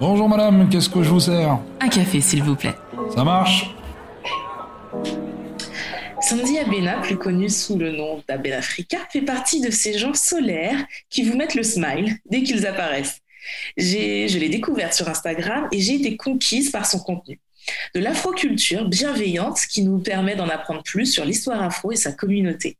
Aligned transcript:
Bonjour 0.00 0.28
madame, 0.28 0.68
qu'est-ce 0.68 0.88
que 0.88 1.02
je 1.02 1.10
vous 1.10 1.20
sers? 1.20 1.58
Un 1.80 1.88
café, 1.88 2.20
s'il 2.20 2.42
vous 2.42 2.56
plaît. 2.56 2.74
Ça 3.14 3.24
marche? 3.24 3.74
Sandy 6.20 6.58
Abena, 6.58 6.98
plus 6.98 7.16
connue 7.16 7.48
sous 7.48 7.78
le 7.78 7.92
nom 7.92 8.22
d'Abena 8.28 8.58
Africa, 8.58 8.98
fait 9.10 9.22
partie 9.22 9.60
de 9.60 9.70
ces 9.70 9.98
gens 9.98 10.14
solaires 10.14 10.84
qui 11.10 11.22
vous 11.22 11.36
mettent 11.36 11.54
le 11.54 11.62
smile 11.62 12.16
dès 12.28 12.42
qu'ils 12.42 12.66
apparaissent. 12.66 13.20
Je 13.76 14.38
l'ai 14.38 14.48
découverte 14.48 14.92
sur 14.92 15.08
Instagram 15.08 15.68
et 15.72 15.80
j'ai 15.80 15.94
été 15.94 16.16
conquise 16.16 16.70
par 16.70 16.86
son 16.86 16.98
contenu. 16.98 17.40
De 17.94 18.00
l'afroculture 18.00 18.88
bienveillante 18.88 19.60
qui 19.70 19.82
nous 19.82 19.98
permet 19.98 20.36
d'en 20.36 20.48
apprendre 20.48 20.82
plus 20.82 21.06
sur 21.06 21.24
l'histoire 21.24 21.62
afro 21.62 21.92
et 21.92 21.96
sa 21.96 22.12
communauté. 22.12 22.76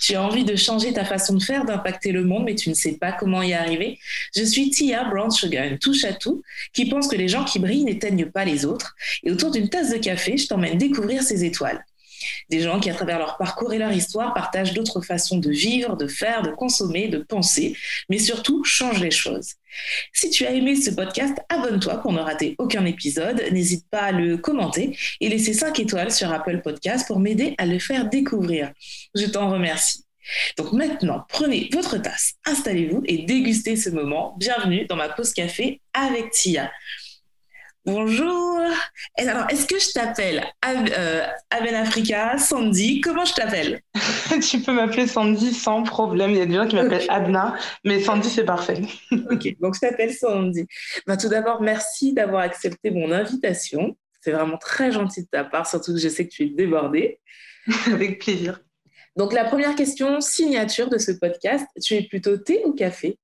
Tu 0.00 0.14
as 0.14 0.22
envie 0.22 0.44
de 0.44 0.56
changer 0.56 0.92
ta 0.92 1.04
façon 1.04 1.34
de 1.34 1.42
faire, 1.42 1.64
d'impacter 1.64 2.12
le 2.12 2.24
monde, 2.24 2.44
mais 2.44 2.54
tu 2.54 2.68
ne 2.68 2.74
sais 2.74 2.92
pas 2.92 3.12
comment 3.12 3.42
y 3.42 3.52
arriver. 3.52 3.98
Je 4.34 4.44
suis 4.44 4.70
Tia 4.70 5.04
Brown 5.04 5.30
Sugar, 5.30 5.64
une 5.66 5.78
touche 5.78 6.04
à 6.04 6.12
tout, 6.12 6.42
qui 6.72 6.88
pense 6.88 7.08
que 7.08 7.16
les 7.16 7.28
gens 7.28 7.44
qui 7.44 7.58
brillent 7.58 7.84
n'éteignent 7.84 8.30
pas 8.30 8.44
les 8.44 8.64
autres. 8.64 8.96
Et 9.24 9.30
autour 9.30 9.50
d'une 9.50 9.68
tasse 9.68 9.90
de 9.90 9.98
café, 9.98 10.36
je 10.36 10.46
t'emmène 10.46 10.78
découvrir 10.78 11.22
ces 11.22 11.44
étoiles. 11.44 11.84
Des 12.50 12.60
gens 12.60 12.80
qui, 12.80 12.90
à 12.90 12.94
travers 12.94 13.18
leur 13.18 13.36
parcours 13.36 13.72
et 13.72 13.78
leur 13.78 13.92
histoire, 13.92 14.34
partagent 14.34 14.74
d'autres 14.74 15.00
façons 15.00 15.38
de 15.38 15.50
vivre, 15.50 15.96
de 15.96 16.06
faire, 16.06 16.42
de 16.42 16.50
consommer, 16.50 17.08
de 17.08 17.18
penser, 17.18 17.76
mais 18.08 18.18
surtout 18.18 18.64
changent 18.64 19.00
les 19.00 19.10
choses. 19.10 19.54
Si 20.12 20.30
tu 20.30 20.46
as 20.46 20.52
aimé 20.52 20.76
ce 20.76 20.90
podcast, 20.90 21.36
abonne-toi 21.48 21.98
pour 21.98 22.12
ne 22.12 22.20
rater 22.20 22.56
aucun 22.58 22.84
épisode. 22.84 23.42
N'hésite 23.52 23.86
pas 23.90 24.02
à 24.02 24.12
le 24.12 24.36
commenter 24.36 24.96
et 25.20 25.28
laisser 25.28 25.52
5 25.52 25.78
étoiles 25.80 26.10
sur 26.10 26.32
Apple 26.32 26.60
Podcast 26.62 27.06
pour 27.06 27.20
m'aider 27.20 27.54
à 27.58 27.66
le 27.66 27.78
faire 27.78 28.08
découvrir. 28.08 28.72
Je 29.14 29.26
t'en 29.26 29.50
remercie. 29.50 30.04
Donc 30.56 30.72
maintenant, 30.72 31.24
prenez 31.28 31.70
votre 31.72 31.96
tasse, 31.98 32.34
installez-vous 32.44 33.02
et 33.06 33.18
dégustez 33.24 33.76
ce 33.76 33.88
moment. 33.90 34.36
Bienvenue 34.38 34.86
dans 34.86 34.96
ma 34.96 35.08
pause 35.08 35.32
café 35.32 35.80
avec 35.94 36.30
Tia. 36.32 36.70
Bonjour. 37.90 38.60
alors, 39.16 39.46
est-ce 39.48 39.64
que 39.66 39.78
je 39.78 39.92
t'appelle 39.94 40.44
euh, 40.66 41.26
Abel 41.48 41.74
Africa, 41.74 42.36
Sandy? 42.36 43.00
Comment 43.00 43.24
je 43.24 43.32
t'appelle? 43.32 43.80
Tu 44.46 44.60
peux 44.60 44.72
m'appeler 44.72 45.06
Sandy 45.06 45.54
sans 45.54 45.84
problème. 45.84 46.32
Il 46.32 46.36
y 46.36 46.40
a 46.42 46.44
des 46.44 46.52
gens 46.52 46.66
qui 46.66 46.76
m'appellent 46.76 47.08
Abna, 47.08 47.56
mais 47.84 48.02
Sandy, 48.02 48.28
c'est 48.28 48.44
parfait. 48.44 48.82
ok, 49.10 49.56
donc 49.58 49.74
je 49.74 49.80
t'appelle 49.80 50.12
Sandy. 50.12 50.66
Bah, 51.06 51.16
tout 51.16 51.30
d'abord, 51.30 51.62
merci 51.62 52.12
d'avoir 52.12 52.42
accepté 52.42 52.90
mon 52.90 53.10
invitation. 53.10 53.96
C'est 54.20 54.32
vraiment 54.32 54.58
très 54.58 54.92
gentil 54.92 55.22
de 55.22 55.28
ta 55.28 55.44
part, 55.44 55.66
surtout 55.66 55.94
que 55.94 55.98
je 55.98 56.10
sais 56.10 56.28
que 56.28 56.30
tu 56.30 56.42
es 56.42 56.50
débordée. 56.50 57.20
Avec 57.86 58.18
plaisir. 58.18 58.60
Donc, 59.16 59.32
la 59.32 59.46
première 59.46 59.74
question 59.74 60.20
signature 60.20 60.90
de 60.90 60.98
ce 60.98 61.12
podcast, 61.12 61.66
tu 61.82 61.94
es 61.94 62.02
plutôt 62.02 62.36
thé 62.36 62.60
ou 62.66 62.74
café? 62.74 63.18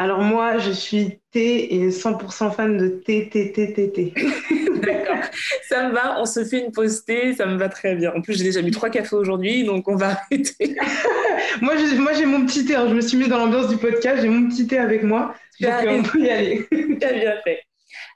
Alors 0.00 0.20
moi, 0.20 0.58
je 0.58 0.70
suis 0.70 1.18
thé 1.32 1.74
et 1.74 1.88
100% 1.88 2.54
fan 2.54 2.76
de 2.78 2.86
thé, 2.88 3.28
thé, 3.28 3.50
thé, 3.50 3.72
thé, 3.72 3.90
thé. 3.90 4.14
D'accord. 4.80 5.24
Ça 5.68 5.88
me 5.88 5.92
va, 5.92 6.20
on 6.20 6.24
se 6.24 6.44
fait 6.44 6.64
une 6.64 6.70
pause 6.70 7.04
thé, 7.04 7.34
ça 7.34 7.46
me 7.46 7.58
va 7.58 7.68
très 7.68 7.96
bien. 7.96 8.12
En 8.14 8.22
plus, 8.22 8.38
j'ai 8.38 8.44
déjà 8.44 8.62
mis 8.62 8.70
trois 8.70 8.90
cafés 8.90 9.16
aujourd'hui, 9.16 9.64
donc 9.64 9.88
on 9.88 9.96
va 9.96 10.10
arrêter. 10.30 10.76
moi, 11.60 11.74
j'ai 11.76 12.26
mon 12.26 12.46
petit 12.46 12.64
thé. 12.64 12.76
Hein. 12.76 12.86
Je 12.88 12.94
me 12.94 13.00
suis 13.00 13.18
mis 13.18 13.26
dans 13.26 13.38
l'ambiance 13.38 13.68
du 13.68 13.76
podcast, 13.76 14.22
j'ai 14.22 14.28
mon 14.28 14.48
petit 14.48 14.68
thé 14.68 14.78
avec 14.78 15.02
moi. 15.02 15.34
Donc 15.60 15.72
on 15.88 16.02
peut 16.04 16.20
y 16.20 16.30
aller. 16.30 16.68
Tu 16.70 17.04
as 17.04 17.12
bien 17.12 17.34
fait. 17.42 17.60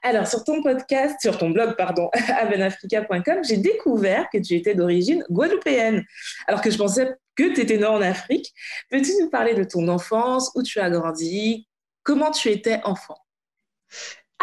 Alors, 0.03 0.25
sur 0.25 0.45
ton 0.45 0.63
podcast, 0.63 1.17
sur 1.21 1.37
ton 1.37 1.49
blog, 1.49 1.75
pardon, 1.75 2.09
avenafrica.com, 2.13 3.39
j'ai 3.43 3.57
découvert 3.57 4.29
que 4.31 4.37
tu 4.37 4.55
étais 4.55 4.73
d'origine 4.73 5.23
guadeloupéenne, 5.29 6.05
alors 6.47 6.61
que 6.61 6.71
je 6.71 6.77
pensais 6.77 7.09
que 7.35 7.53
tu 7.53 7.61
étais 7.61 7.77
né 7.77 7.85
en 7.85 8.01
Afrique. 8.01 8.53
Peux-tu 8.89 9.11
nous 9.21 9.29
parler 9.29 9.53
de 9.53 9.63
ton 9.63 9.87
enfance, 9.87 10.51
où 10.55 10.63
tu 10.63 10.79
as 10.79 10.89
grandi, 10.89 11.67
Comment 12.03 12.31
tu 12.31 12.49
étais 12.49 12.81
enfant? 12.83 13.17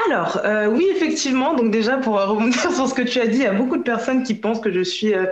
Alors, 0.07 0.41
euh, 0.45 0.67
oui, 0.67 0.87
effectivement. 0.91 1.55
Donc 1.55 1.71
déjà, 1.71 1.99
pour 1.99 2.21
rebondir 2.21 2.59
sur 2.75 2.89
ce 2.89 2.95
que 2.95 3.03
tu 3.03 3.21
as 3.21 3.27
dit, 3.27 3.39
il 3.39 3.43
y 3.43 3.47
a 3.47 3.53
beaucoup 3.53 3.77
de 3.77 3.83
personnes 3.83 4.23
qui 4.23 4.35
pensent 4.35 4.61
que 4.61 4.73
je 4.73 4.81
suis 4.81 5.15
euh, 5.15 5.27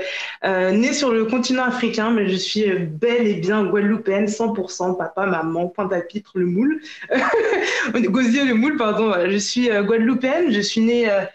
euh, 0.44 0.72
née 0.72 0.92
sur 0.92 1.10
le 1.12 1.24
continent 1.24 1.64
africain, 1.64 2.10
mais 2.10 2.28
je 2.28 2.36
suis 2.36 2.70
bel 2.74 3.26
et 3.26 3.34
bien 3.34 3.64
guadeloupéenne, 3.64 4.26
100%, 4.26 4.96
papa, 4.96 5.26
maman, 5.26 5.68
pointe 5.68 5.92
à 5.92 6.00
pitre, 6.00 6.32
le 6.34 6.46
moule. 6.46 6.82
Gosier, 7.94 8.44
le 8.44 8.54
moule, 8.54 8.76
pardon. 8.76 9.14
Je 9.28 9.38
suis 9.38 9.68
guadeloupéenne, 9.68 10.52
je 10.52 10.60
suis 10.60 10.80
née 10.80 11.08
à 11.08 11.30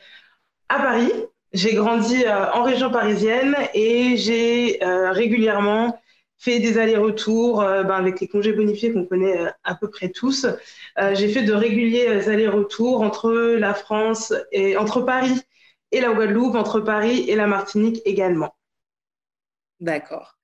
Paris. 0.69 1.11
J'ai 1.53 1.75
grandi 1.75 2.23
en 2.27 2.63
région 2.63 2.89
parisienne 2.91 3.55
et 3.73 4.17
j'ai 4.17 4.79
régulièrement 4.81 5.99
fait 6.43 6.59
des 6.59 6.77
allers-retours 6.77 7.59
ben, 7.59 7.89
avec 7.91 8.19
les 8.19 8.27
congés 8.27 8.51
bonifiés 8.51 8.91
qu'on 8.91 9.05
connaît 9.05 9.47
à 9.63 9.75
peu 9.75 9.89
près 9.89 10.09
tous. 10.09 10.45
Euh, 10.99 11.15
j'ai 11.15 11.29
fait 11.29 11.43
de 11.43 11.53
réguliers 11.53 12.07
euh, 12.07 12.29
allers-retours 12.29 13.01
entre 13.01 13.31
la 13.31 13.73
France 13.73 14.33
et 14.51 14.77
entre 14.77 15.01
Paris 15.01 15.41
et 15.91 16.01
la 16.01 16.13
Guadeloupe, 16.13 16.55
entre 16.55 16.79
Paris 16.79 17.25
et 17.29 17.35
la 17.35 17.47
Martinique 17.47 18.01
également. 18.05 18.55
D'accord. 19.79 20.35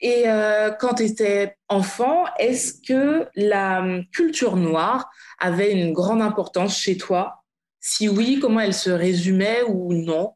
Et 0.00 0.24
euh, 0.26 0.70
quand 0.72 0.94
tu 0.94 1.04
étais 1.04 1.56
enfant, 1.68 2.24
est-ce 2.38 2.74
que 2.82 3.28
la 3.36 3.80
hum, 3.80 4.04
culture 4.12 4.56
noire 4.56 5.08
avait 5.38 5.72
une 5.72 5.92
grande 5.92 6.20
importance 6.20 6.78
chez 6.78 6.96
toi? 6.96 7.44
Si 7.80 8.08
oui, 8.08 8.38
comment 8.40 8.60
elle 8.60 8.74
se 8.74 8.90
résumait 8.90 9.62
ou 9.68 9.94
non? 9.94 10.34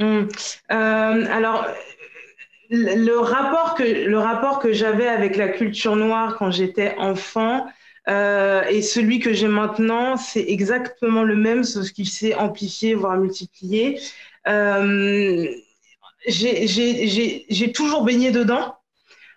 Hum. 0.00 0.28
Alors, 0.68 1.66
le 2.74 3.18
rapport 3.18 3.74
que, 3.74 3.82
le 3.82 4.18
rapport 4.18 4.58
que 4.58 4.72
j'avais 4.72 5.08
avec 5.08 5.36
la 5.36 5.48
culture 5.48 5.96
noire 5.96 6.36
quand 6.38 6.50
j'étais 6.50 6.94
enfant, 6.98 7.66
euh, 8.08 8.62
et 8.64 8.82
celui 8.82 9.18
que 9.18 9.32
j'ai 9.32 9.48
maintenant, 9.48 10.16
c'est 10.16 10.44
exactement 10.46 11.22
le 11.22 11.36
même, 11.36 11.64
sauf 11.64 11.90
qu'il 11.90 12.08
s'est 12.08 12.34
amplifié, 12.34 12.94
voire 12.94 13.16
multiplié. 13.16 14.00
Euh, 14.46 15.46
j'ai 16.26 17.72
toujours 17.72 18.04
baigné 18.04 18.30
dedans, 18.30 18.76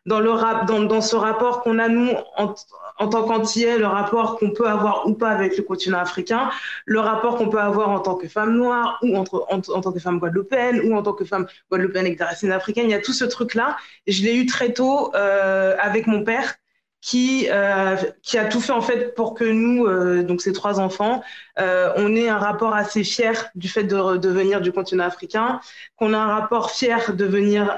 dans, 0.06 0.20
le 0.20 0.32
rap, 0.32 0.66
dans, 0.68 0.84
dans 0.84 1.02
ce 1.02 1.16
rapport 1.16 1.62
qu'on 1.62 1.80
a, 1.80 1.88
nous, 1.88 2.12
en, 2.38 2.54
en 3.00 3.08
tant 3.08 3.24
qu'antillais, 3.28 3.78
le 3.78 3.86
rapport 3.86 4.38
qu'on 4.38 4.52
peut 4.52 4.68
avoir 4.68 5.08
ou 5.08 5.14
pas 5.14 5.30
avec 5.30 5.58
le 5.58 5.64
continent 5.64 6.00
africain, 6.00 6.50
le 6.86 7.00
rapport 7.00 7.38
qu'on 7.38 7.50
peut 7.50 7.60
avoir 7.60 7.90
en 7.90 8.00
tant 8.00 8.16
que 8.16 8.28
femme 8.28 8.56
noire 8.56 9.00
ou 9.04 9.16
en, 9.16 9.24
tant 9.24 9.92
que 9.92 10.00
femme 10.00 10.20
guadeloupéenne 10.20 10.82
ou 10.82 10.96
en 10.96 11.04
tant 11.04 11.14
que 11.14 11.26
femme 11.26 11.48
guadeloupéenne 11.72 12.06
avec 12.06 12.18
des 12.18 12.24
racines 12.24 12.52
africaines. 12.52 12.86
Il 12.86 12.92
y 12.92 12.96
a 12.96 13.02
tout 13.02 13.14
ce 13.14 13.26
truc-là. 13.26 13.78
Je 14.08 14.24
l'ai 14.24 14.36
eu 14.36 14.46
très 14.46 14.74
tôt 14.74 15.14
euh, 15.16 15.76
avec 15.80 16.08
mon 16.08 16.24
père 16.24 16.56
qui, 17.00 17.48
euh, 17.52 17.96
qui 18.24 18.38
a 18.38 18.46
tout 18.46 18.60
fait 18.60 18.72
en 18.72 18.82
fait 18.82 19.14
pour 19.14 19.36
que 19.36 19.44
nous, 19.44 19.86
euh, 19.86 20.24
donc 20.24 20.42
ces 20.42 20.52
trois 20.52 20.80
enfants, 20.80 21.22
on 21.58 22.16
ait 22.16 22.30
un 22.30 22.38
rapport 22.38 22.74
assez 22.74 23.04
fier 23.04 23.50
du 23.56 23.70
fait 23.70 23.84
de, 23.84 24.28
venir 24.28 24.62
du 24.62 24.72
continent 24.72 25.06
africain, 25.06 25.60
qu'on 25.96 26.14
a 26.14 26.18
un 26.18 26.28
rapport 26.28 26.72
fier 26.72 27.14
de 27.16 27.26
venir 27.26 27.78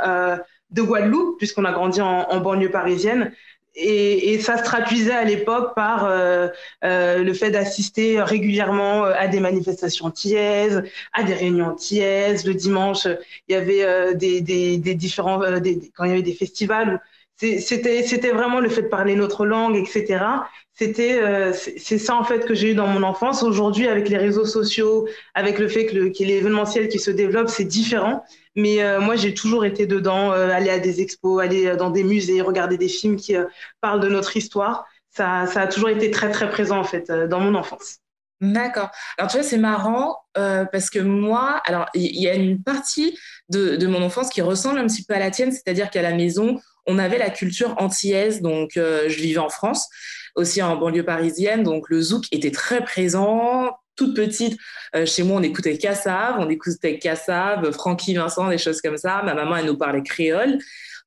de 0.71 0.81
Guadeloupe, 0.81 1.37
puisqu'on 1.37 1.65
a 1.65 1.71
grandi 1.71 2.01
en 2.01 2.39
banlieue 2.39 2.71
parisienne. 2.71 3.33
Et, 3.81 4.33
et, 4.33 4.39
ça 4.39 4.57
se 4.57 4.63
traduisait 4.63 5.13
à 5.13 5.23
l'époque 5.23 5.73
par 5.73 6.05
euh, 6.05 6.49
le 6.81 7.33
fait 7.33 7.49
d'assister 7.49 8.21
régulièrement 8.21 9.03
à 9.03 9.27
des 9.27 9.39
manifestations 9.39 10.07
antillaises, 10.07 10.83
à 11.13 11.23
des 11.23 11.33
réunions 11.33 11.67
antillaises. 11.67 12.45
Le 12.45 12.53
dimanche, 12.53 13.07
il 13.47 13.53
y 13.53 13.55
avait 13.55 14.13
des, 14.15 14.41
des, 14.41 14.77
des 14.77 14.95
différents, 14.95 15.59
des, 15.59 15.79
quand 15.95 16.03
il 16.03 16.09
y 16.09 16.13
avait 16.13 16.21
des 16.21 16.33
festivals 16.33 16.99
c'était 17.39 18.31
vraiment 18.31 18.59
le 18.59 18.69
fait 18.69 18.83
de 18.83 18.87
parler 18.87 19.15
notre 19.15 19.45
langue, 19.45 19.75
etc. 19.75 20.25
C'était 20.73 21.19
euh, 21.21 21.53
c'est 21.53 21.97
ça 21.97 22.15
en 22.15 22.23
fait 22.23 22.45
que 22.45 22.53
j'ai 22.53 22.71
eu 22.71 22.75
dans 22.75 22.87
mon 22.87 23.03
enfance. 23.03 23.43
Aujourd'hui, 23.43 23.87
avec 23.87 24.09
les 24.09 24.17
réseaux 24.17 24.45
sociaux, 24.45 25.07
avec 25.33 25.59
le 25.59 25.67
fait 25.67 25.85
que 25.85 25.95
y 25.95 26.23
ait 26.23 26.25
l'événementiel 26.25 26.89
qui 26.89 26.99
se 26.99 27.11
développe, 27.11 27.49
c'est 27.49 27.65
différent. 27.65 28.23
Mais 28.59 28.83
euh, 28.83 28.99
moi, 28.99 29.15
j'ai 29.15 29.33
toujours 29.33 29.65
été 29.65 29.85
dedans, 29.85 30.31
euh, 30.31 30.49
aller 30.49 30.69
à 30.69 30.79
des 30.79 31.01
expos, 31.01 31.41
aller 31.41 31.75
dans 31.75 31.89
des 31.89 32.03
musées, 32.03 32.41
regarder 32.41 32.77
des 32.77 32.87
films 32.87 33.15
qui 33.15 33.35
parlent 33.81 33.99
de 33.99 34.09
notre 34.09 34.35
histoire. 34.37 34.85
Ça, 35.09 35.47
ça 35.47 35.61
a 35.61 35.67
toujours 35.67 35.89
été 35.89 36.11
très 36.11 36.29
très 36.31 36.49
présent 36.49 36.79
en 36.79 36.83
fait 36.83 37.11
dans 37.11 37.39
mon 37.39 37.55
enfance. 37.55 37.97
D'accord. 38.41 38.89
Alors 39.17 39.29
tu 39.29 39.37
vois, 39.37 39.45
c'est 39.45 39.57
marrant 39.57 40.17
parce 40.35 40.89
que 40.89 40.99
moi, 40.99 41.61
alors 41.65 41.87
il 41.93 42.21
y, 42.21 42.29
a 42.29 42.35
une 42.35 42.63
partie 42.63 43.17
de, 43.49 43.85
mon 43.87 44.01
enfance 44.01 44.29
qui 44.29 44.41
ressemble 44.41 44.79
un 44.79 44.87
petit 44.87 45.03
peu 45.03 45.13
à 45.13 45.19
la 45.19 45.31
tienne, 45.31 45.51
c'est-à-dire 45.51 45.89
qu'à 45.89 46.01
la 46.01 46.13
maison, 46.13 46.59
on 46.89 46.97
avait 46.97 47.17
la 47.17 47.29
culture 47.29 47.75
antillaise, 47.77 48.41
donc 48.41 48.75
euh, 48.75 49.07
je 49.07 49.21
vivais 49.21 49.39
en 49.39 49.49
France, 49.49 49.87
aussi 50.35 50.61
en 50.61 50.75
banlieue 50.75 51.05
parisienne, 51.05 51.63
donc 51.63 51.89
le 51.89 52.01
zouk 52.01 52.25
était 52.31 52.51
très 52.51 52.83
présent. 52.83 53.77
Toute 53.99 54.15
petite, 54.15 54.57
euh, 54.95 55.05
chez 55.05 55.23
moi, 55.23 55.41
on 55.41 55.43
écoutait 55.43 55.77
Cassav, 55.77 56.37
on 56.39 56.49
écoutait 56.49 56.99
Cassav, 56.99 57.69
Francky 57.73 58.13
Vincent, 58.13 58.47
des 58.47 58.57
choses 58.57 58.79
comme 58.79 58.95
ça. 58.95 59.21
Ma 59.23 59.33
maman, 59.33 59.57
elle 59.57 59.65
nous 59.65 59.77
parlait 59.77 60.01
créole. 60.03 60.57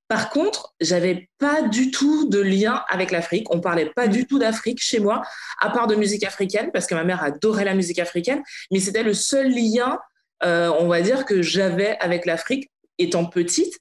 Par 0.09 0.29
contre, 0.29 0.75
j'avais 0.79 1.31
pas 1.39 1.63
du 1.63 1.91
tout 1.91 2.29
de 2.29 2.39
lien 2.39 2.85
avec 2.91 3.11
l'Afrique. 3.11 3.47
On 3.49 3.63
parlait 3.63 3.91
pas 3.97 4.09
du 4.09 4.27
tout 4.27 4.39
d'Afrique 4.39 4.79
chez 4.79 5.01
moi, 5.01 5.23
à 5.59 5.71
part 5.71 5.87
de 5.87 5.95
musique 5.95 6.23
africaine, 6.23 6.69
parce 6.71 6.87
que 6.87 6.95
ma 6.95 7.03
mère 7.03 7.25
adorait 7.25 7.65
la 7.65 7.73
musique 7.73 7.99
africaine. 7.99 8.43
Mais 8.71 8.79
c'était 8.79 9.03
le 9.03 9.15
seul 9.15 9.51
lien, 9.51 9.99
euh, 10.45 10.71
on 10.79 10.87
va 10.87 11.01
dire, 11.01 11.25
que 11.25 11.41
j'avais 11.41 11.97
avec 11.99 12.27
l'Afrique 12.27 12.71
étant 12.99 13.25
petite. 13.25 13.73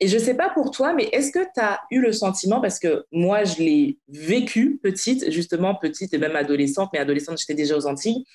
Et 0.00 0.08
je 0.08 0.18
sais 0.18 0.34
pas 0.34 0.50
pour 0.50 0.70
toi, 0.70 0.92
mais 0.92 1.08
est-ce 1.12 1.32
que 1.32 1.44
tu 1.54 1.60
as 1.62 1.80
eu 1.90 2.02
le 2.02 2.12
sentiment, 2.12 2.60
parce 2.60 2.78
que 2.78 3.06
moi, 3.10 3.44
je 3.44 3.62
l'ai 3.62 3.98
vécu 4.08 4.78
petite, 4.82 5.30
justement 5.30 5.74
petite 5.74 6.12
et 6.12 6.18
même 6.18 6.36
adolescente, 6.36 6.90
mais 6.92 6.98
adolescente, 6.98 7.38
j'étais 7.38 7.54
déjà 7.54 7.74
aux 7.74 7.86
Antilles, 7.86 8.26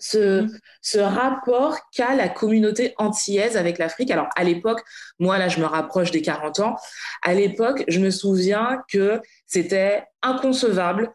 ce, 0.00 0.42
mm. 0.42 0.58
ce 0.82 0.98
rapport 0.98 1.78
qu'a 1.94 2.14
la 2.16 2.28
communauté 2.28 2.94
antillaise 2.98 3.56
avec 3.56 3.78
l'Afrique. 3.78 4.10
Alors, 4.10 4.28
à 4.34 4.42
l'époque, 4.42 4.82
moi, 5.20 5.38
là, 5.38 5.48
je 5.48 5.60
me 5.60 5.66
rapproche 5.66 6.10
des 6.10 6.22
40 6.22 6.60
ans. 6.60 6.76
À 7.22 7.34
l'époque, 7.34 7.84
je 7.86 8.00
me 8.00 8.10
souviens 8.10 8.82
que 8.90 9.20
c'était 9.46 10.02
inconcevable 10.22 11.12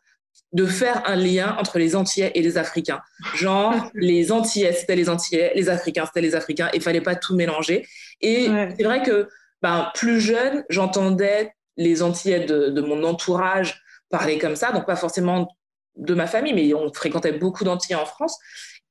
de 0.54 0.66
faire 0.66 1.04
un 1.06 1.18
lien 1.18 1.58
entre 1.60 1.80
les 1.80 1.98
Antillais 1.98 2.32
et 2.34 2.42
les 2.42 2.58
Africains. 2.58 3.02
Genre, 3.36 3.74
les 3.94 4.32
Antillais, 4.32 4.72
c'était 4.72 4.96
les 4.96 5.10
Antillais, 5.10 5.52
les 5.54 5.68
Africains, 5.68 6.06
c'était 6.06 6.22
les 6.22 6.34
Africains, 6.34 6.70
il 6.74 6.82
fallait 6.82 7.02
pas 7.02 7.16
tout 7.16 7.36
mélanger. 7.36 7.86
Et 8.22 8.50
c'est 8.78 8.84
vrai 8.84 9.04
que 9.04 9.28
ben, 9.62 9.92
plus 9.94 10.22
jeune, 10.22 10.64
j'entendais 10.70 11.52
les 11.76 12.02
Antillais 12.04 12.46
de, 12.46 12.82
mon 12.82 13.04
entourage 13.04 13.82
parler 14.10 14.38
comme 14.38 14.56
ça, 14.56 14.72
donc 14.72 14.86
pas 14.86 14.96
forcément 14.96 15.50
de 15.98 16.14
ma 16.14 16.28
famille, 16.28 16.54
mais 16.54 16.74
on 16.74 16.92
fréquentait 16.94 17.34
beaucoup 17.34 17.66
d'Antillais 17.66 17.96
en 17.96 18.06
France. 18.06 18.38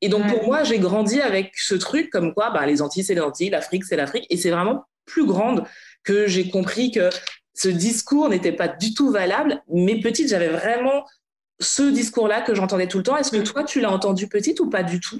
Et 0.01 0.09
donc, 0.09 0.27
pour 0.29 0.45
moi, 0.45 0.65
j'ai 0.65 0.79
grandi 0.79 1.21
avec 1.21 1.53
ce 1.57 1.75
truc 1.75 2.11
comme 2.11 2.35
quoi 2.35 2.51
ben, 2.51 2.67
les 2.67 2.83
Antilles, 2.83 3.05
c'est 3.05 3.15
les 3.15 3.21
Antilles, 3.21 3.51
l'Afrique, 3.51 3.85
c'est 3.85 3.97
l'Afrique. 3.97 4.27
Et 4.31 4.37
c'est 4.37 4.51
vraiment 4.51 4.85
plus 5.07 5.25
grande 5.25 5.65
que 6.03 6.27
j'ai 6.27 6.51
compris 6.51 6.91
que 6.91 7.11
ce 7.55 7.69
discours 7.69 8.29
n'était 8.29 8.53
pas 8.53 8.69
du 8.69 8.95
tout 8.95 9.11
valable. 9.11 9.63
Mais 9.73 10.01
petite, 10.01 10.29
j'avais 10.29 10.49
vraiment 10.49 11.05
ce 11.61 11.83
discours-là 11.83 12.43
que 12.43 12.55
j'entendais 12.55 12.89
tout 12.89 12.99
le 12.99 13.05
temps. 13.05 13.17
Est-ce 13.17 13.31
que 13.31 13.43
toi, 13.43 13.65
tu 13.65 13.81
l'as 13.81 13.91
entendu 13.91 14.29
petite 14.29 14.61
ou 14.61 14.69
pas 14.69 14.83
du 14.83 15.01
tout? 15.01 15.19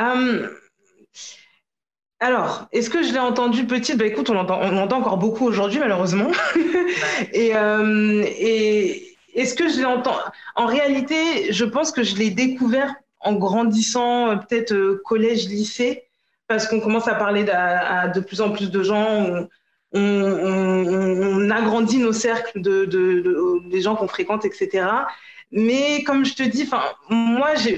Euh, 0.00 0.48
Alors, 2.22 2.68
est-ce 2.70 2.88
que 2.88 3.02
je 3.02 3.12
l'ai 3.12 3.18
entendu 3.18 3.66
petite? 3.66 3.96
Bah, 3.96 4.06
Écoute, 4.06 4.30
on 4.30 4.34
l'entend 4.34 4.60
on 4.62 4.88
encore 4.92 5.18
beaucoup 5.18 5.44
aujourd'hui, 5.44 5.80
malheureusement. 5.80 6.30
et, 7.32 7.56
euh, 7.56 8.22
et 8.24 9.16
est-ce 9.34 9.54
que 9.54 9.68
je 9.68 9.78
l'ai 9.78 9.84
entendu? 9.84 10.18
En 10.54 10.66
réalité, 10.66 11.52
je 11.52 11.64
pense 11.64 11.90
que 11.90 12.04
je 12.04 12.14
l'ai 12.14 12.30
découvert 12.30 12.94
en 13.22 13.34
grandissant, 13.34 14.30
euh, 14.30 14.36
peut-être 14.36 15.00
collège, 15.04 15.48
lycée, 15.48 16.04
parce 16.48 16.66
qu'on 16.66 16.80
commence 16.80 17.08
à 17.08 17.14
parler 17.14 17.48
à, 17.50 18.08
de 18.08 18.20
plus 18.20 18.40
en 18.40 18.50
plus 18.50 18.70
de 18.70 18.82
gens. 18.82 19.06
On, 19.06 19.48
on, 19.94 21.50
agrandit 21.50 21.98
nos 21.98 22.12
cercles 22.12 22.62
de, 22.62 22.86
de, 22.86 23.68
des 23.70 23.80
gens 23.82 23.94
qu'on 23.94 24.08
fréquente, 24.08 24.44
etc. 24.44 24.86
Mais 25.50 26.02
comme 26.04 26.24
je 26.24 26.34
te 26.34 26.42
dis, 26.42 26.68
moi, 27.10 27.54
j'ai, 27.56 27.76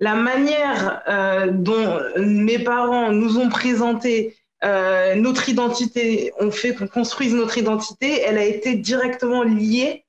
la 0.00 0.14
manière 0.14 1.02
euh, 1.08 1.50
dont 1.50 2.00
mes 2.16 2.58
parents 2.58 3.12
nous 3.12 3.38
ont 3.38 3.48
présenté 3.48 4.36
euh, 4.64 5.14
notre 5.14 5.48
identité, 5.48 6.32
ont 6.40 6.50
fait 6.50 6.74
qu'on 6.74 6.88
construise 6.88 7.34
notre 7.34 7.58
identité, 7.58 8.20
elle 8.20 8.38
a 8.38 8.44
été 8.44 8.76
directement 8.76 9.42
liée 9.42 10.04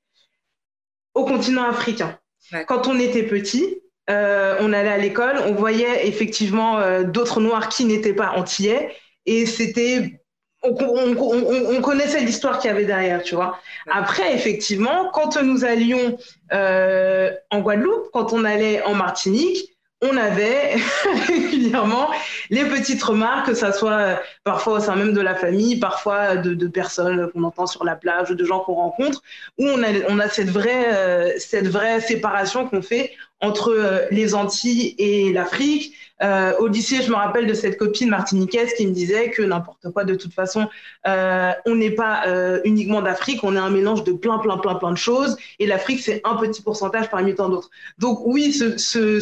au 1.14 1.24
continent 1.24 1.68
africain. 1.68 2.18
Quand 2.66 2.86
on 2.86 2.98
était 2.98 3.24
petit, 3.24 3.80
euh, 4.10 4.56
on 4.60 4.72
allait 4.72 4.90
à 4.90 4.98
l'école, 4.98 5.36
on 5.46 5.52
voyait 5.52 6.06
effectivement 6.06 7.02
d'autres 7.02 7.40
noirs 7.40 7.68
qui 7.68 7.84
n'étaient 7.84 8.14
pas 8.14 8.32
antillais, 8.36 8.94
et 9.26 9.46
c'était 9.46 10.20
on, 10.62 11.80
connaissait 11.82 12.20
l'histoire 12.20 12.58
qu'il 12.58 12.70
y 12.70 12.74
avait 12.74 12.84
derrière, 12.84 13.22
tu 13.22 13.34
vois. 13.34 13.58
Après, 13.88 14.34
effectivement, 14.34 15.10
quand 15.12 15.40
nous 15.42 15.64
allions 15.64 16.18
euh, 16.52 17.30
en 17.50 17.60
Guadeloupe, 17.60 18.10
quand 18.12 18.32
on 18.32 18.44
allait 18.44 18.82
en 18.82 18.94
Martinique, 18.94 19.76
on 20.02 20.16
avait 20.16 20.76
régulièrement 21.26 22.10
les 22.50 22.64
petites 22.64 23.02
remarques, 23.02 23.46
que 23.46 23.54
ça 23.54 23.72
soit 23.72 23.92
euh, 23.92 24.16
parfois 24.44 24.74
au 24.74 24.80
sein 24.80 24.94
même 24.94 25.14
de 25.14 25.20
la 25.20 25.34
famille, 25.34 25.78
parfois 25.78 26.36
de, 26.36 26.66
personnes 26.66 27.30
qu'on 27.32 27.44
entend 27.44 27.66
sur 27.66 27.84
la 27.84 27.96
plage, 27.96 28.30
de 28.30 28.44
gens 28.44 28.60
qu'on 28.60 28.74
rencontre, 28.74 29.22
où 29.58 29.66
on 29.66 29.82
a, 29.82 29.88
on 30.08 30.18
a 30.18 30.28
cette, 30.28 30.50
vraie, 30.50 30.94
euh, 30.94 31.32
cette 31.38 31.68
vraie 31.68 32.00
séparation 32.00 32.68
qu'on 32.68 32.82
fait 32.82 33.12
entre 33.40 34.08
les 34.10 34.34
Antilles 34.34 34.94
et 34.98 35.32
l'Afrique, 35.32 35.94
euh, 36.22 36.56
au 36.58 36.66
lycée, 36.66 37.02
je 37.02 37.10
me 37.10 37.16
rappelle 37.16 37.46
de 37.46 37.54
cette 37.54 37.76
copine 37.76 38.08
martiniquaise 38.08 38.72
qui 38.74 38.86
me 38.86 38.92
disait 38.92 39.30
que 39.30 39.42
n'importe 39.42 39.90
quoi, 39.92 40.04
de 40.04 40.14
toute 40.14 40.32
façon, 40.32 40.68
euh, 41.06 41.52
on 41.66 41.74
n'est 41.74 41.90
pas 41.90 42.26
euh, 42.26 42.60
uniquement 42.64 43.02
d'Afrique, 43.02 43.44
on 43.44 43.54
est 43.54 43.58
un 43.58 43.70
mélange 43.70 44.04
de 44.04 44.12
plein, 44.12 44.38
plein, 44.38 44.56
plein, 44.56 44.76
plein 44.76 44.92
de 44.92 44.96
choses. 44.96 45.36
Et 45.58 45.66
l'Afrique, 45.66 46.00
c'est 46.00 46.22
un 46.24 46.36
petit 46.36 46.62
pourcentage 46.62 47.10
parmi 47.10 47.34
tant 47.34 47.50
d'autres. 47.50 47.70
Donc 47.98 48.20
oui, 48.24 48.52
ce 48.52 49.20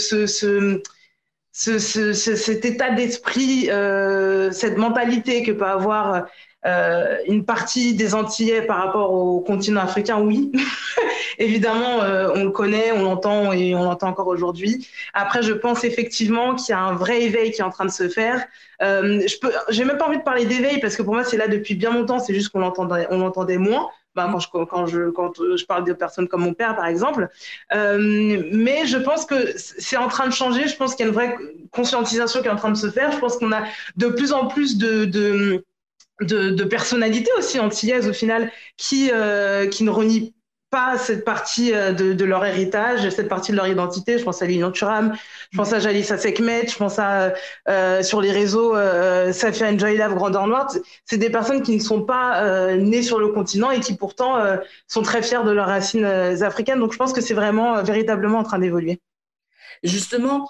cet 1.52 2.64
état 2.64 2.90
d'esprit, 2.90 3.68
cette 4.52 4.78
mentalité 4.78 5.42
que 5.42 5.52
peut 5.52 5.64
avoir 5.64 6.26
euh, 6.66 7.18
une 7.26 7.44
partie 7.44 7.94
des 7.94 8.14
Antillais 8.14 8.62
par 8.62 8.78
rapport 8.78 9.12
au 9.12 9.40
continent 9.40 9.82
africain, 9.82 10.20
oui. 10.20 10.50
Évidemment, 11.38 12.02
euh, 12.02 12.30
on 12.34 12.44
le 12.44 12.50
connaît, 12.50 12.92
on 12.92 13.02
l'entend 13.02 13.52
et 13.52 13.74
on 13.74 13.84
l'entend 13.84 14.08
encore 14.08 14.28
aujourd'hui. 14.28 14.88
Après, 15.12 15.42
je 15.42 15.52
pense 15.52 15.84
effectivement 15.84 16.54
qu'il 16.54 16.72
y 16.72 16.72
a 16.72 16.80
un 16.80 16.94
vrai 16.94 17.22
éveil 17.22 17.50
qui 17.50 17.60
est 17.60 17.64
en 17.64 17.70
train 17.70 17.84
de 17.84 17.90
se 17.90 18.08
faire. 18.08 18.44
Euh, 18.82 19.22
je 19.26 19.38
peux, 19.38 19.52
j'ai 19.68 19.84
même 19.84 19.98
pas 19.98 20.06
envie 20.06 20.18
de 20.18 20.22
parler 20.22 20.46
d'éveil 20.46 20.80
parce 20.80 20.96
que 20.96 21.02
pour 21.02 21.14
moi, 21.14 21.24
c'est 21.24 21.36
là 21.36 21.48
depuis 21.48 21.74
bien 21.74 21.92
longtemps. 21.92 22.18
C'est 22.18 22.34
juste 22.34 22.50
qu'on 22.50 22.60
l'entendait, 22.60 23.06
on 23.10 23.18
l'entendait 23.18 23.58
moins. 23.58 23.88
Bah, 24.14 24.30
quand, 24.30 24.38
je, 24.38 24.48
quand, 24.64 24.86
je, 24.86 25.10
quand 25.10 25.32
je 25.56 25.64
parle 25.64 25.84
de 25.84 25.92
personnes 25.92 26.28
comme 26.28 26.42
mon 26.42 26.54
père, 26.54 26.76
par 26.76 26.86
exemple. 26.86 27.28
Euh, 27.74 28.44
mais 28.52 28.86
je 28.86 28.96
pense 28.96 29.26
que 29.26 29.52
c'est 29.56 29.96
en 29.96 30.06
train 30.06 30.28
de 30.28 30.32
changer. 30.32 30.68
Je 30.68 30.76
pense 30.76 30.94
qu'il 30.94 31.04
y 31.04 31.08
a 31.08 31.10
une 31.10 31.14
vraie 31.14 31.36
conscientisation 31.72 32.40
qui 32.40 32.46
est 32.46 32.50
en 32.50 32.56
train 32.56 32.70
de 32.70 32.76
se 32.76 32.90
faire. 32.90 33.10
Je 33.10 33.18
pense 33.18 33.38
qu'on 33.38 33.50
a 33.52 33.64
de 33.96 34.06
plus 34.06 34.32
en 34.32 34.46
plus 34.46 34.78
de, 34.78 35.04
de 35.04 35.64
de, 36.20 36.50
de 36.50 36.64
personnalités 36.64 37.30
aussi 37.38 37.58
antillaises 37.58 38.08
au 38.08 38.12
final 38.12 38.50
qui, 38.76 39.10
euh, 39.12 39.66
qui 39.66 39.84
ne 39.84 39.90
renient 39.90 40.32
pas 40.70 40.98
cette 40.98 41.24
partie 41.24 41.72
euh, 41.72 41.92
de, 41.92 42.14
de, 42.14 42.24
leur 42.24 42.44
héritage, 42.44 43.08
cette 43.10 43.28
partie 43.28 43.52
de 43.52 43.56
leur 43.56 43.68
identité. 43.68 44.18
Je 44.18 44.24
pense 44.24 44.42
à 44.42 44.46
Lilian 44.46 44.72
Thuram, 44.72 45.14
je 45.52 45.56
pense 45.56 45.72
à 45.72 45.78
Jalissa 45.78 46.18
Sekmet, 46.18 46.66
je 46.66 46.76
pense 46.76 46.98
à 46.98 47.32
euh, 47.68 48.02
sur 48.02 48.20
les 48.20 48.32
réseaux 48.32 48.74
euh, 48.74 49.32
Safia 49.32 49.72
Njoylave 49.72 50.14
Grandeur 50.14 50.48
Noire. 50.48 50.72
C'est 51.04 51.18
des 51.18 51.30
personnes 51.30 51.62
qui 51.62 51.76
ne 51.76 51.80
sont 51.80 52.02
pas 52.02 52.42
euh, 52.42 52.76
nées 52.76 53.02
sur 53.02 53.20
le 53.20 53.28
continent 53.28 53.70
et 53.70 53.78
qui 53.78 53.96
pourtant 53.96 54.38
euh, 54.38 54.56
sont 54.88 55.02
très 55.02 55.22
fiers 55.22 55.44
de 55.44 55.52
leurs 55.52 55.68
racines 55.68 56.04
africaines. 56.04 56.80
Donc 56.80 56.92
je 56.92 56.98
pense 56.98 57.12
que 57.12 57.20
c'est 57.20 57.34
vraiment 57.34 57.80
véritablement 57.84 58.38
en 58.38 58.44
train 58.44 58.58
d'évoluer. 58.58 59.00
Justement, 59.84 60.48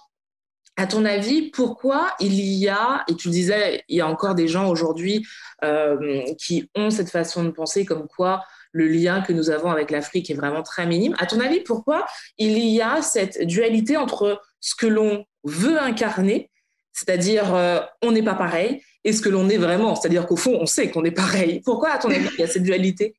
à 0.76 0.86
ton 0.86 1.04
avis, 1.04 1.50
pourquoi 1.50 2.14
il 2.18 2.34
y 2.34 2.68
a, 2.68 3.04
et 3.08 3.14
tu 3.14 3.28
disais, 3.28 3.84
il 3.88 3.98
y 3.98 4.00
a 4.00 4.08
encore 4.08 4.34
des 4.34 4.48
gens 4.48 4.68
aujourd'hui 4.68 5.24
euh, 5.62 6.22
qui 6.38 6.68
ont 6.74 6.90
cette 6.90 7.10
façon 7.10 7.44
de 7.44 7.50
penser 7.50 7.84
comme 7.84 8.08
quoi 8.08 8.42
le 8.72 8.88
lien 8.88 9.20
que 9.20 9.32
nous 9.32 9.50
avons 9.50 9.70
avec 9.70 9.92
l'Afrique 9.92 10.30
est 10.30 10.34
vraiment 10.34 10.62
très 10.62 10.86
minime? 10.86 11.14
À 11.18 11.26
ton 11.26 11.38
avis, 11.38 11.60
pourquoi 11.60 12.06
il 12.38 12.58
y 12.58 12.82
a 12.82 13.02
cette 13.02 13.46
dualité 13.46 13.96
entre 13.96 14.40
ce 14.60 14.74
que 14.74 14.86
l'on 14.86 15.24
veut 15.44 15.78
incarner, 15.81 16.50
c'est-à-dire 16.93 17.54
euh, 17.54 17.81
on 18.02 18.10
n'est 18.10 18.22
pas 18.22 18.34
pareil, 18.34 18.82
et 19.04 19.12
ce 19.12 19.22
que 19.22 19.28
l'on 19.28 19.48
est 19.48 19.58
vraiment, 19.58 19.94
c'est-à-dire 19.94 20.26
qu'au 20.26 20.36
fond, 20.36 20.56
on 20.60 20.66
sait 20.66 20.90
qu'on 20.90 21.04
est 21.04 21.12
pareil. 21.12 21.60
Pourquoi, 21.64 21.90
à 21.90 21.98
ton 21.98 22.10
avis, 22.10 22.28
il 22.34 22.40
y 22.40 22.44
a 22.44 22.48
cette 22.48 22.62
dualité? 22.62 23.14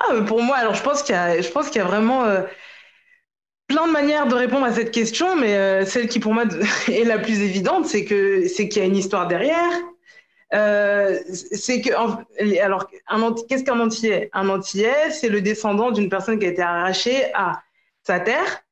Ah, 0.00 0.22
Pour 0.26 0.42
moi, 0.42 0.56
alors 0.56 0.74
je 0.74 0.82
pense 0.82 1.02
qu'il 1.02 1.14
y, 1.14 1.18
y, 1.18 1.80
a 1.80 1.84
vraiment... 1.84 2.24
Euh, 2.24 2.42
plein 3.66 3.86
de 3.86 3.92
manières 3.92 4.26
de 4.26 4.34
répondre 4.34 4.64
à 4.64 4.72
cette 4.72 4.90
question, 4.90 5.36
mais 5.36 5.54
euh, 5.54 5.84
celle 5.84 6.08
qui 6.08 6.20
pour 6.20 6.34
moi 6.34 6.44
est 6.88 7.04
la 7.04 7.18
plus 7.18 7.40
évidente, 7.40 7.86
c'est 7.86 8.04
que 8.04 8.48
c'est 8.48 8.68
qu'il 8.68 8.82
y 8.82 8.84
a 8.84 8.88
une 8.88 8.96
histoire 8.96 9.26
derrière. 9.26 9.70
Euh, 10.54 11.18
c'est 11.32 11.80
que 11.80 11.92
alors 12.60 12.88
qu'est-ce 13.48 13.64
qu'un 13.64 13.80
antillais? 13.80 14.30
Un 14.32 14.48
antillais, 14.48 15.10
c'est 15.10 15.28
le 15.28 15.40
descendant 15.40 15.90
d'une 15.90 16.08
personne 16.08 16.38
qui 16.38 16.46
a 16.46 16.50
été 16.50 16.62
arrachée 16.62 17.32
à 17.34 17.62
sa 18.04 18.20
terre, 18.20 18.62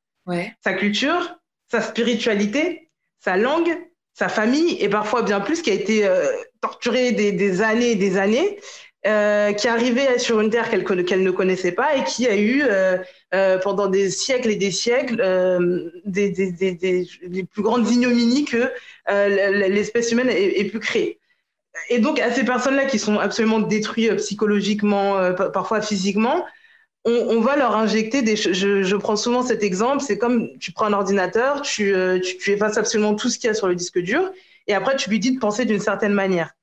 sa 0.63 0.73
culture, 0.73 1.37
sa 1.69 1.81
spiritualité, 1.81 2.89
sa 3.19 3.35
langue, 3.35 3.77
sa 4.13 4.29
famille 4.29 4.77
et 4.81 4.87
parfois 4.87 5.23
bien 5.23 5.41
plus, 5.41 5.61
qui 5.61 5.69
a 5.69 5.73
été 5.73 6.05
euh, 6.05 6.25
torturée 6.61 7.11
des, 7.11 7.33
des, 7.33 7.61
années 7.61 7.91
et 7.91 7.95
des 7.95 8.17
années 8.17 8.59
euh, 9.05 9.53
qui 9.53 9.67
arrivait 9.67 10.17
sur 10.17 10.41
une 10.41 10.49
terre 10.49 10.67
qu'elle 10.71 11.21
ne 11.21 11.29
connaissait 11.29 11.73
pas 11.73 11.95
et 11.95 12.03
qui 12.05 12.27
a 12.27 12.35
eu 12.35 12.63
euh, 12.63 12.97
euh, 13.35 13.59
pendant 13.59 13.85
des 13.85 14.09
siècles 14.09 14.49
et 14.49 14.55
des 14.55 14.71
siècles 14.71 15.17
des, 16.05 16.31
des, 16.31 17.43
plus 17.43 17.61
grandes 17.61 17.87
ignominies 17.87 18.45
que 18.45 18.71
l'espèce 19.07 20.11
humaine 20.11 20.29
ait, 20.31 20.63
pu 20.65 20.79
créer. 20.79 21.19
Et 21.89 21.99
donc 21.99 22.19
à 22.19 22.31
ces 22.31 22.43
personnes-là 22.43 22.85
qui 22.85 22.97
sont 22.97 23.19
absolument 23.19 23.59
détruites 23.59 24.15
psychologiquement, 24.15 25.33
parfois 25.53 25.81
physiquement, 25.81 26.43
on, 27.03 27.41
va 27.41 27.57
leur 27.57 27.75
injecter 27.75 28.23
des 28.23 28.35
je, 28.35 28.81
je 28.81 28.95
prends 28.95 29.17
souvent 29.17 29.43
cet 29.43 29.61
exemple, 29.61 30.01
c'est 30.01 30.17
comme 30.17 30.57
tu 30.57 30.71
prends 30.71 30.85
un 30.85 30.93
ordinateur, 30.93 31.61
tu 31.61 31.93
effaces 32.47 32.77
absolument 32.77 33.13
tout 33.13 33.29
ce 33.29 33.37
qu'il 33.37 33.49
y 33.49 33.51
a 33.51 33.53
sur 33.53 33.67
le 33.67 33.75
disque 33.75 33.99
dur, 33.99 34.31
et 34.65 34.73
après 34.73 34.95
tu 34.95 35.11
lui 35.11 35.19
dis 35.19 35.35
de 35.35 35.39
penser 35.39 35.65
d'une 35.65 35.79
certaine 35.79 36.13
manière. 36.13 36.55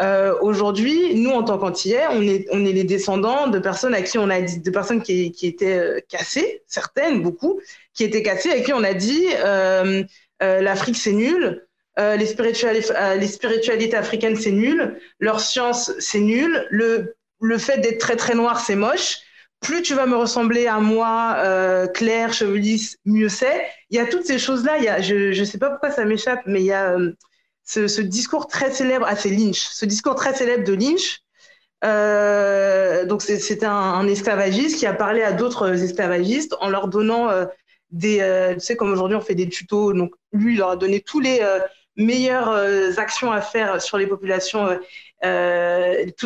Euh, 0.00 0.34
Aujourd'hui, 0.40 1.14
nous, 1.14 1.30
en 1.30 1.42
tant 1.42 1.58
qu'Antillais, 1.58 2.06
on 2.10 2.22
est, 2.22 2.46
on 2.50 2.64
est 2.64 2.72
les 2.72 2.84
descendants 2.84 3.48
de 3.48 3.58
personnes 3.58 3.94
à 3.94 4.02
qui 4.02 4.18
on 4.18 4.30
a 4.30 4.40
dit, 4.40 4.60
de 4.60 4.70
personnes 4.70 5.02
qui, 5.02 5.32
qui 5.32 5.46
étaient 5.46 5.78
euh, 5.78 6.00
cassées, 6.08 6.62
certaines, 6.66 7.22
beaucoup, 7.22 7.60
qui 7.94 8.04
étaient 8.04 8.22
cassées, 8.22 8.50
à 8.50 8.60
qui 8.60 8.72
on 8.72 8.84
a 8.84 8.94
dit 8.94 9.26
euh, 9.44 10.02
euh, 10.42 10.60
l'Afrique 10.62 10.96
c'est 10.96 11.12
nul, 11.12 11.66
les, 11.98 12.26
spiritualités, 12.26 12.94
les 13.18 13.26
spiritualités 13.26 13.96
africaines, 13.96 14.36
c'est 14.36 14.50
nul. 14.50 14.98
Leur 15.18 15.40
science, 15.40 15.92
c'est 15.98 16.20
nul. 16.20 16.66
Le, 16.70 17.14
le 17.40 17.58
fait 17.58 17.78
d'être 17.78 17.98
très 17.98 18.16
très 18.16 18.34
noir, 18.34 18.60
c'est 18.60 18.76
moche 18.76 19.18
plus 19.62 19.80
tu 19.82 19.94
vas 19.94 20.06
me 20.06 20.16
ressembler 20.16 20.66
à 20.66 20.80
moi, 20.80 21.36
euh, 21.38 21.86
Claire, 21.86 22.32
Chevelis, 22.34 22.96
mieux 23.06 23.28
c'est. 23.28 23.64
Il 23.90 23.96
y 23.96 24.00
a 24.00 24.06
toutes 24.06 24.26
ces 24.26 24.38
choses-là. 24.38 25.00
Je 25.00 25.38
ne 25.38 25.44
sais 25.44 25.58
pas 25.58 25.70
pourquoi 25.70 25.90
ça 25.90 26.04
m'échappe, 26.04 26.42
mais 26.46 26.60
il 26.60 26.66
y 26.66 26.72
a 26.72 26.98
euh, 26.98 27.12
ce, 27.64 28.00
discours 28.00 28.46
très 28.46 28.70
célèbre, 28.70 29.06
ah 29.08 29.16
c'est 29.16 29.30
Lynch, 29.30 29.68
ce 29.70 29.86
discours 29.86 30.14
très 30.14 30.34
célèbre 30.34 30.64
de 30.64 30.74
Lynch. 30.74 31.20
Euh, 31.84 33.04
donc 33.06 33.22
c'était 33.22 33.66
un, 33.66 34.06
esclavagiste 34.06 34.78
qui 34.78 34.86
a 34.86 34.92
parlé 34.92 35.22
à 35.22 35.32
d'autres 35.32 35.82
esclavagistes 35.82 36.54
en 36.60 36.68
leur 36.68 36.86
donnant 36.86 37.28
euh, 37.28 37.46
des, 37.90 38.20
euh, 38.20 38.54
tu 38.54 38.60
sais 38.60 38.76
comme 38.76 38.92
aujourd'hui 38.92 39.16
on 39.16 39.20
fait 39.20 39.34
des 39.34 39.48
tutos. 39.48 39.92
Donc 39.92 40.14
lui 40.32 40.54
il 40.54 40.58
leur 40.58 40.70
a 40.70 40.76
donné 40.76 41.00
tous 41.00 41.20
les 41.20 41.40
meilleures 41.96 42.52
actions 42.98 43.32
à 43.32 43.40
faire 43.40 43.82
sur 43.82 43.98
les 43.98 44.06
populations, 44.06 44.78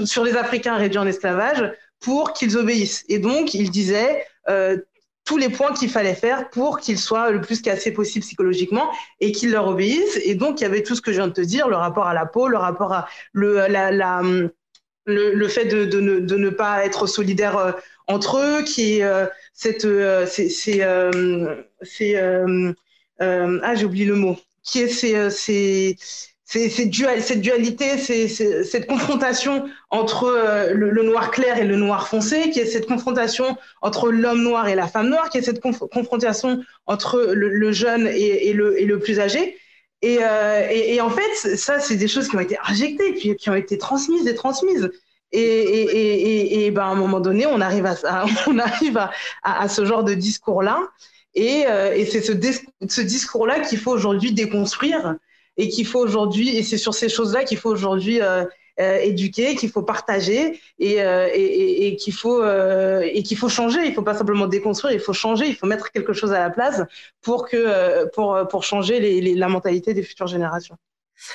sur 0.05 0.25
les 0.25 0.37
Africains 0.37 0.77
réduits 0.77 0.99
en 0.99 1.07
esclavage 1.07 1.73
pour 2.01 2.33
qu'ils 2.33 2.57
obéissent. 2.57 3.05
Et 3.09 3.19
donc, 3.19 3.55
il 3.55 3.71
disait 3.71 4.25
euh, 4.49 4.79
tous 5.27 5.37
les 5.37 5.51
points 5.51 5.75
qu'il 5.75 5.91
fallait 5.91 6.15
faire 6.15 6.49
pour 6.51 6.79
qu'ils 6.79 6.99
soient 6.99 7.31
le 7.31 7.41
plus 7.41 7.61
cassés 7.61 7.93
possible 7.93 8.25
psychologiquement 8.25 8.89
et 9.21 9.33
qu'ils 9.33 9.51
leur 9.51 9.67
obéissent. 9.67 10.19
Et 10.25 10.37
donc, 10.37 10.61
il 10.61 10.63
y 10.63 10.67
avait 10.67 10.83
tout 10.85 10.95
ce 10.95 11.03
que 11.03 11.11
je 11.13 11.19
viens 11.19 11.27
de 11.27 11.33
te 11.33 11.41
dire, 11.43 11.69
le 11.69 11.77
rapport 11.77 12.07
à 12.07 12.15
la 12.15 12.25
peau, 12.25 12.49
le 12.49 12.57
rapport 12.57 12.93
à 12.93 13.09
le, 13.33 13.67
la, 13.67 13.91
le, 14.23 14.55
le, 15.05 15.49
fait 15.49 15.67
de, 15.67 15.85
de, 15.85 16.01
ne, 16.01 16.21
de, 16.21 16.37
ne, 16.37 16.49
pas 16.49 16.85
être 16.87 17.07
solidaire 17.07 17.59
euh, 17.59 17.73
entre 18.07 18.39
eux, 18.39 18.63
qui 18.63 18.99
est 18.99 19.03
euh, 19.03 19.27
cette... 19.53 19.85
Euh, 19.85 20.27
c'est... 20.27 20.49
c'est 20.49 20.81
ah, 23.19 23.75
j'ai 23.75 23.85
oublié 23.85 24.07
le 24.07 24.15
mot. 24.15 24.39
Qui 24.63 24.81
est 24.83 24.89
ces 24.89 25.31
c'est 25.31 25.97
cette 26.47 27.41
dualité, 27.41 27.99
c'est 27.99 28.29
cette 28.29 28.87
confrontation 28.87 29.69
entre 29.91 30.25
euh, 30.25 30.73
le, 30.75 31.03
noir 31.03 31.33
clair 31.33 31.59
et 31.59 31.65
le 31.65 31.77
noir 31.77 32.07
foncé, 32.07 32.51
qui 32.51 32.61
est 32.61 32.67
cette 32.67 32.87
confrontation 32.87 33.57
entre 33.83 34.13
l'homme 34.13 34.43
noir 34.43 34.69
et 34.69 34.77
la 34.77 34.87
femme 34.87 35.09
noire, 35.09 35.29
qui 35.29 35.39
est 35.39 35.43
cette 35.43 35.61
confrontation 35.61 36.63
entre 36.87 37.33
le, 37.33 37.73
jeune 37.73 38.07
et, 38.07 38.53
le, 38.53 38.99
plus 39.01 39.19
âgé. 39.19 39.57
Et, 40.03 40.19
euh, 40.23 40.69
et 40.71 41.01
en 41.01 41.11
fait, 41.11 41.57
ça, 41.57 41.81
c'est 41.81 41.97
des 41.97 42.07
choses 42.07 42.29
qui 42.29 42.37
ont 42.37 42.41
été 42.41 42.57
injectées, 42.65 43.13
puis 43.15 43.35
qui 43.35 43.51
ont 43.51 43.55
été 43.57 43.77
transmises 43.77 44.29
et 44.29 44.35
transmises. 44.37 44.89
Et, 45.33 46.71
ben, 46.71 46.83
à 46.83 46.87
un 46.87 46.95
moment 46.95 47.19
donné, 47.19 47.47
on 47.47 47.61
arrive 47.61 47.87
à, 47.87 48.25
on 48.47 48.59
arrive 48.61 48.97
à, 48.99 49.11
à, 49.43 49.69
ce 49.69 49.85
genre 49.85 50.05
de 50.05 50.15
discours-là. 50.15 50.79
Et, 51.35 51.67
euh, 51.67 52.05
c'est 52.09 52.23
ce, 52.23 52.33
ce 52.89 53.01
discours-là 53.01 53.61
qu'il 53.61 53.79
faut 53.79 53.91
aujourd'hui 53.91 54.33
déconstruire 54.33 55.17
et 55.57 55.69
qu'il 55.69 55.87
faut 55.87 56.01
aujourd'hui, 56.01 56.57
et 56.57 56.63
c'est 56.63 56.79
sur 56.79 56.95
ces 56.95 57.09
choses-là 57.09 57.45
qu'il 57.45 57.59
faut 57.59 57.71
aujourd'hui 57.71 58.21
euh, 58.21 58.45
euh, 58.79 58.99
éduquer, 58.99 59.57
qu'il 59.57 59.71
faut 59.71 59.83
partager 59.83 60.61
et, 60.79 61.03
euh, 61.03 61.29
qu'il 61.99 62.13
faut, 62.13 62.45
et 62.45 63.23
qu'il 63.23 63.39
faut 63.39 63.49
changer. 63.49 63.81
Il 63.85 63.91
ne 63.91 63.95
faut 63.95 64.03
pas 64.03 64.15
simplement 64.15 64.47
déconstruire, 64.47 64.93
il 64.93 65.01
faut 65.01 65.15
changer, 65.15 65.47
il 65.47 65.57
faut 65.57 65.67
mettre 65.67 65.91
quelque 65.93 66.13
chose 66.13 66.33
à 66.33 66.41
la 66.41 66.51
place 66.51 66.83
pour, 67.23 67.49
que, 67.49 68.07
pour, 68.11 68.39
pour 68.49 68.65
changer 68.65 69.21
la 69.35 69.49
mentalité 69.49 69.95
des 69.95 70.03
futures 70.03 70.27
générations. 70.27 70.77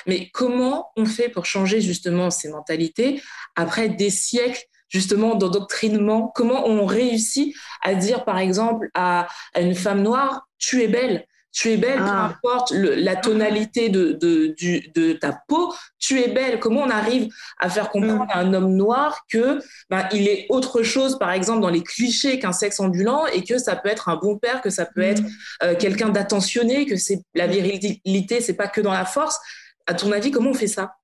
Mais 0.06 0.30
comment 0.32 0.92
on 0.96 1.04
fait 1.04 1.28
pour 1.28 1.44
changer 1.44 1.80
justement 1.80 2.30
ces 2.30 2.48
mentalités 2.48 3.20
après 3.56 3.88
des 3.88 4.10
siècles 4.10 4.64
justement 4.88 5.34
d'endoctrinement? 5.34 6.30
Comment 6.36 6.68
on 6.68 6.86
réussit 6.86 7.56
à 7.82 7.96
dire, 7.96 8.24
par 8.24 8.38
exemple, 8.38 8.88
à 8.94 9.26
une 9.58 9.74
femme 9.74 10.02
noire, 10.02 10.46
tu 10.58 10.82
es 10.82 10.86
belle 10.86 11.26
tu 11.52 11.70
es 11.70 11.76
belle, 11.76 11.98
peu 11.98 12.04
ah. 12.06 12.24
importe 12.24 12.72
la 12.72 13.14
tonalité 13.14 13.90
de, 13.90 14.12
de, 14.12 14.54
de, 14.94 15.12
ta 15.12 15.38
peau, 15.46 15.72
tu 15.98 16.18
es 16.18 16.28
belle. 16.28 16.58
Comment 16.58 16.80
on 16.80 16.90
arrive 16.90 17.28
à 17.60 17.68
faire 17.68 17.90
comprendre 17.90 18.24
mm. 18.24 18.30
à 18.30 18.38
un 18.38 18.54
homme 18.54 18.74
noir 18.74 19.20
que 19.30 19.60
ben, 19.90 20.08
il 20.12 20.28
est 20.28 20.46
autre 20.48 20.82
chose, 20.82 21.18
par 21.18 21.30
exemple, 21.30 21.60
dans 21.60 21.68
les 21.68 21.82
clichés 21.82 22.38
qu'un 22.38 22.52
sexe 22.52 22.80
ambulant 22.80 23.26
et 23.26 23.44
que 23.44 23.58
ça 23.58 23.76
peut 23.76 23.90
être 23.90 24.08
un 24.08 24.16
bon 24.16 24.38
père, 24.38 24.62
que 24.62 24.70
ça 24.70 24.86
peut 24.86 25.02
être 25.02 25.22
mm. 25.22 25.28
euh, 25.64 25.74
quelqu'un 25.76 26.08
d'attentionné, 26.08 26.86
que 26.86 26.96
c'est 26.96 27.20
la 27.34 27.46
virilité, 27.46 28.40
c'est 28.40 28.56
pas 28.56 28.68
que 28.68 28.80
dans 28.80 28.92
la 28.92 29.04
force. 29.04 29.38
À 29.86 29.94
ton 29.94 30.10
avis, 30.10 30.30
comment 30.30 30.50
on 30.50 30.54
fait 30.54 30.66
ça? 30.66 30.94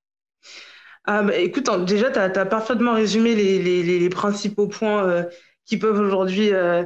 Ah, 1.05 1.21
bah, 1.21 1.35
Écoute, 1.35 1.69
déjà, 1.85 2.09
tu 2.09 2.19
as, 2.19 2.45
parfaitement 2.45 2.93
résumé 2.93 3.35
les, 3.35 3.59
les, 3.59 3.83
les 3.99 4.09
principaux 4.09 4.67
points 4.67 5.07
euh, 5.07 5.23
qui 5.65 5.77
peuvent 5.77 5.99
aujourd'hui. 5.99 6.53
Euh, 6.53 6.83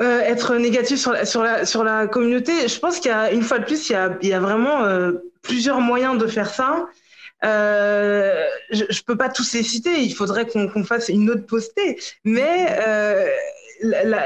euh, 0.00 0.20
être 0.20 0.56
négatif 0.56 0.98
sur 0.98 1.12
la, 1.12 1.24
sur, 1.24 1.42
la, 1.42 1.66
sur 1.66 1.84
la 1.84 2.06
communauté. 2.06 2.68
Je 2.68 2.78
pense 2.78 3.00
qu'il 3.00 3.10
y 3.10 3.14
a, 3.14 3.32
une 3.32 3.42
fois 3.42 3.58
de 3.58 3.64
plus, 3.64 3.90
il 3.90 3.92
y 3.92 3.96
a, 3.96 4.16
il 4.22 4.28
y 4.28 4.32
a 4.32 4.40
vraiment 4.40 4.82
euh, 4.84 5.12
plusieurs 5.42 5.80
moyens 5.80 6.18
de 6.18 6.26
faire 6.26 6.50
ça. 6.50 6.86
Euh, 7.44 8.46
je 8.70 8.82
ne 8.82 9.04
peux 9.06 9.16
pas 9.16 9.28
tous 9.28 9.54
les 9.54 9.62
citer, 9.62 10.02
il 10.02 10.14
faudrait 10.14 10.46
qu'on 10.46 10.84
fasse 10.84 11.08
une 11.08 11.30
autre 11.30 11.46
postée. 11.46 11.98
Mais 12.24 12.68
euh, 12.70 13.26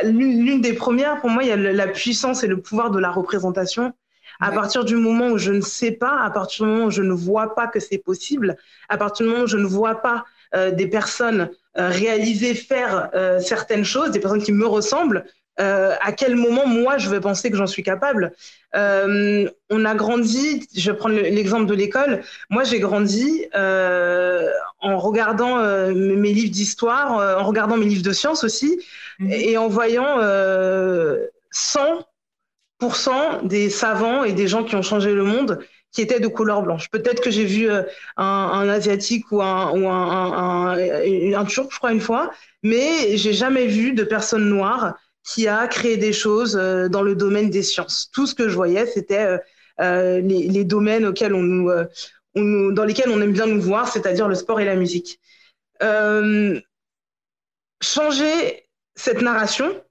l'une 0.05 0.61
des 0.61 0.73
premières, 0.73 1.21
pour 1.21 1.31
moi, 1.31 1.43
il 1.43 1.49
y 1.49 1.53
a 1.53 1.57
la 1.57 1.87
puissance 1.87 2.43
et 2.43 2.47
le 2.47 2.61
pouvoir 2.61 2.91
de 2.91 2.99
la 2.99 3.11
représentation. 3.11 3.93
À 4.41 4.51
partir 4.51 4.85
du 4.85 4.97
moment 4.97 5.29
où 5.29 5.39
je 5.39 5.53
ne 5.53 5.61
sais 5.61 5.93
pas, 5.93 6.21
à 6.21 6.29
partir 6.29 6.67
du 6.67 6.73
moment 6.73 6.87
où 6.87 6.91
je 6.91 7.03
ne 7.03 7.13
vois 7.13 7.55
pas 7.55 7.69
que 7.69 7.79
c'est 7.79 7.99
possible, 7.99 8.57
à 8.89 8.97
partir 8.97 9.25
du 9.25 9.31
moment 9.31 9.45
où 9.45 9.49
je 9.49 9.57
ne 9.57 9.67
vois 9.67 10.03
pas 10.03 10.25
euh, 10.57 10.73
des 10.73 10.89
personnes 10.89 11.51
euh, 11.79 11.89
réaliser, 11.89 12.55
faire 12.55 13.11
certaines 13.41 13.85
choses, 13.85 14.11
des 14.11 14.19
personnes 14.19 14.43
qui 14.43 14.53
me 14.53 14.67
ressemblent, 14.67 15.25
euh, 15.61 15.95
à 16.01 16.11
quel 16.13 16.35
moment 16.35 16.67
moi 16.67 16.99
je 16.99 17.09
vais 17.09 17.21
penser 17.21 17.51
que 17.51 17.57
j'en 17.57 17.67
suis 17.67 17.83
capable. 17.85 18.33
Euh, 18.75 19.49
on 19.71 19.85
a 19.85 19.95
grandi, 19.95 20.67
je 20.75 20.91
vais 20.91 20.97
prendre 20.97 21.15
l'exemple 21.15 21.67
de 21.67 21.75
l'école, 21.75 22.23
moi 22.51 22.65
j'ai 22.65 22.81
grandi 22.81 23.47
euh, 23.55 24.51
en 24.81 24.99
regardant 24.99 25.59
mes 25.93 26.33
livres 26.33 26.51
d'histoire, 26.51 27.39
en 27.41 27.45
regardant 27.45 27.77
mes 27.77 27.87
livres 27.87 28.03
de 28.03 28.13
sciences 28.13 28.43
aussi, 28.43 28.81
mmh. 29.21 29.31
et, 29.31 29.57
en 29.57 29.69
voyant 29.69 30.19
100% 31.53 33.47
des 33.47 33.71
savants 33.71 34.25
et 34.25 34.33
des 34.33 34.49
gens 34.49 34.65
qui 34.65 34.75
ont 34.75 34.83
changé 34.83 35.13
le 35.15 35.23
monde 35.23 35.61
qui 35.93 36.03
étaient 36.03 36.19
de 36.19 36.27
couleur 36.27 36.63
blanche. 36.63 36.91
Peut-être 36.91 37.23
que 37.23 37.31
j'ai 37.31 37.45
vu 37.45 37.71
un, 37.71 37.87
un, 38.17 38.69
asiatique 38.69 39.31
ou 39.31 39.41
un, 39.41 39.71
ou 39.71 39.89
un, 39.89 40.73
un, 40.73 41.35
un 41.35 41.45
turc, 41.45 41.71
je 41.71 41.79
crois, 41.79 41.93
une 41.93 42.01
fois, 42.01 42.33
mais 42.65 43.17
j'ai 43.17 43.33
jamais 43.33 43.69
vu 43.69 43.93
de 43.93 44.03
personnes 44.03 44.49
noires 44.49 44.97
qui 45.25 45.49
a 45.49 45.67
créé 45.67 45.97
des 45.97 46.13
choses 46.13 46.57
euh, 46.57 46.89
dans 46.89 47.03
le 47.03 47.17
domaine 47.17 47.51
des 47.51 47.63
sciences. 47.63 48.11
Tout 48.13 48.27
ce 48.27 48.35
que 48.35 48.49
je 48.49 48.55
voyais, 48.55 48.87
c'était 48.87 49.25
euh, 49.25 49.39
euh, 49.81 50.21
les, 50.21 50.65
domaines 50.65 51.07
auxquels 51.07 51.35
on 51.35 51.43
nous, 51.43 52.73
dans 52.73 52.85
lesquels 52.85 53.09
on 53.09 53.21
aime 53.21 53.33
bien 53.33 53.47
nous 53.47 53.61
voir, 53.61 53.89
c'est-à-dire 53.89 54.29
le 54.29 54.35
sport 54.35 54.61
et 54.61 54.65
la 54.65 54.77
musique. 54.77 55.21
changer 57.81 58.69
cette 58.97 59.23
narration, 59.23 59.83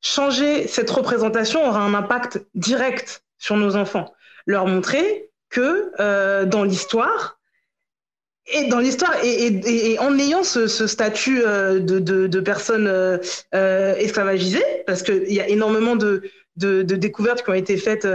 changer 0.00 0.66
cette 0.66 0.90
représentation 0.90 1.66
aura 1.66 1.80
un 1.80 1.94
impact 1.94 2.46
direct 2.54 3.22
sur 3.38 3.56
nos 3.56 3.76
enfants. 3.76 4.14
Leur 4.46 4.66
montrer 4.66 5.30
que 5.50 6.44
dans 6.44 6.64
l'histoire, 6.64 7.35
et 8.48 8.68
dans 8.68 8.78
l'histoire, 8.78 9.14
et, 9.24 9.46
et, 9.46 9.92
et, 9.92 9.98
en 9.98 10.16
ayant 10.18 10.44
ce, 10.44 10.66
ce 10.68 10.86
statut 10.86 11.42
euh, 11.44 11.80
de, 11.80 11.98
de, 11.98 12.26
de 12.26 12.40
personnes 12.40 12.86
euh, 12.86 13.18
euh 13.54 13.94
esclavagisées, 13.96 14.64
parce 14.86 15.02
qu'il 15.02 15.32
y 15.32 15.40
a 15.40 15.48
énormément 15.48 15.96
de, 15.96 16.22
de, 16.56 16.82
découvertes 16.82 17.42
qui 17.42 17.50
ont 17.50 17.54
été 17.54 17.76
faites 17.76 18.06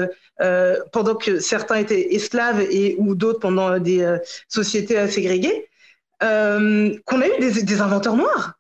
euh, 0.42 0.78
pendant 0.92 1.16
que 1.16 1.40
certains 1.40 1.76
étaient 1.76 2.16
esclaves 2.16 2.62
et 2.62 2.96
ou 2.98 3.14
d'autres 3.16 3.40
pendant 3.40 3.78
des 3.78 4.02
euh, 4.02 4.18
sociétés 4.48 5.08
ségrégées, 5.08 5.68
qu'on 6.20 7.22
a 7.22 7.28
eu 7.28 7.40
des, 7.40 7.64
des 7.64 7.82
inventeurs 7.82 8.16
noirs, 8.16 8.54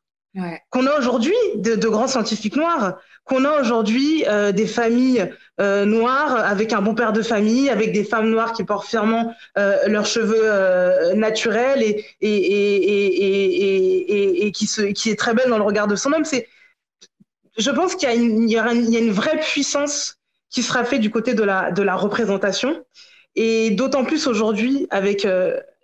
qu'on 0.69 0.87
a 0.87 0.97
aujourd'hui 0.97 1.35
de, 1.55 1.75
grands 1.87 2.07
scientifiques 2.07 2.55
noirs, 2.55 2.99
qu'on 3.25 3.43
a 3.45 3.59
aujourd'hui 3.59 4.23
euh, 4.27 4.51
des 4.51 4.65
familles 4.65 5.31
euh, 5.59 5.85
noires 5.85 6.35
avec 6.35 6.73
un 6.73 6.81
bon 6.81 6.95
père 6.95 7.11
de 7.13 7.21
famille, 7.21 7.69
avec 7.69 7.91
des 7.91 8.03
femmes 8.03 8.29
noires 8.29 8.53
qui 8.53 8.63
portent 8.63 8.87
fièrement 8.87 9.33
euh, 9.57 9.87
leurs 9.87 10.05
cheveux 10.05 11.13
naturels 11.15 11.83
et, 11.83 12.05
qui, 14.53 14.67
se, 14.67 14.81
est 14.81 15.19
très 15.19 15.33
belle 15.33 15.49
dans 15.49 15.57
le 15.57 15.63
regard 15.63 15.87
de 15.87 15.95
son 15.95 16.13
homme. 16.13 16.25
C'est, 16.25 16.47
je 17.57 17.71
pense 17.71 17.95
qu'il 17.95 18.09
y 18.49 18.57
a 18.57 18.71
une 18.71 19.11
vraie 19.11 19.39
puissance 19.39 20.17
qui 20.49 20.63
sera 20.63 20.83
faite 20.83 21.01
du 21.01 21.11
côté 21.11 21.33
de 21.33 21.43
la, 21.43 21.71
de 21.71 21.83
la 21.83 21.95
représentation. 21.95 22.83
Et 23.35 23.71
d'autant 23.71 24.03
plus 24.03 24.27
aujourd'hui 24.27 24.87
avec 24.89 25.25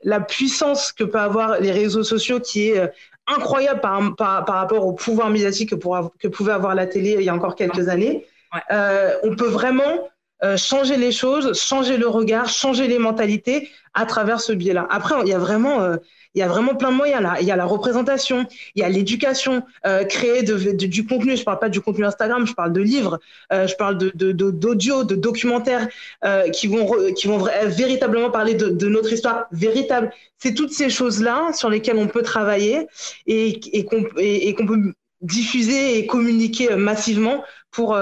la 0.04 0.20
puissance 0.20 0.92
que 0.92 1.04
peut 1.06 1.20
avoir 1.20 1.60
les 1.60 1.72
réseaux 1.72 2.04
sociaux 2.04 2.39
qui 2.39 2.70
est 2.70 2.92
incroyable 3.27 3.81
par, 3.81 4.15
par, 4.15 4.46
par, 4.46 4.55
rapport 4.55 4.86
au 4.86 4.93
pouvoir 4.93 5.29
médiatique 5.29 5.72
que, 5.72 5.75
pour, 5.75 6.12
que 6.19 6.27
pouvait 6.27 6.53
avoir 6.53 6.75
la 6.75 6.88
télé 6.88 7.15
il 7.19 7.24
y 7.24 7.29
a 7.29 7.36
encore 7.36 7.55
quelques 7.55 7.89
années. 7.89 8.25
Ouais. 8.53 8.62
Euh, 8.72 9.13
on 9.24 9.36
peut 9.36 9.48
vraiment 9.48 10.07
euh, 10.43 10.55
changer 10.55 10.98
les 10.98 11.12
choses, 11.12 11.60
changer 11.60 11.98
le 11.98 12.07
regard, 12.07 12.48
changer 12.48 12.88
les 12.88 13.00
mentalités 13.00 13.69
à 13.93 14.05
travers 14.05 14.39
ce 14.39 14.53
biais-là. 14.53 14.88
Après, 14.89 15.15
il 15.22 15.27
y 15.27 15.34
a 15.34 15.39
vraiment, 15.39 15.81
euh, 15.81 15.98
Il 16.34 16.39
y 16.39 16.43
a 16.43 16.48
vraiment 16.48 16.75
plein 16.75 16.91
de 16.91 16.98
moyens 16.98 17.22
là. 17.22 17.38
Il 17.41 17.48
y 17.48 17.51
a 17.51 17.55
la 17.55 17.65
représentation, 17.65 18.46
il 18.75 18.81
y 18.81 18.84
a 18.84 18.89
l'éducation, 18.89 19.63
euh, 19.86 20.03
créer 20.03 20.43
du 20.43 21.05
contenu. 21.05 21.36
Je 21.36 21.43
parle 21.43 21.60
pas 21.60 21.69
du 21.69 21.81
contenu 21.81 22.05
Instagram, 22.05 22.46
je 22.46 22.53
parle 22.53 22.74
de 22.74 22.81
livres, 22.81 23.19
euh, 23.51 23.67
je 23.67 23.75
parle 23.75 23.98
d'audio, 23.98 25.03
de, 25.03 25.15
documentaires 25.15 25.88
euh, 26.24 26.50
qui 26.50 26.67
vont 26.67 26.88
qui 27.13 27.27
vont 27.27 27.48
véritablement 27.65 28.29
parler 28.29 28.53
de, 28.53 28.88
notre 28.88 29.12
histoire 29.12 29.48
véritable. 29.51 30.12
C'est 30.38 30.53
toutes 30.53 30.72
ces 30.72 30.89
choses 30.89 31.22
là 31.22 31.51
sur 31.53 31.69
lesquelles 31.69 31.98
on 31.98 32.07
peut 32.07 32.22
travailler 32.22 32.88
et, 33.25 33.86
qu'on 33.86 34.03
peut 34.03 34.93
diffuser 35.22 35.98
et 35.98 36.05
communiquer 36.05 36.75
massivement 36.75 37.43
pour 37.72 37.98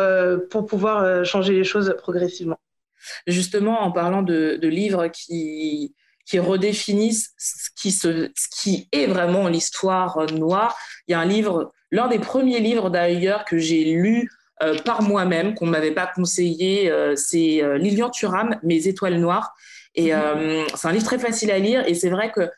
pour 0.50 0.66
pouvoir 0.66 1.26
changer 1.26 1.54
les 1.54 1.64
choses 1.64 1.96
progressivement. 1.98 2.60
Justement, 3.28 3.82
en 3.82 3.92
parlant 3.92 4.24
de 4.24 4.68
livres 4.68 5.08
qui 5.08 5.94
qui 6.26 6.40
redéfinissent 6.40 7.34
ce 7.38 7.70
qui, 7.76 7.92
ce 7.92 8.30
qui 8.60 8.88
est 8.92 9.06
vraiment 9.06 9.48
l'histoire 9.48 10.26
noire. 10.34 10.76
Il 11.08 11.12
y 11.12 11.16
a 11.16 11.20
un 11.20 11.26
livre, 11.26 11.72
l'un 11.92 12.08
des 12.08 12.20
premiers 12.20 12.60
livres 12.60 12.90
d'ailleurs 12.90 13.46
que 13.46 13.58
j'ai 13.58 13.84
lu 13.86 14.30
euh, 14.64 14.78
par 14.80 15.02
moi-même, 15.02 15.54
qu'on 15.54 15.66
ne 15.66 15.72
m'avait 15.72 15.92
pas 15.92 16.08
conseillé, 16.08 16.90
euh, 16.90 17.16
c'est 17.16 17.62
euh, 17.62 17.78
Lilian 17.78 18.10
Thuram, 18.10 18.58
Mes 18.64 18.88
étoiles 18.88 19.20
noires. 19.20 19.54
Et 19.96 20.14
mhm. 20.14 20.66
c'est 20.76 20.88
un 20.88 20.92
livre 20.92 21.06
très 21.06 21.20
facile 21.20 21.52
à 21.52 21.60
lire. 21.60 21.88
Et 21.88 21.94
c'est 21.94 22.10
vrai 22.10 22.32
que 22.32 22.50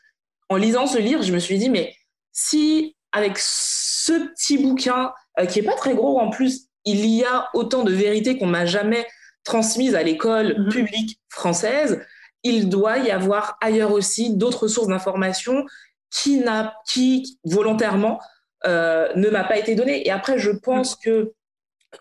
en 0.48 0.56
lisant 0.56 0.86
ce 0.86 0.98
livre, 0.98 1.22
je 1.22 1.32
me 1.32 1.38
suis 1.38 1.58
dit, 1.58 1.70
mais 1.70 1.94
si 2.32 2.96
avec 3.12 3.34
ce 3.38 4.12
petit 4.30 4.58
bouquin, 4.58 5.12
qui 5.48 5.60
est 5.60 5.62
pas 5.62 5.76
très 5.76 5.94
gros 5.94 6.18
en 6.18 6.30
plus, 6.30 6.68
il 6.84 7.06
y 7.06 7.22
a 7.24 7.48
autant 7.54 7.84
de 7.84 7.92
vérités 7.92 8.38
qu'on 8.38 8.46
m'a 8.46 8.66
jamais 8.66 9.06
transmises 9.44 9.94
à 9.94 10.02
l'école 10.02 10.58
mhm. 10.58 10.68
publique 10.68 11.20
française, 11.28 12.04
il 12.42 12.68
doit 12.68 12.98
y 12.98 13.10
avoir 13.10 13.56
ailleurs 13.60 13.92
aussi 13.92 14.36
d'autres 14.36 14.68
sources 14.68 14.88
d'informations 14.88 15.64
qui, 16.10 16.44
qui 16.86 17.38
volontairement 17.44 18.20
euh, 18.66 19.08
ne 19.14 19.28
m'a 19.28 19.44
pas 19.44 19.58
été 19.58 19.74
donné. 19.74 20.06
Et 20.06 20.10
après, 20.10 20.38
je 20.38 20.50
pense 20.50 20.96
que 20.96 21.32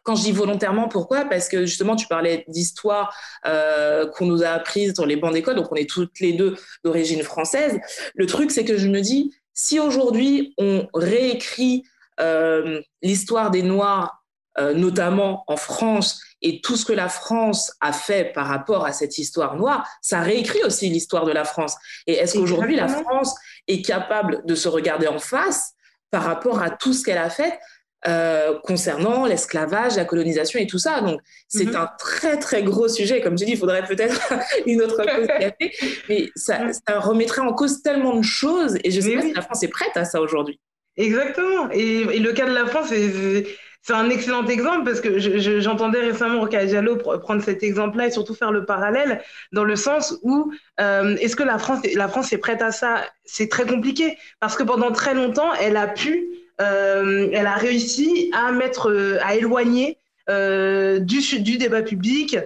quand 0.03 0.15
je 0.15 0.24
dis 0.24 0.32
volontairement, 0.32 0.89
pourquoi? 0.89 1.25
Parce 1.25 1.48
que 1.48 1.65
justement, 1.65 1.96
tu 1.96 2.08
parlais 2.08 2.44
d'histoire 2.48 3.15
euh, 3.46 4.08
qu'on 4.08 4.25
nous 4.25 4.44
a 4.44 4.50
apprise 4.50 4.94
dans 4.94 5.06
les 5.06 5.15
bancs 5.15 5.34
d'école, 5.34 5.56
donc 5.56 5.72
on 5.72 5.75
est 5.75 5.89
toutes 5.89 6.20
les 6.20 6.34
deux 6.34 6.56
d'origine 6.84 7.24
française. 7.24 7.79
Le 8.15 8.25
truc, 8.25 8.51
c'est 8.51 8.65
que 8.65 8.77
je 8.77 8.89
me 8.89 9.00
dis, 9.00 9.34
si 9.53 9.79
aujourd'hui 9.79 10.53
on 10.58 10.88
réécrit 10.94 11.84
euh, 12.20 12.82
l'histoire 13.01 13.50
des 13.50 13.62
Noirs, 13.62 14.24
notamment 14.59 15.43
en 15.47 15.57
France, 15.57 16.19
et 16.41 16.61
tout 16.61 16.75
ce 16.75 16.85
que 16.85 16.93
la 16.93 17.09
France 17.09 17.73
a 17.81 17.91
fait 17.91 18.31
par 18.33 18.47
rapport 18.47 18.85
à 18.85 18.93
cette 18.93 19.17
histoire 19.17 19.55
noire, 19.55 19.87
ça 20.01 20.21
réécrit 20.21 20.63
aussi 20.63 20.89
l'histoire 20.89 21.25
de 21.25 21.31
la 21.31 21.45
France. 21.45 21.75
Et 22.05 22.13
est-ce 22.13 22.37
qu'aujourd'hui 22.37 22.75
la 22.75 22.87
France 22.87 23.35
est 23.67 23.81
capable 23.81 24.45
de 24.45 24.55
se 24.55 24.67
regarder 24.67 25.07
en 25.07 25.19
face 25.19 25.73
par 26.11 26.23
rapport 26.23 26.61
à 26.61 26.69
tout 26.69 26.93
ce 26.93 27.03
qu'elle 27.03 27.17
a 27.17 27.29
fait 27.29 27.59
euh, 28.07 28.59
concernant 28.63 29.25
l'esclavage, 29.25 29.95
la 29.95 30.05
colonisation 30.05 30.59
et 30.59 30.67
tout 30.67 30.77
ça? 30.77 31.01
Donc, 31.01 31.19
c'est 31.47 31.65
mm-hmm. 31.65 31.75
un 31.75 31.89
très, 31.97 32.37
très 32.37 32.61
gros 32.61 32.87
sujet. 32.87 33.19
Comme 33.19 33.37
je 33.37 33.45
dis, 33.45 33.53
il 33.53 33.57
faudrait 33.57 33.85
peut-être 33.85 34.31
une 34.67 34.83
autre 34.83 34.97
cause 34.97 35.27
mais 36.09 36.29
ça, 36.35 36.59
ça, 36.87 36.99
remettrait 36.99 37.41
en 37.41 37.53
cause 37.53 37.81
tellement 37.81 38.15
de 38.15 38.21
choses. 38.21 38.77
Et 38.83 38.91
je 38.91 39.01
sais 39.01 39.15
pas 39.15 39.21
si 39.21 39.33
la 39.33 39.41
France 39.41 39.63
est 39.63 39.69
prête 39.69 39.95
à 39.97 40.05
ça 40.05 40.21
aujourd'hui. 40.21 40.59
Exactement. 40.97 41.69
Et, 41.71 42.01
et, 42.01 42.19
le 42.19 42.33
cas 42.33 42.47
de 42.47 42.53
la 42.53 42.65
France, 42.65 42.87
c'est 42.89 43.45
c'est 43.88 43.94
un 43.94 44.10
excellent 44.10 44.46
exemple 44.48 44.84
parce 44.84 45.00
que 45.00 45.17
j'entendais 45.62 46.01
récemment 46.01 46.41
Roca 46.41 46.65
Diallo 46.65 46.98
prendre 46.98 47.41
cet 47.41 47.63
exemple-là 47.63 48.08
et 48.08 48.12
surtout 48.12 48.36
faire 48.36 48.51
le 48.51 48.65
parallèle 48.65 49.22
dans 49.53 49.63
le 49.63 49.77
sens 49.77 50.20
où 50.24 50.51
euh, 50.82 51.15
est-ce 51.22 51.38
que 51.38 51.44
la 51.44 51.58
France, 51.58 51.79
la 51.96 52.10
France 52.10 52.34
est 52.34 52.38
prête 52.38 52.62
à 52.62 52.74
ça? 52.74 53.06
C'est 53.24 53.48
très 53.48 53.65
compliqué 53.65 54.17
parce 54.41 54.58
que 54.58 54.63
pendant 54.63 54.91
très 54.91 55.13
longtemps, 55.13 55.53
elle 55.53 55.77
a 55.77 55.88
pu, 55.88 56.27
euh, 56.60 57.29
elle 57.32 57.48
a 57.48 57.56
réussi 57.56 58.29
à 58.34 58.51
mettre, 58.51 58.94
à 59.22 59.36
éloigner 59.36 59.98
euh, 60.29 61.00
du, 61.00 61.22
du 61.39 61.58
débat 61.58 61.82
public, 61.82 62.38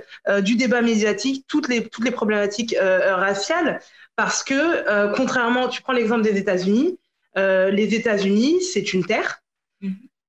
du 0.41 0.55
débat 0.57 0.83
médiatique, 0.83 1.45
toutes 1.47 1.69
les, 1.69 1.87
toutes 1.87 2.05
les 2.05 2.11
problématiques 2.11 2.75
raciales 2.79 3.79
parce 4.15 4.43
que 4.43 5.15
contrairement, 5.15 5.69
tu 5.69 5.81
prends 5.81 5.93
l'exemple 5.93 6.21
des 6.21 6.37
États-Unis, 6.37 6.99
les 7.35 7.95
États-Unis, 7.95 8.61
c'est 8.61 8.93
une 8.93 9.03
terre. 9.03 9.41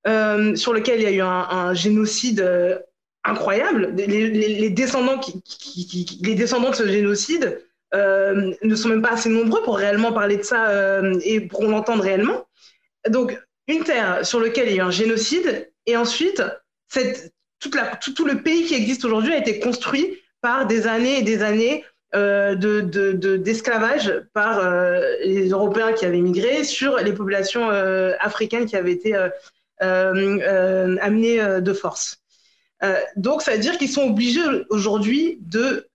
Euh, 0.09 0.57
sur 0.57 0.73
lequel 0.73 1.01
il 1.01 1.05
y 1.05 1.07
a 1.07 1.13
eu 1.13 1.21
un, 1.21 1.75
génocide 1.75 2.41
euh, 2.41 2.77
incroyable. 3.23 3.95
Les, 3.97 4.71
descendants 4.71 5.19
qui, 5.19 6.19
les 6.23 6.35
descendants 6.35 6.71
de 6.71 6.75
ce 6.75 6.89
génocide 6.89 7.65
euh, 7.95 8.53
ne 8.63 8.75
sont 8.75 8.89
même 8.89 9.03
pas 9.03 9.13
assez 9.13 9.29
nombreux 9.29 9.63
pour 9.63 9.77
réellement 9.77 10.13
parler 10.13 10.39
de 10.39 10.43
ça 10.43 11.01
et 11.25 11.41
pour 11.41 11.63
l'entendre 11.65 12.03
réellement. 12.03 12.49
Donc, 13.09 13.39
une 13.69 13.85
terre 13.85 14.27
sur 14.27 14.41
laquelle 14.41 14.69
il 14.69 14.75
y 14.75 14.81
a 14.81 14.83
eu 14.83 14.87
un 14.87 14.91
génocide, 14.91 15.71
et 15.87 15.97
ensuite, 15.97 16.43
toute 17.61 17.77
la, 17.77 17.95
tout, 17.97 18.25
le 18.25 18.43
pays 18.43 18.65
qui 18.65 18.75
existe 18.75 19.05
aujourd'hui 19.05 19.33
a 19.35 19.39
été 19.39 19.61
construit 19.61 20.19
par 20.41 20.67
des 20.67 20.89
années 20.89 21.21
et 21.21 21.23
des 21.23 21.45
années 21.45 21.85
d'esclavage 22.13 24.07
de, 24.07 24.29
par 24.35 24.69
les 25.25 25.51
Européens 25.51 25.93
qui 25.93 26.05
avaient 26.07 26.21
migré 26.21 26.65
sur 26.65 26.97
les 26.97 27.13
populations 27.13 27.69
africaines 28.19 28.67
qui 28.67 28.75
avaient 28.75 28.93
été 28.93 29.15
euh, 29.15 29.29
euh, 29.29 29.31
amenés 29.81 31.41
euh, 31.41 31.61
de 31.61 31.73
force. 31.73 32.21
donc, 33.17 33.43
ça 33.43 33.53
veut 33.53 33.59
dire 33.59 33.79
qu'ils 33.79 33.91
sont 33.91 34.11
obligés 34.11 34.41
aujourd'hui 34.71 35.39
de 35.41 35.89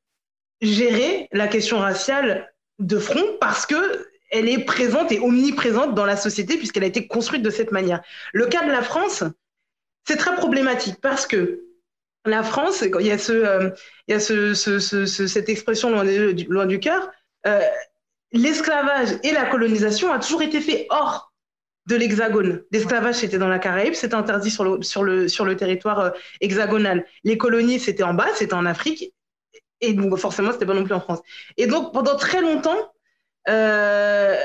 gérer 0.62 1.28
la 1.32 1.48
question 1.48 1.80
raciale 1.80 2.54
de 2.80 2.98
front 2.98 3.38
parce 3.40 3.66
que 3.66 4.08
elle 4.30 4.50
est 4.50 4.66
présente 4.66 5.12
et 5.12 5.20
omniprésente 5.20 5.96
dans 5.96 6.06
la 6.06 6.18
société 6.18 6.58
puisqu'elle 6.58 6.84
a 6.84 6.88
été 6.88 7.08
construite 7.08 7.44
de 7.44 7.50
cette 7.50 7.72
manière. 7.72 8.02
Le 8.34 8.48
cas 8.48 8.66
de 8.66 8.72
la 8.72 8.82
France, 8.82 9.24
c'est 10.06 10.18
très 10.18 10.36
problématique 10.36 11.00
parce 11.02 11.26
que 11.26 11.64
la 12.26 12.44
France, 12.44 12.82
il 12.82 13.06
y 13.06 13.12
a, 13.12 13.18
ce, 13.18 13.72
il 14.08 14.12
y 14.12 14.16
a 14.16 14.20
ce, 14.20 14.54
cette 14.54 15.50
expression 15.50 15.90
loin 15.92 16.66
du 16.66 16.80
cœur, 16.80 17.10
l'esclavage 18.32 19.10
et 19.24 19.32
la 19.32 19.46
colonisation 19.46 20.12
a 20.12 20.20
toujours 20.20 20.42
été 20.42 20.62
fait 20.62 20.88
hors 20.90 21.27
de 21.88 21.96
l'Hexagone. 21.96 22.64
L'esclavage, 22.72 23.16
c'était 23.16 23.38
dans 23.38 23.48
la 23.48 23.60
Caraïbe, 23.60 23.94
c'était 23.94 24.16
interdit 24.16 24.52
sur 24.52 24.64
le, 24.66 24.82
sur 24.84 25.04
le, 25.04 25.28
sur 25.28 25.46
le 25.46 25.56
territoire 25.56 26.00
euh, 26.00 26.10
hexagonal. 26.42 27.06
Les 27.24 27.38
colonies, 27.38 27.80
c'était 27.80 28.04
en 28.04 28.14
bas, 28.14 28.28
c'était 28.36 28.54
en 28.54 28.66
Afrique, 28.66 29.14
et 29.80 29.94
donc 29.94 30.16
forcément, 30.18 30.52
c'était 30.52 30.66
pas 30.66 30.74
non 30.74 30.84
plus 30.84 30.94
en 30.94 31.00
France. 31.00 31.20
Et 31.56 31.66
donc, 31.66 31.94
pendant 31.94 32.18
très 32.18 32.42
longtemps, 32.42 32.92
euh, 33.48 34.36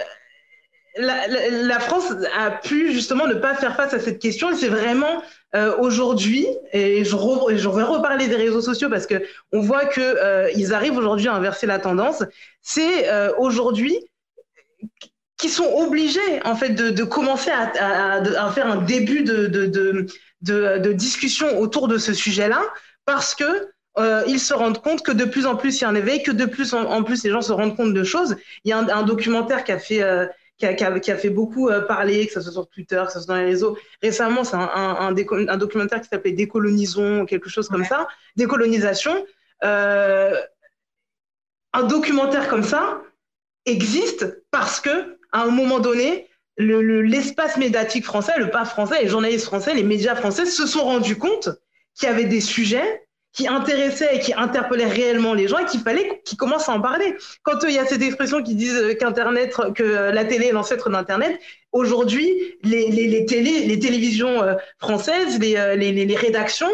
la, 0.97 1.81
France 1.81 2.15
a 2.39 2.53
pu 2.53 2.93
justement 2.93 3.27
ne 3.27 3.35
pas 3.35 3.55
faire 3.55 3.75
face 3.75 3.93
à 3.93 3.99
cette 3.99 4.21
question, 4.21 4.55
c'est 4.55 4.69
vraiment 4.69 5.23
euh, 5.57 5.77
aujourd'hui, 5.79 6.47
et 6.73 7.03
je, 7.05 7.11
je, 7.11 7.69
vais 7.69 7.83
reparler 7.83 8.29
des 8.29 8.37
réseaux 8.37 8.61
sociaux 8.61 8.89
parce 8.89 9.07
que 9.07 9.21
on 9.51 9.61
voit 9.61 9.87
que 9.87 10.55
ils 10.55 10.73
arrivent 10.73 10.97
aujourd'hui 10.97 11.29
à 11.29 11.35
inverser 11.35 11.67
la 11.67 11.81
tendance. 11.81 12.23
C'est 12.61 13.11
aujourd'hui 13.39 13.99
qui 15.43 15.49
sont 15.49 15.75
obligés 15.75 16.41
en 16.45 16.55
fait 16.55 16.71
de, 16.71 17.03
commencer 17.03 17.51
à, 17.51 18.53
faire 18.53 18.69
un 18.69 18.77
début 18.77 19.25
de, 19.25 19.49
de, 20.41 20.93
discussion 20.93 21.59
autour 21.59 21.89
de 21.89 21.99
ce 21.99 22.15
sujet-là 22.15 22.63
parce 23.07 23.35
que 23.35 23.69
euh, 23.99 24.23
ils 24.29 24.39
se 24.39 24.55
rendent 24.55 24.81
compte 24.81 25.03
que 25.03 25.11
de 25.11 25.25
plus 25.25 25.45
en 25.45 25.57
plus 25.57 25.81
il 25.81 25.83
y 25.83 25.85
a 25.85 25.89
un 25.89 25.97
éveil, 25.97 26.23
que 26.23 26.31
de 26.31 26.45
plus 26.45 26.75
en, 26.75 27.03
plus 27.03 27.25
les 27.25 27.31
gens 27.31 27.43
se 27.43 27.53
rendent 27.53 27.77
compte 27.77 27.93
de 27.93 28.05
choses. 28.05 28.37
Il 28.63 28.69
y 28.71 28.73
a 28.73 28.79
un, 28.79 29.03
documentaire 29.03 29.65
qui 29.65 29.73
a 29.73 29.81
fait 29.81 30.05
euh, 30.05 30.27
qui, 30.59 30.67
a, 30.67 31.17
fait 31.17 31.31
beaucoup 31.31 31.69
euh, 31.69 31.81
parler, 31.81 32.29
que 32.29 32.35
ce 32.35 32.41
soit 32.41 32.53
sur 32.53 32.69
Twitter, 32.69 33.03
que 33.05 33.13
ce 33.13 33.19
soit 33.19 33.35
dans 33.35 33.41
les 33.41 33.47
réseaux. 33.47 33.77
Récemment, 34.01 34.45
c'est 34.45 34.55
un, 34.55 34.69
un, 34.69 35.57
documentaire 35.57 36.01
qui 36.01 36.09
s'appelait 36.09 36.31
Décolonisons, 36.31 37.27
quelque 37.27 37.49
chose 37.51 37.67
comme 37.67 37.85
ça, 37.85 38.07
décolonisation. 38.37 39.27
un 39.61 40.37
documentaire 41.89 42.47
comme 42.49 42.63
ça 42.63 43.03
existe 43.67 44.45
parce 44.53 44.81
que 44.81 45.19
à 45.33 45.42
un 45.42 45.51
moment 45.51 45.81
donné, 45.81 46.29
l'espace 46.59 47.57
médiatique 47.57 48.05
français, 48.05 48.33
le 48.38 48.51
pas 48.51 48.64
français, 48.64 49.03
les 49.03 49.09
journalistes 49.09 49.47
français, 49.47 49.75
les 49.75 49.83
médias 49.83 50.14
français 50.14 50.47
se 50.47 50.66
sont 50.66 50.85
rendus 50.85 51.16
compte 51.16 51.49
qu'il 51.95 52.09
y 52.09 52.12
avait 52.12 52.25
des 52.27 52.40
sujets 52.40 53.03
qui 53.33 53.49
intéressaient 53.49 54.16
et 54.16 54.21
qui 54.21 54.35
interpellaient 54.35 54.85
réellement 54.85 55.33
les 55.33 55.49
gens 55.49 55.59
et 55.59 55.64
qu'il 55.64 55.81
fallait 55.81 56.21
qu'ils 56.25 56.37
commencent 56.37 56.68
à 56.68 56.73
en 56.73 56.83
parler. 56.83 57.16
Quand 57.42 57.64
euh, 57.64 57.71
il 57.71 57.75
y 57.75 57.79
a 57.79 57.87
cette 57.87 58.03
expression 58.03 58.42
qui 58.42 58.55
disent 58.55 58.97
qu'Internet, 59.01 59.57
que 59.75 59.83
la 59.83 60.25
télé 60.27 60.49
est 60.49 60.53
l'ancêtre 60.53 60.90
d'Internet, 60.90 61.40
aujourd'hui, 61.73 62.29
les, 62.62 62.90
les, 62.90 63.09
les 63.09 63.79
télévisions 63.79 64.42
euh, 64.42 64.55
françaises, 64.79 65.38
les, 65.40 65.57
euh, 65.57 65.77
les 65.77 66.16
rédactions 66.16 66.71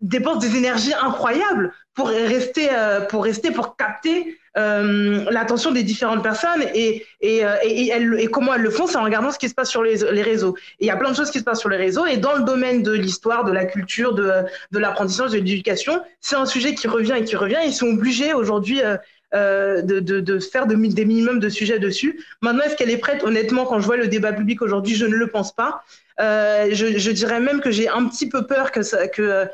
dépensent 0.00 0.40
des 0.40 0.56
énergies 0.56 0.94
incroyables 0.94 1.72
pour 1.94 2.08
rester, 2.08 2.68
pour 3.08 3.24
rester, 3.24 3.50
pour 3.50 3.76
capter 3.76 4.38
euh, 4.56 5.26
l'attention 5.30 5.70
des 5.70 5.84
différentes 5.84 6.24
personnes 6.24 6.64
et, 6.74 7.06
et, 7.20 7.44
euh, 7.44 7.54
et, 7.62 7.92
et, 8.18 8.26
comment 8.26 8.54
elles 8.54 8.62
le 8.62 8.70
font, 8.70 8.88
c'est 8.88 8.96
en 8.96 9.04
regardant 9.04 9.30
ce 9.30 9.38
qui 9.38 9.48
se 9.48 9.54
passe 9.54 9.70
sur 9.70 9.84
les, 9.84 9.98
les 10.10 10.22
réseaux. 10.22 10.56
Et 10.80 10.86
il 10.86 10.86
y 10.88 10.90
a 10.90 10.96
plein 10.96 11.12
de 11.12 11.16
choses 11.16 11.30
qui 11.30 11.38
se 11.38 11.44
passent 11.44 11.60
sur 11.60 11.68
les 11.68 11.76
réseaux. 11.76 12.04
Et 12.04 12.16
dans 12.16 12.34
le 12.34 12.42
domaine 12.42 12.82
de 12.82 12.90
l'histoire, 12.90 13.44
de 13.44 13.52
la 13.52 13.64
culture, 13.64 14.12
de, 14.12 14.32
de 14.72 14.78
l'apprentissage, 14.80 15.30
de 15.30 15.36
l'éducation, 15.36 16.00
c'est 16.20 16.34
un 16.34 16.46
sujet 16.46 16.74
qui 16.74 16.88
revient 16.88 17.14
et 17.16 17.24
qui 17.24 17.36
revient. 17.36 17.58
Ils 17.64 17.72
sont 17.72 17.86
obligés 17.86 18.34
aujourd'hui 18.34 18.82
euh, 18.82 18.96
de, 19.32 20.00
de, 20.00 20.38
faire 20.38 20.66
des 20.66 20.76
minimums 20.76 21.40
de 21.40 21.48
sujets 21.48 21.78
dessus. 21.78 22.24
Maintenant, 22.40 22.64
est-ce 22.64 22.76
qu'elle 22.76 22.90
est 22.90 22.98
prête? 22.98 23.22
Honnêtement, 23.22 23.64
quand 23.64 23.80
je 23.80 23.86
vois 23.86 23.96
le 23.96 24.08
débat 24.08 24.32
public 24.32 24.62
aujourd'hui, 24.62 24.94
je 24.94 25.06
ne 25.06 25.14
le 25.14 25.28
pense 25.28 25.54
pas. 25.54 25.82
Je, 26.18 26.98
je, 26.98 27.10
dirais 27.10 27.40
même 27.40 27.60
que 27.60 27.70
j'ai 27.70 27.88
un 27.88 28.06
petit 28.08 28.28
peu 28.28 28.46
peur 28.46 28.72
que, 28.72 28.80
que 29.14 29.48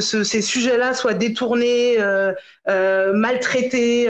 ces 0.00 0.42
sujets-là 0.42 0.94
soient 0.94 1.14
détournés, 1.14 1.98
maltraités, 2.66 4.08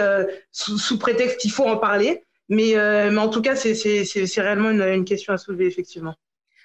sous, 0.53 0.99
prétexte 0.99 1.39
qu'il 1.39 1.51
faut 1.51 1.67
en 1.67 1.77
parler. 1.77 2.25
Mais, 2.49 2.75
mais 2.77 3.19
en 3.19 3.29
tout 3.29 3.43
cas, 3.43 3.57
c'est 3.57 4.41
réellement 4.41 4.71
une, 4.71 4.83
une 4.83 5.05
question 5.05 5.33
à 5.33 5.39
soulever, 5.39 5.67
effectivement. 5.67 6.15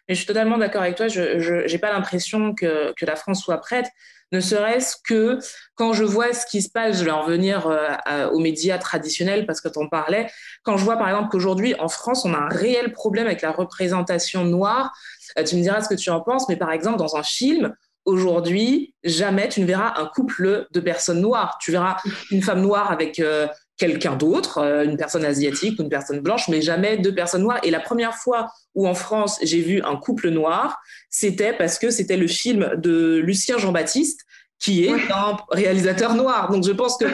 Mais 0.08 0.14
je 0.14 0.20
suis 0.20 0.28
totalement 0.28 0.58
d'accord 0.58 0.82
avec 0.82 0.96
toi. 0.96 1.08
Je 1.08 1.72
n'ai 1.72 1.78
pas 1.80 1.92
l'impression 1.92 2.54
que, 2.54 2.94
que, 2.94 3.06
la 3.06 3.16
France 3.16 3.44
soit 3.44 3.58
prête, 3.58 3.88
ne 4.32 4.40
serait-ce 4.40 4.96
que 5.04 5.40
quand 5.76 5.94
je 5.94 6.04
vois 6.04 6.34
ce 6.34 6.46
qui 6.46 6.62
se 6.62 6.70
passe, 6.70 7.00
je 7.00 7.06
vais 7.06 7.12
en 7.12 7.24
revenir 7.24 7.68
euh, 7.68 8.30
aux 8.30 8.40
médias 8.40 8.78
traditionnels 8.78 9.46
parce 9.46 9.62
que 9.62 9.70
tu 9.70 9.80
en 9.80 9.88
parlais, 9.88 10.28
quand 10.64 10.78
je 10.78 10.84
vois 10.84 10.98
par 10.98 11.10
exemple 11.10 11.30
qu'aujourd'hui 11.30 11.76
en 11.80 11.88
France, 11.88 12.26
on 12.26 12.34
a 12.34 12.38
un 12.38 12.50
réel 12.50 12.92
problème 12.92 13.28
avec 13.28 13.42
la 13.42 13.52
représentation 13.52 14.44
noire, 14.46 14.92
euh, 15.38 15.44
tu 15.44 15.56
me 15.56 15.62
diras 15.62 15.82
ce 15.82 15.90
que 15.90 15.96
tu 15.96 16.10
en 16.10 16.22
penses, 16.22 16.50
mais 16.50 16.58
par 16.58 16.72
exemple 16.72 16.98
dans 16.98 17.16
un 17.16 17.24
film, 17.24 17.74
aujourd'hui, 18.06 18.94
jamais 19.04 19.50
tu 19.50 19.62
ne 19.62 19.66
verras 19.66 19.94
un 19.98 20.06
couple 20.06 20.68
de 20.72 20.80
personnes 20.80 21.22
noires. 21.22 21.58
Tu 21.60 21.72
verras 21.72 21.98
une 22.32 22.42
femme 22.42 22.62
noire 22.62 22.92
avec... 22.92 23.20
Euh, 23.20 23.48
quelqu'un 23.78 24.16
d'autre, 24.16 24.60
euh, 24.60 24.86
une 24.86 24.98
personne 24.98 25.26
asiatique 25.26 25.80
ou 25.80 25.84
une 25.84 25.90
personne 25.90 26.20
blanche, 26.20 26.48
mais 26.48 26.62
jamais 26.62 26.98
deux 26.98 27.14
personnes 27.14 27.44
noires. 27.44 27.60
Et 27.64 27.72
la 27.72 27.80
première 27.80 28.16
fois 28.16 28.52
où 28.74 28.88
en 28.88 28.94
France 28.94 29.38
j'ai 29.42 29.62
vu 29.62 29.82
un 29.84 29.96
couple 29.98 30.30
noir, 30.30 30.78
c'était 31.10 31.54
parce 31.54 31.78
que 31.78 31.90
c'était 31.90 32.18
le 32.18 32.28
film 32.28 32.72
de 32.78 33.18
Lucien 33.18 33.58
Jean-Baptiste, 33.58 34.22
qui 34.58 34.86
est 34.86 35.12
un 35.12 35.38
réalisateur 35.52 36.16
noir. 36.16 36.50
Donc 36.50 36.64
je 36.64 36.72
pense 36.72 36.98
que 36.98 37.06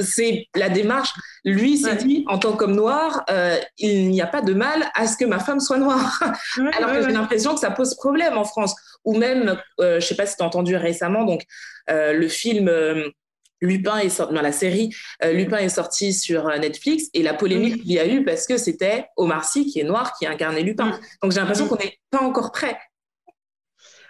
c'est 0.00 0.46
la 0.54 0.70
démarche. 0.70 1.12
Lui 1.44 1.76
s'est 1.76 1.96
dit, 1.96 2.24
en 2.26 2.38
tant 2.38 2.56
qu'homme 2.56 2.74
noir, 2.74 3.22
euh, 3.28 3.58
il 3.76 4.08
n'y 4.08 4.22
a 4.22 4.26
pas 4.26 4.40
de 4.40 4.54
mal 4.54 4.90
à 4.94 5.06
ce 5.06 5.18
que 5.18 5.26
ma 5.26 5.38
femme 5.38 5.60
soit 5.60 5.76
noire. 5.76 6.18
Alors 6.78 6.92
que 6.92 7.02
j'ai 7.02 7.12
l'impression 7.12 7.52
que 7.52 7.60
ça 7.60 7.70
pose 7.70 7.94
problème 7.96 8.38
en 8.38 8.44
France. 8.44 8.74
Ou 9.04 9.14
même, 9.14 9.56
euh, 9.78 9.90
je 9.90 9.94
ne 9.96 10.00
sais 10.00 10.16
pas 10.16 10.24
si 10.24 10.36
tu 10.36 10.42
as 10.42 10.46
entendu 10.46 10.74
récemment, 10.74 11.24
donc 11.24 11.42
le 11.88 12.26
film 12.28 12.70
Lupin 13.66 13.98
est 13.98 14.08
sorti, 14.08 14.34
dans 14.34 14.42
la 14.42 14.52
série, 14.52 14.94
euh, 15.24 15.32
Lupin 15.32 15.58
est 15.58 15.68
sorti 15.68 16.12
sur 16.12 16.48
euh, 16.48 16.58
Netflix 16.58 17.08
et 17.14 17.22
la 17.22 17.34
polémique 17.34 17.82
qu'il 17.82 17.92
y 17.92 17.98
a 17.98 18.06
eu 18.06 18.24
parce 18.24 18.46
que 18.46 18.56
c'était 18.56 19.06
Omar 19.16 19.44
Sy 19.44 19.66
qui 19.66 19.80
est 19.80 19.84
noir 19.84 20.12
qui 20.18 20.26
incarnait 20.26 20.62
Lupin. 20.62 20.86
Mm. 20.86 21.00
Donc 21.22 21.32
j'ai 21.32 21.40
l'impression 21.40 21.66
mm. 21.66 21.68
qu'on 21.68 21.76
n'est 21.76 21.98
pas 22.10 22.22
encore 22.22 22.52
prêt. 22.52 22.78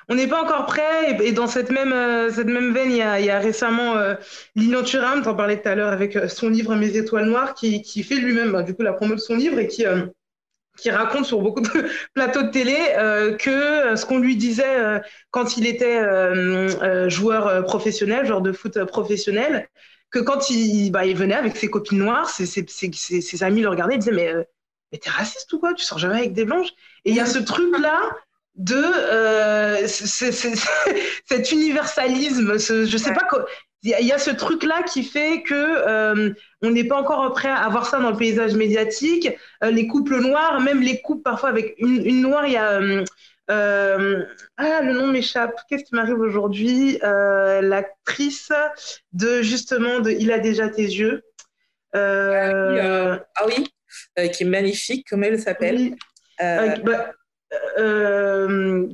On 0.08 0.14
n'est 0.14 0.28
pas 0.28 0.40
encore 0.40 0.66
prêt 0.66 1.16
et, 1.20 1.32
dans 1.32 1.48
cette 1.48 1.70
même, 1.70 1.92
euh, 1.92 2.30
cette 2.30 2.46
même 2.46 2.72
veine, 2.72 2.92
il 2.92 2.98
y 2.98 3.02
a, 3.02 3.18
il 3.18 3.26
y 3.26 3.30
a 3.30 3.40
récemment 3.40 3.96
euh, 3.96 4.14
Lilian 4.54 4.84
Thuram, 4.84 5.22
tu 5.22 5.28
en 5.28 5.34
parlais 5.34 5.60
tout 5.60 5.68
à 5.68 5.74
l'heure 5.74 5.92
avec 5.92 6.16
son 6.28 6.48
livre 6.48 6.76
Mes 6.76 6.96
étoiles 6.96 7.26
noires, 7.26 7.54
qui, 7.54 7.82
qui 7.82 8.04
fait 8.04 8.14
lui-même 8.14 8.52
bah, 8.52 8.62
du 8.62 8.72
coup 8.74 8.82
la 8.82 8.92
promo 8.92 9.16
de 9.16 9.20
son 9.20 9.34
livre 9.34 9.58
et 9.58 9.66
qui, 9.66 9.84
qui 10.76 10.90
raconte 10.90 11.26
sur 11.26 11.40
beaucoup 11.40 11.60
de 11.60 11.68
plateaux 12.14 12.42
de 12.42 12.50
télé 12.50 12.76
euh, 12.96 13.36
que 13.36 13.50
euh, 13.50 13.96
ce 13.96 14.06
qu'on 14.06 14.18
lui 14.18 14.36
disait 14.36 14.76
euh, 14.76 15.00
quand 15.30 15.56
il 15.56 15.66
était 15.66 16.00
joueur 17.08 17.64
professionnel, 17.64 18.26
joueur 18.26 18.40
de 18.40 18.52
foot 18.52 18.84
professionnel, 18.84 19.68
que 20.10 20.18
quand 20.18 20.50
il, 20.50 20.90
bah, 20.90 21.04
il 21.04 21.16
venait 21.16 21.34
avec 21.34 21.56
ses 21.56 21.68
copines 21.68 21.98
noires, 21.98 22.28
ses, 22.30 22.46
ses, 22.46 22.64
ses, 22.68 22.92
ses 23.20 23.42
amis 23.42 23.60
le 23.62 23.68
regardaient, 23.68 23.96
ils 23.96 23.98
disaient 23.98 24.12
mais, 24.12 24.32
mais 24.92 24.98
t'es 24.98 25.10
raciste 25.10 25.52
ou 25.52 25.58
quoi? 25.58 25.74
Tu 25.74 25.84
sors 25.84 25.98
jamais 25.98 26.18
avec 26.18 26.32
des 26.32 26.44
blanches? 26.44 26.70
Et 27.04 27.10
il 27.10 27.16
y 27.16 27.20
a 27.20 27.26
ce 27.26 27.38
truc-là 27.38 28.02
de 28.54 29.86
cet 31.26 31.52
universalisme, 31.52 32.58
ce, 32.58 32.86
je 32.86 32.96
sais 32.96 33.12
pas 33.12 33.24
quoi 33.28 33.44
il 33.82 34.06
y, 34.06 34.12
a 34.12 34.18
ce 34.18 34.30
truc-là 34.30 34.82
qui 34.82 35.04
fait 35.04 35.42
que 35.42 35.54
euh, 35.54 36.32
on 36.62 36.70
n'est 36.70 36.84
pas 36.84 36.96
encore 36.96 37.32
prêt 37.32 37.48
à 37.48 37.56
avoir 37.56 37.86
ça 37.86 38.00
dans 38.00 38.10
le 38.10 38.16
paysage 38.16 38.54
médiatique. 38.54 39.30
Euh, 39.62 39.70
les 39.70 39.86
couples 39.86 40.20
noirs, 40.20 40.60
même 40.60 40.80
les 40.80 41.00
couples 41.02 41.22
parfois 41.22 41.50
avec 41.50 41.74
une, 41.78 42.20
noire, 42.22 42.46
il 42.46 42.54
y 42.54 42.56
a 42.56 42.80
euh, 43.48 44.24
ah 44.56 44.80
le 44.82 44.92
nom 44.92 45.06
m'échappe. 45.08 45.54
Qu'est-ce 45.68 45.84
qui 45.84 45.94
m'arrive 45.94 46.18
aujourd'hui? 46.18 46.98
L'actrice 47.02 48.50
de 49.12 49.42
justement 49.42 50.00
de 50.00 50.10
Il 50.10 50.32
a 50.32 50.38
déjà 50.38 50.68
tes 50.68 50.82
yeux. 50.82 51.22
ah 51.92 53.46
oui, 53.46 53.68
qui 54.30 54.42
est 54.42 54.46
magnifique. 54.46 55.06
Comment 55.08 55.26
elle 55.26 55.40
s'appelle? 55.40 55.94
Bah, 56.40 57.12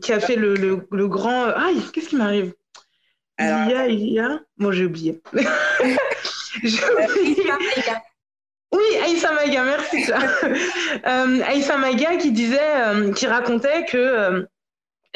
Qui 0.02 0.12
a 0.12 0.20
fait 0.20 0.36
le, 0.36 0.54
le, 0.54 0.86
le 0.90 1.08
grand. 1.08 1.46
Ah, 1.46 1.70
qu'est-ce 1.94 2.10
qui 2.10 2.16
m'arrive? 2.16 2.52
Il 3.42 3.70
y 3.70 3.74
a, 3.74 3.86
il 3.88 4.12
y 4.12 4.18
a. 4.18 4.40
Moi, 4.56 4.72
j'ai 4.72 4.84
oublié. 4.84 5.20
Oui, 8.72 8.82
Aïssa 9.04 9.32
Maïga, 9.32 9.64
merci. 9.64 10.10
euh, 11.06 11.40
Aïssa 11.46 11.76
Maïga 11.76 12.16
qui 12.16 12.32
disait, 12.32 12.58
euh, 12.62 13.12
qui 13.12 13.26
racontait 13.26 13.84
que 13.84 14.46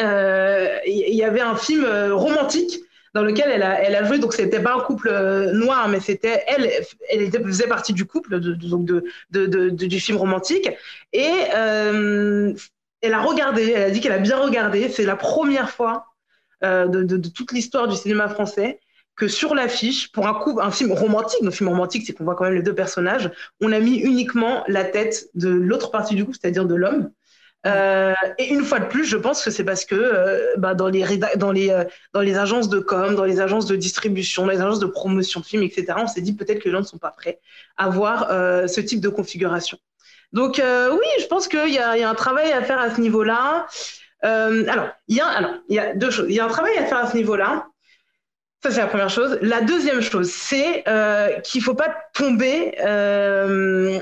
euh, 0.00 0.78
il 0.86 1.14
y 1.14 1.24
avait 1.24 1.40
un 1.40 1.56
film 1.56 1.84
euh, 1.84 2.14
romantique 2.14 2.78
dans 3.14 3.22
lequel 3.22 3.50
elle 3.50 3.62
a, 3.62 3.80
elle 3.82 3.94
a 3.94 4.04
joué. 4.04 4.18
Donc, 4.18 4.34
c'était 4.34 4.60
pas 4.60 4.74
un 4.74 4.80
couple 4.80 5.10
noir, 5.54 5.88
mais 5.88 6.00
c'était 6.00 6.44
elle, 6.48 6.70
elle 7.08 7.22
était, 7.22 7.42
faisait 7.42 7.66
partie 7.66 7.94
du 7.94 8.04
couple, 8.04 8.40
de, 8.40 8.52
de, 9.30 9.46
de, 9.46 9.70
du 9.70 10.00
film 10.00 10.18
romantique. 10.18 10.68
Et 11.14 11.30
elle 11.54 13.14
a 13.14 13.20
regardé, 13.22 13.70
elle 13.70 13.84
a 13.84 13.90
dit 13.90 14.00
qu'elle 14.02 14.12
a 14.12 14.18
bien 14.18 14.36
regardé. 14.36 14.90
C'est 14.90 15.04
la 15.04 15.16
première 15.16 15.70
fois 15.70 16.08
euh, 16.64 16.86
de, 16.86 17.16
toute 17.28 17.52
l'histoire 17.52 17.86
du 17.86 17.96
cinéma 17.96 18.28
français 18.28 18.80
que 19.14 19.28
sur 19.28 19.54
l'affiche, 19.54 20.10
pour 20.12 20.26
un, 20.26 20.34
coup, 20.34 20.58
un 20.60 20.70
film 20.70 20.92
romantique, 20.92 21.40
le 21.42 21.50
film 21.50 21.68
romantique, 21.68 22.04
c'est 22.06 22.12
qu'on 22.12 22.24
voit 22.24 22.34
quand 22.34 22.44
même 22.44 22.54
les 22.54 22.62
deux 22.62 22.74
personnages, 22.74 23.30
on 23.60 23.72
a 23.72 23.78
mis 23.78 23.96
uniquement 23.96 24.62
la 24.68 24.84
tête 24.84 25.28
de 25.34 25.48
l'autre 25.48 25.90
partie 25.90 26.14
du 26.14 26.24
couple, 26.24 26.36
c'est-à-dire 26.40 26.66
de 26.66 26.74
l'homme. 26.74 27.10
Euh, 27.66 28.14
et 28.38 28.52
une 28.52 28.62
fois 28.62 28.78
de 28.78 28.86
plus, 28.86 29.04
je 29.04 29.16
pense 29.16 29.42
que 29.42 29.50
c'est 29.50 29.64
parce 29.64 29.84
que 29.84 29.94
euh, 29.94 30.54
bah, 30.58 30.74
dans, 30.74 30.88
les 30.88 31.02
dans, 31.36 31.50
les, 31.50 31.84
dans 32.12 32.20
les 32.20 32.36
agences 32.36 32.68
de 32.68 32.78
com, 32.78 33.14
dans 33.14 33.24
les 33.24 33.40
agences 33.40 33.66
de 33.66 33.74
distribution, 33.74 34.44
dans 34.44 34.52
les 34.52 34.60
agences 34.60 34.80
de 34.80 34.86
promotion 34.86 35.40
de 35.40 35.46
films, 35.46 35.62
etc., 35.62 35.94
on 35.96 36.06
s'est 36.06 36.20
dit 36.20 36.34
peut-être 36.34 36.60
que 36.60 36.66
les 36.66 36.72
gens 36.72 36.80
ne 36.80 36.86
sont 36.86 36.98
pas 36.98 37.10
prêts 37.10 37.40
à 37.76 37.88
voir 37.88 38.28
ce 38.68 38.80
type 38.80 39.00
de 39.00 39.08
configuration. 39.08 39.78
Donc 40.32 40.56
oui, 40.58 41.08
je 41.20 41.26
pense 41.26 41.48
qu'il 41.48 41.68
y, 41.68 41.72
y, 41.72 41.78
a 41.78 42.08
un 42.08 42.14
travail 42.14 42.52
à 42.52 42.62
faire 42.62 42.78
à 42.78 42.94
ce 42.94 43.00
niveau-là. 43.00 43.66
Euh, 44.26 44.64
alors, 44.68 44.88
il 45.08 45.16
y, 45.16 45.20
a, 45.20 45.26
alors, 45.26 45.54
il 45.68 45.76
y 45.76 45.78
a 45.78 45.94
deux 45.94 46.10
choses. 46.10 46.26
Il 46.28 46.34
y 46.34 46.40
a 46.40 46.44
un 46.44 46.48
travail 46.48 46.76
à 46.76 46.84
faire 46.84 46.98
à 46.98 47.06
ce 47.06 47.16
niveau-là. 47.16 47.66
Ça, 48.62 48.70
c'est 48.70 48.80
la 48.80 48.86
première 48.86 49.10
chose. 49.10 49.38
La 49.42 49.60
deuxième 49.60 50.00
chose, 50.00 50.30
c'est 50.30 50.82
euh, 50.88 51.40
qu'il 51.40 51.60
ne 51.60 51.64
faut 51.64 51.74
pas 51.74 51.94
tomber 52.14 52.74
euh, 52.80 54.00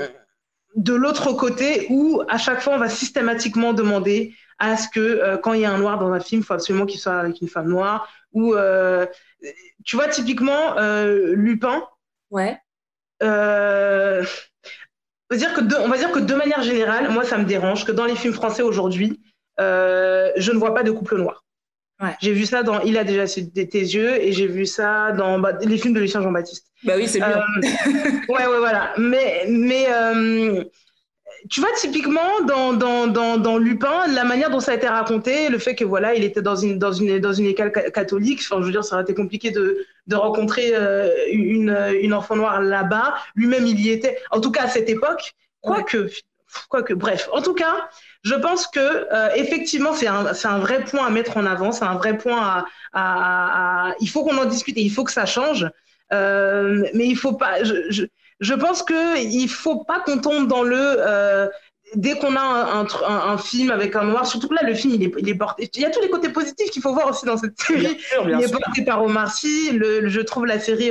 de 0.75 0.93
l'autre 0.93 1.33
côté 1.33 1.87
où, 1.89 2.23
à 2.27 2.37
chaque 2.37 2.61
fois, 2.61 2.73
on 2.73 2.79
va 2.79 2.89
systématiquement 2.89 3.73
demander 3.73 4.33
à 4.57 4.77
ce 4.77 4.87
que, 4.87 5.35
quand 5.37 5.53
il 5.53 5.61
y 5.61 5.65
a 5.65 5.71
un 5.71 5.77
noir 5.77 5.99
dans 5.99 6.11
un 6.11 6.19
film, 6.21 6.41
il 6.41 6.45
faut 6.45 6.53
absolument 6.53 6.85
qu'il 6.85 6.99
soit 6.99 7.19
avec 7.19 7.41
une 7.41 7.49
femme 7.49 7.67
noire. 7.67 8.09
Ou, 8.31 8.55
tu 9.83 9.97
vois, 9.97 10.07
typiquement, 10.07 10.75
Lupin. 11.05 11.83
Ouais. 12.31 12.57
on 13.21 13.25
va, 15.29 15.37
dire 15.37 15.53
que 15.53 15.61
de, 15.61 15.75
on 15.75 15.89
va 15.89 15.97
dire 15.97 16.11
que 16.11 16.19
de 16.19 16.35
manière 16.35 16.63
générale, 16.63 17.11
moi, 17.11 17.25
ça 17.25 17.37
me 17.37 17.43
dérange 17.43 17.83
que 17.85 17.91
dans 17.91 18.05
les 18.05 18.15
films 18.15 18.33
français 18.33 18.63
aujourd'hui, 18.63 19.19
euh, 19.59 20.31
je 20.37 20.51
ne 20.51 20.57
vois 20.57 20.73
pas 20.73 20.83
de 20.83 20.91
couple 20.91 21.17
noir. 21.17 21.43
J'ai 22.21 22.33
vu 22.33 22.45
ça 22.45 22.61
dans 22.61 22.81
Il 22.81 22.97
a 22.97 23.05
déjà 23.05 23.25
tes 23.25 23.63
yeux 23.63 24.21
et 24.21 24.33
j'ai 24.33 24.47
vu 24.47 24.65
ça 24.65 25.13
dans 25.13 25.39
bah, 25.39 25.53
les 25.61 25.77
films 25.77 25.93
de 25.93 26.01
Lucien 26.01 26.21
Jean-Baptiste. 26.21 26.67
Bah 26.83 26.93
oui, 26.97 27.07
c'est 27.07 27.19
bien. 27.19 27.39
Euh, 27.39 27.61
ouais, 28.29 28.45
ouais, 28.47 28.57
voilà. 28.57 28.93
Mais, 28.97 29.45
mais 29.47 29.85
euh, 29.89 30.61
tu 31.49 31.61
vois, 31.61 31.69
typiquement, 31.77 32.41
dans, 32.45 32.73
dans, 32.73 33.07
dans, 33.07 33.37
dans, 33.37 33.57
Lupin, 33.57 34.07
la 34.13 34.25
manière 34.25 34.49
dont 34.49 34.59
ça 34.59 34.73
a 34.73 34.75
été 34.75 34.87
raconté, 34.87 35.47
le 35.47 35.57
fait 35.57 35.73
que 35.73 35.85
voilà, 35.85 36.15
il 36.15 36.25
était 36.25 36.41
dans 36.41 36.57
une, 36.57 36.77
dans 36.77 36.91
une, 36.91 37.17
dans 37.19 37.31
une 37.31 37.45
école 37.45 37.71
catholique, 37.71 38.41
enfin, 38.41 38.59
je 38.59 38.65
veux 38.65 38.71
dire, 38.73 38.83
ça 38.83 38.95
aurait 38.95 39.03
été 39.03 39.13
compliqué 39.13 39.51
de, 39.51 39.85
de 40.07 40.15
rencontrer 40.17 40.73
une, 41.31 41.75
une 42.01 42.13
enfant 42.13 42.35
noire 42.35 42.61
là-bas. 42.61 43.15
Lui-même, 43.35 43.65
il 43.65 43.79
y 43.79 43.89
était, 43.89 44.17
en 44.31 44.41
tout 44.41 44.51
cas 44.51 44.63
à 44.63 44.67
cette 44.67 44.89
époque. 44.89 45.33
Quoique, 45.61 46.09
quoique, 46.69 46.93
bref. 46.93 47.27
En 47.31 47.41
tout 47.41 47.53
cas, 47.53 47.89
je 48.25 48.33
pense 48.33 48.65
que 48.65 48.79
euh, 48.79 49.29
effectivement, 49.35 49.93
c'est 49.93 50.07
un, 50.07 50.25
un, 50.25 50.59
vrai 50.59 50.83
point 50.83 51.05
à 51.05 51.09
mettre 51.11 51.37
en 51.37 51.45
avant, 51.45 51.71
c'est 51.71 51.85
un 51.85 51.93
vrai 51.93 52.17
point 52.17 52.41
à, 52.41 52.65
à, 52.91 53.89
à, 53.89 53.95
il 54.01 54.09
faut 54.09 54.23
qu'on 54.23 54.37
en 54.37 54.45
discute 54.45 54.75
et 54.77 54.81
il 54.81 54.89
faut 54.89 55.03
que 55.03 55.11
ça 55.11 55.27
change. 55.27 55.69
Euh, 56.11 56.87
mais 56.95 57.05
il 57.05 57.15
faut 57.15 57.33
pas. 57.33 57.63
Je, 57.63 57.73
je, 57.89 58.03
je 58.39 58.53
pense 58.55 58.81
que 58.81 59.21
il 59.23 59.47
faut 59.47 59.83
pas 59.83 59.99
qu'on 59.99 60.17
tombe 60.17 60.47
dans 60.47 60.63
le. 60.63 60.75
Euh, 60.79 61.47
dès 61.93 62.17
qu'on 62.17 62.35
a 62.35 62.41
un, 62.41 62.85
un, 62.85 63.31
un, 63.33 63.37
film 63.37 63.69
avec 63.69 63.95
un 63.95 64.05
noir, 64.05 64.25
surtout 64.25 64.47
que 64.47 64.55
là, 64.55 64.63
le 64.63 64.73
film, 64.73 64.95
il 64.95 65.03
est, 65.03 65.13
il 65.19 65.29
est 65.29 65.35
porté. 65.35 65.69
Il 65.75 65.81
y 65.81 65.85
a 65.85 65.91
tous 65.91 66.01
les 66.01 66.09
côtés 66.09 66.29
positifs 66.29 66.71
qu'il 66.71 66.81
faut 66.81 66.93
voir 66.93 67.07
aussi 67.07 67.27
dans 67.27 67.37
cette 67.37 67.59
série. 67.61 67.95
il 68.23 68.41
est 68.41 68.51
porté 68.51 68.83
par 68.83 69.03
Omar 69.03 69.31
Sy. 69.31 69.69
Le, 69.71 70.09
je 70.09 70.21
trouve 70.21 70.47
la 70.47 70.59
série 70.59 70.89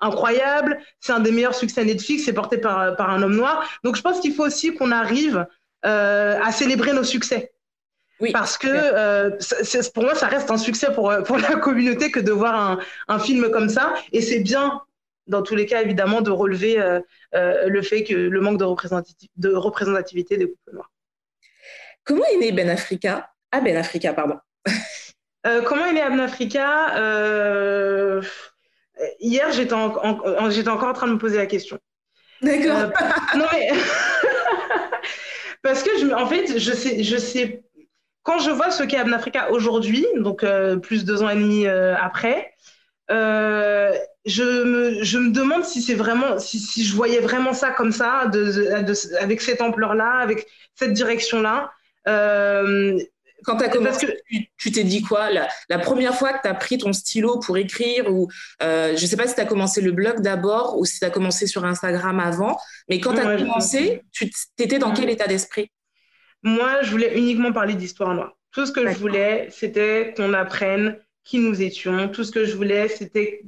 incroyable. 0.00 0.78
C'est 0.98 1.12
un 1.12 1.20
des 1.20 1.30
meilleurs 1.30 1.54
succès 1.54 1.84
Netflix. 1.84 2.24
C'est 2.24 2.32
porté 2.32 2.58
par, 2.58 2.96
par 2.96 3.10
un 3.10 3.22
homme 3.22 3.36
noir. 3.36 3.64
Donc, 3.84 3.94
je 3.94 4.02
pense 4.02 4.18
qu'il 4.18 4.34
faut 4.34 4.44
aussi 4.44 4.74
qu'on 4.74 4.90
arrive 4.90 5.46
à 5.84 6.52
célébrer 6.52 6.92
nos 6.92 7.04
succès. 7.04 7.52
Oui, 8.20 8.30
Parce 8.32 8.56
que 8.56 8.68
euh, 8.68 9.30
pour 9.92 10.04
moi, 10.04 10.14
ça 10.14 10.28
reste 10.28 10.50
un 10.50 10.56
succès 10.56 10.92
pour, 10.92 11.12
pour 11.26 11.38
la 11.50 11.56
communauté 11.56 12.10
que 12.10 12.20
de 12.20 12.32
voir 12.32 12.54
un, 12.54 12.78
un 13.08 13.18
film 13.18 13.50
comme 13.50 13.68
ça. 13.68 13.94
Et 14.12 14.22
c'est 14.22 14.40
bien 14.40 14.80
dans 15.26 15.42
tous 15.42 15.56
les 15.56 15.66
cas, 15.66 15.82
évidemment, 15.82 16.20
de 16.20 16.30
relever 16.30 16.76
le 17.32 17.82
fait 17.82 18.04
que 18.04 18.14
le 18.14 18.40
manque 18.40 18.58
de, 18.58 18.66
de 19.36 19.54
représentativité 19.54 20.36
des 20.36 20.46
couples 20.46 20.72
noirs. 20.74 20.90
Comment 22.04 22.24
est 22.32 22.36
né 22.36 22.52
Ben 22.52 22.68
Africa? 22.68 23.30
Ah, 23.50 23.60
Ben 23.60 23.76
Africa, 23.76 24.12
pardon. 24.12 24.38
comment 25.64 25.86
est 25.86 25.94
né 25.94 26.02
Ben 26.02 26.20
Africa? 26.20 26.92
Hier, 29.18 29.50
j'étais 29.52 29.72
encore 29.72 30.04
en 30.04 30.92
train 30.92 31.08
de 31.08 31.12
me 31.14 31.18
poser 31.18 31.38
la 31.38 31.46
question. 31.46 31.78
D'accord. 32.42 32.92
non, 33.36 33.46
mais. 33.52 33.70
Parce 35.64 35.82
que, 35.82 36.12
en 36.14 36.26
fait, 36.26 36.58
je 36.58 36.72
sais, 36.72 37.02
je 37.02 37.16
sais 37.16 37.64
quand 38.22 38.38
je 38.38 38.50
vois 38.50 38.70
ce 38.70 38.82
qu'est 38.82 38.98
Abnafrica 38.98 39.50
aujourd'hui, 39.50 40.06
donc 40.16 40.44
euh, 40.44 40.76
plus 40.76 41.06
deux 41.06 41.22
ans 41.22 41.30
et 41.30 41.34
demi 41.36 41.66
euh, 41.66 41.96
après, 41.96 42.52
euh, 43.10 43.92
je, 44.26 44.42
me, 44.42 45.02
je 45.02 45.18
me 45.18 45.30
demande 45.30 45.64
si 45.64 45.80
c'est 45.80 45.94
vraiment, 45.94 46.38
si, 46.38 46.58
si, 46.58 46.84
je 46.84 46.94
voyais 46.94 47.20
vraiment 47.20 47.54
ça 47.54 47.70
comme 47.70 47.92
ça, 47.92 48.26
de, 48.26 49.16
avec 49.22 49.40
cette 49.40 49.62
ampleur-là, 49.62 50.18
avec 50.20 50.46
cette 50.74 50.92
direction-là. 50.92 51.70
Quand 53.44 53.56
tu 53.56 53.64
as 53.64 53.68
commencé, 53.68 54.06
que... 54.06 54.36
tu 54.56 54.72
t'es 54.72 54.84
dit 54.84 55.02
quoi 55.02 55.30
la, 55.30 55.48
la, 55.68 55.78
première 55.78 56.14
fois 56.14 56.32
que 56.32 56.42
tu 56.42 56.48
as 56.48 56.54
pris 56.54 56.78
ton 56.78 56.92
stylo 56.92 57.38
pour 57.38 57.56
écrire, 57.56 58.10
ou 58.12 58.28
je 58.60 58.92
ne 58.92 58.96
sais 58.96 59.16
pas 59.16 59.26
si 59.26 59.34
tu 59.34 59.40
as 59.40 59.46
commencé 59.46 59.80
le 59.80 59.92
blog 59.92 60.20
d'abord 60.20 60.78
ou 60.78 60.84
si 60.84 60.98
tu 60.98 61.04
as 61.04 61.10
commencé 61.10 61.46
sur 61.46 61.64
Instagram 61.64 62.20
avant, 62.20 62.58
mais 62.88 63.00
quand 63.00 63.14
tu 63.14 63.20
as 63.20 63.36
commencé, 63.36 64.02
tu 64.12 64.30
étais 64.58 64.78
dans 64.78 64.92
quel 64.92 65.10
état 65.10 65.26
d'esprit? 65.26 65.70
Moi, 66.42 66.82
je 66.82 66.90
voulais 66.90 67.18
uniquement 67.18 67.52
parler 67.52 67.74
d'histoire 67.74 68.14
noire. 68.14 68.36
Tout 68.52 68.66
ce 68.66 68.72
que 68.72 68.86
je 68.86 68.98
voulais, 68.98 69.48
c'était 69.50 70.12
qu'on 70.16 70.34
apprenne 70.34 70.98
qui 71.24 71.38
nous 71.38 71.62
étions. 71.62 72.08
Tout 72.08 72.22
ce 72.22 72.30
que 72.30 72.44
je 72.44 72.54
voulais, 72.54 72.88
c'était. 72.88 73.42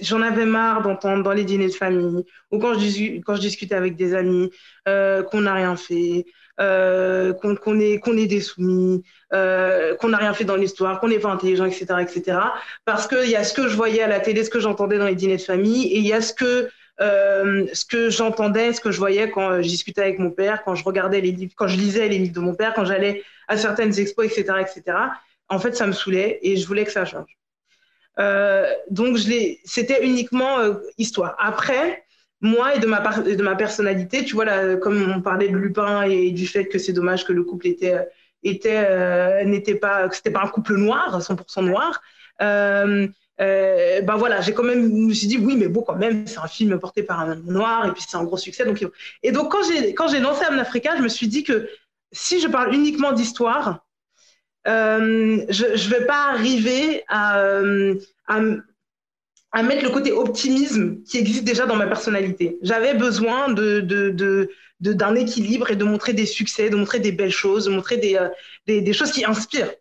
J'en 0.00 0.22
avais 0.22 0.46
marre 0.46 0.82
d'entendre 0.82 1.22
dans 1.22 1.32
les 1.32 1.44
dîners 1.44 1.66
de 1.66 1.72
famille 1.72 2.24
ou 2.52 2.58
quand 2.58 2.78
je, 2.78 3.20
quand 3.20 3.34
je 3.34 3.40
discutais 3.40 3.74
avec 3.74 3.96
des 3.96 4.14
amis 4.14 4.50
euh, 4.88 5.24
qu'on 5.24 5.42
n'a 5.42 5.54
rien 5.54 5.76
fait, 5.76 6.24
euh, 6.60 7.32
qu'on 7.32 7.80
est, 7.80 7.98
qu'on 7.98 8.16
est 8.16 8.26
des 8.26 8.42
soumis, 8.42 9.02
euh, 9.32 9.96
qu'on 9.96 10.10
n'a 10.10 10.18
rien 10.18 10.34
fait 10.34 10.44
dans 10.44 10.56
l'histoire, 10.56 11.00
qu'on 11.00 11.08
n'est 11.08 11.18
pas 11.18 11.30
intelligent, 11.30 11.64
etc., 11.64 11.86
etc. 12.00 12.38
Parce 12.84 13.08
qu'il 13.08 13.30
y 13.30 13.36
a 13.36 13.42
ce 13.42 13.54
que 13.54 13.68
je 13.68 13.76
voyais 13.76 14.02
à 14.02 14.06
la 14.06 14.20
télé, 14.20 14.44
ce 14.44 14.50
que 14.50 14.60
j'entendais 14.60 14.98
dans 14.98 15.06
les 15.06 15.14
dîners 15.14 15.38
de 15.38 15.42
famille, 15.42 15.86
et 15.86 15.98
il 15.98 16.06
y 16.06 16.12
a 16.12 16.20
ce 16.20 16.34
que 16.34 16.68
euh, 17.00 17.66
que 17.88 18.10
j'entendais, 18.10 18.74
ce 18.74 18.82
que 18.82 18.90
je 18.90 18.98
voyais 18.98 19.30
quand 19.30 19.62
je 19.62 19.66
discutais 19.66 20.02
avec 20.02 20.18
mon 20.18 20.30
père, 20.30 20.62
quand 20.62 20.74
je 20.74 20.84
regardais 20.84 21.22
les 21.22 21.32
livres, 21.32 21.52
quand 21.56 21.68
je 21.68 21.76
lisais 21.76 22.06
les 22.08 22.18
livres 22.18 22.34
de 22.34 22.40
mon 22.40 22.54
père, 22.54 22.74
quand 22.74 22.84
j'allais 22.84 23.22
à 23.48 23.56
certaines 23.56 23.98
expos, 23.98 24.26
etc., 24.26 24.58
etc. 24.60 24.98
En 25.48 25.58
fait, 25.58 25.74
ça 25.74 25.86
me 25.86 25.92
saoulait 25.92 26.38
et 26.42 26.58
je 26.58 26.66
voulais 26.66 26.84
que 26.84 26.92
ça 26.92 27.06
change. 27.06 27.38
Donc, 28.90 29.18
c'était 29.64 30.04
uniquement 30.04 30.58
histoire. 30.98 31.34
Après, 31.38 32.04
moi 32.42 32.74
et 32.74 32.78
de 32.78 32.86
ma, 32.86 33.00
de 33.00 33.42
ma 33.42 33.56
personnalité, 33.56 34.24
tu 34.24 34.34
vois, 34.34 34.44
là, 34.44 34.76
comme 34.76 35.14
on 35.16 35.22
parlait 35.22 35.48
de 35.48 35.56
Lupin 35.56 36.02
et 36.02 36.30
du 36.32 36.46
fait 36.46 36.66
que 36.66 36.78
c'est 36.78 36.92
dommage 36.92 37.24
que 37.24 37.32
le 37.32 37.44
couple 37.44 37.68
était, 37.68 37.96
était, 38.42 39.44
n'était 39.46 39.76
pas, 39.76 40.10
c'était 40.10 40.30
pas 40.30 40.42
un 40.42 40.48
couple 40.48 40.76
noir, 40.76 41.18
100% 41.20 41.64
noir. 41.64 42.02
Euh, 43.40 44.00
ben 44.02 44.16
voilà, 44.16 44.40
j'ai 44.40 44.52
quand 44.52 44.62
même, 44.62 44.82
je 44.82 45.08
me 45.08 45.14
suis 45.14 45.26
dit, 45.26 45.38
oui, 45.38 45.56
mais 45.56 45.68
bon, 45.68 45.82
quand 45.82 45.96
même, 45.96 46.26
c'est 46.26 46.38
un 46.38 46.46
film 46.46 46.78
porté 46.78 47.02
par 47.02 47.20
un 47.20 47.32
homme 47.32 47.44
noir, 47.46 47.86
et 47.86 47.92
puis 47.92 48.02
c'est 48.06 48.16
un 48.16 48.24
gros 48.24 48.36
succès. 48.36 48.64
Donc, 48.64 48.86
et 49.22 49.32
donc, 49.32 49.50
quand 49.50 49.62
j'ai, 49.64 49.94
quand 49.94 50.08
j'ai 50.08 50.20
lancé 50.20 50.44
Amn 50.44 50.58
Africa, 50.58 50.96
je 50.96 51.02
me 51.02 51.08
suis 51.08 51.28
dit 51.28 51.42
que 51.42 51.68
si 52.12 52.40
je 52.40 52.48
parle 52.48 52.74
uniquement 52.74 53.12
d'histoire, 53.12 53.84
euh, 54.68 55.44
je 55.48 55.64
ne 55.66 55.90
vais 55.90 56.06
pas 56.06 56.28
arriver 56.30 57.04
euh, 57.12 57.96
à, 58.28 58.40
à, 59.52 59.62
mettre 59.62 59.84
le 59.84 59.90
côté 59.90 60.12
optimisme 60.12 61.02
qui 61.04 61.18
existe 61.18 61.44
déjà 61.44 61.66
dans 61.66 61.76
ma 61.76 61.86
personnalité. 61.86 62.58
J'avais 62.62 62.94
besoin 62.94 63.50
de, 63.50 63.80
de, 63.80 64.10
de, 64.10 64.92
d'un 64.92 65.14
équilibre 65.14 65.70
et 65.70 65.76
de 65.76 65.84
montrer 65.84 66.12
des 66.12 66.26
succès, 66.26 66.70
de 66.70 66.76
montrer 66.76 67.00
des 67.00 67.12
belles 67.12 67.30
choses, 67.30 67.66
de 67.66 67.70
montrer 67.70 67.96
des, 67.96 68.18
des, 68.66 68.80
des 68.80 68.92
choses 68.92 69.12
qui 69.12 69.24
inspirent. 69.24 69.72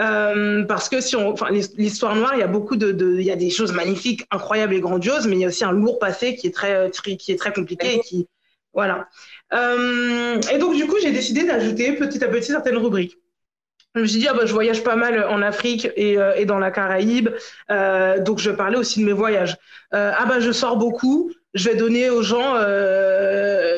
Euh, 0.00 0.64
parce 0.64 0.88
que 0.88 1.00
si 1.00 1.14
on, 1.16 1.30
enfin, 1.30 1.50
l'histoire 1.50 2.16
noire, 2.16 2.32
il 2.34 2.40
y 2.40 2.42
a 2.42 2.48
beaucoup 2.48 2.76
de, 2.76 2.92
de, 2.92 3.18
il 3.18 3.24
y 3.24 3.30
a 3.30 3.36
des 3.36 3.50
choses 3.50 3.72
magnifiques, 3.72 4.26
incroyables 4.30 4.74
et 4.74 4.80
grandioses, 4.80 5.26
mais 5.26 5.36
il 5.36 5.40
y 5.40 5.44
a 5.44 5.48
aussi 5.48 5.64
un 5.64 5.72
lourd 5.72 5.98
passé 5.98 6.34
qui 6.34 6.48
est 6.48 6.54
très, 6.54 6.90
qui 6.90 7.32
est 7.32 7.36
très 7.36 7.52
compliqué 7.52 7.94
et 7.94 8.00
qui, 8.00 8.28
voilà. 8.72 9.08
Euh, 9.52 10.40
et 10.52 10.58
donc 10.58 10.74
du 10.74 10.86
coup, 10.86 10.96
j'ai 11.00 11.12
décidé 11.12 11.44
d'ajouter 11.44 11.92
petit 11.92 12.22
à 12.24 12.28
petit 12.28 12.50
certaines 12.50 12.76
rubriques. 12.76 13.16
Je 13.98 14.02
me 14.02 14.06
suis 14.06 14.20
dit, 14.20 14.28
ah 14.28 14.34
bah, 14.34 14.46
je 14.46 14.52
voyage 14.52 14.84
pas 14.84 14.94
mal 14.94 15.24
en 15.24 15.42
Afrique 15.42 15.88
et, 15.96 16.18
euh, 16.18 16.44
dans 16.44 16.60
la 16.60 16.70
Caraïbe, 16.70 17.30
euh, 17.70 18.20
donc 18.20 18.38
je 18.38 18.52
parlais 18.52 18.76
aussi 18.76 19.00
de 19.00 19.04
mes 19.04 19.12
voyages. 19.12 19.56
Euh, 19.92 20.12
ah 20.16 20.24
bah 20.26 20.38
je 20.38 20.52
sors 20.52 20.76
beaucoup, 20.76 21.32
je 21.54 21.68
vais 21.68 21.74
donner 21.74 22.10
aux 22.10 22.22
gens 22.22 22.52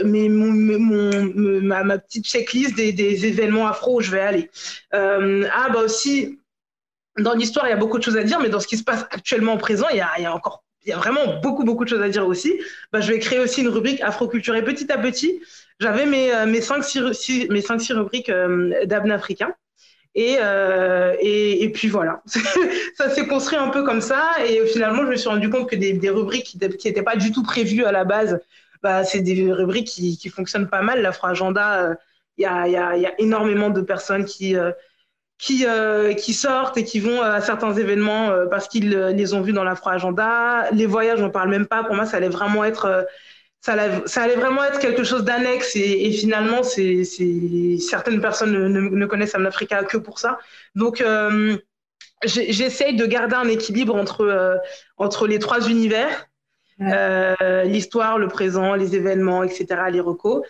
ma, 0.04 1.98
petite 1.98 2.26
checklist 2.26 2.76
des, 2.76 3.26
événements 3.26 3.66
afro 3.66 3.96
où 3.96 4.00
je 4.02 4.10
vais 4.10 4.20
aller. 4.20 4.50
Ah 4.92 5.68
bah 5.72 5.80
aussi, 5.82 6.38
dans 7.18 7.32
l'histoire, 7.32 7.66
il 7.66 7.70
y 7.70 7.72
a 7.72 7.76
beaucoup 7.76 7.98
de 7.98 8.02
choses 8.02 8.18
à 8.18 8.22
dire, 8.22 8.40
mais 8.40 8.50
dans 8.50 8.60
ce 8.60 8.66
qui 8.66 8.76
se 8.76 8.84
passe 8.84 9.06
actuellement 9.10 9.54
au 9.54 9.58
présent, 9.58 9.86
il 9.90 9.96
y 9.96 10.00
a, 10.02 10.34
encore 10.34 10.64
y 10.84 10.92
a 10.92 10.98
vraiment 10.98 11.40
beaucoup, 11.40 11.64
beaucoup 11.64 11.84
de 11.84 11.88
choses 11.88 12.02
à 12.02 12.10
dire 12.10 12.26
aussi. 12.26 12.60
Bah, 12.92 13.00
je 13.00 13.10
vais 13.10 13.18
créer 13.18 13.38
aussi 13.38 13.62
une 13.62 13.68
rubrique 13.68 14.02
afroculture. 14.02 14.54
Et 14.54 14.64
petit 14.64 14.92
à 14.92 14.98
petit, 14.98 15.40
j'avais 15.78 16.04
mes, 16.04 16.30
mes 16.46 16.60
5-6 16.60 17.50
mes 17.50 17.62
cinq, 17.62 17.80
six 17.80 17.92
rubriques 17.94 18.28
euh, 18.28 18.84
d'Abn 18.84 19.10
africain. 19.10 19.54
Et, 20.16 20.38
euh, 20.40 21.14
et, 21.20 21.62
et, 21.62 21.70
puis 21.70 21.86
voilà, 21.86 22.22
ça 22.96 23.10
s'est 23.10 23.26
construit 23.28 23.58
un 23.58 23.68
peu 23.68 23.84
comme 23.84 24.00
ça. 24.00 24.32
Et 24.44 24.66
finalement, 24.66 25.04
je 25.04 25.10
me 25.10 25.16
suis 25.16 25.28
rendu 25.28 25.48
compte 25.50 25.70
que 25.70 25.76
des, 25.76 26.10
rubriques 26.10 26.46
qui 26.46 26.58
n'étaient 26.58 27.02
pas 27.02 27.16
du 27.16 27.30
tout 27.30 27.44
prévues 27.44 27.84
à 27.84 27.92
la 27.92 28.04
base, 28.04 28.40
bah, 28.82 29.04
c'est 29.04 29.20
des 29.20 29.52
rubriques 29.52 29.86
qui, 29.86 30.18
qui, 30.18 30.28
fonctionnent 30.28 30.68
pas 30.68 30.82
mal. 30.82 31.00
L'Afro-Agenda, 31.00 31.82
euh, 31.82 31.94
il 32.38 32.42
y, 32.42 32.46
a, 32.46 32.66
y, 32.66 32.72
y, 32.72 33.06
a, 33.06 33.20
énormément 33.20 33.70
de 33.70 33.82
personnes 33.82 34.24
qui, 34.24 34.56
euh, 34.56 34.72
qui, 35.38 35.66
euh, 35.66 36.12
qui, 36.14 36.34
sortent 36.34 36.76
et 36.76 36.84
qui 36.84 37.00
vont 37.00 37.22
à 37.22 37.40
certains 37.40 37.72
événements 37.74 38.30
euh, 38.30 38.46
parce 38.46 38.68
qu'ils 38.68 38.90
les 38.90 39.34
ont 39.34 39.40
vus 39.40 39.52
dans 39.52 39.64
l'Afro-Agenda. 39.64 40.70
Les 40.72 40.86
voyages, 40.86 41.22
on 41.22 41.30
parle 41.30 41.48
même 41.50 41.66
pas. 41.66 41.82
Pour 41.82 41.94
moi, 41.94 42.04
ça 42.04 42.18
allait 42.18 42.28
vraiment 42.28 42.64
être 42.64 43.06
ça 43.60 43.72
allait, 43.74 44.02
ça 44.06 44.22
allait, 44.22 44.36
vraiment 44.36 44.64
être 44.64 44.78
quelque 44.78 45.04
chose 45.04 45.24
d'annexe 45.24 45.76
et, 45.76 46.06
et, 46.06 46.12
finalement, 46.12 46.62
c'est, 46.62 47.04
certaines 47.78 48.20
personnes 48.20 48.52
ne, 48.52 48.68
ne, 48.68 48.80
ne 48.80 49.06
connaissent 49.06 49.34
Africa 49.34 49.84
que 49.84 49.98
pour 49.98 50.18
ça. 50.18 50.38
Donc, 50.74 51.00
euh, 51.00 51.56
j'essaye 52.24 52.96
de 52.96 53.06
garder 53.06 53.34
un 53.34 53.48
équilibre 53.48 53.94
entre, 53.94 54.22
euh, 54.22 54.56
entre 54.96 55.26
les 55.26 55.38
trois 55.38 55.68
univers, 55.68 56.28
ouais. 56.78 56.92
euh, 56.92 57.64
l'histoire, 57.64 58.18
le 58.18 58.28
présent, 58.28 58.74
les 58.74 58.96
événements, 58.96 59.42
etc., 59.42 59.66
les 59.90 60.00
recos. 60.00 60.42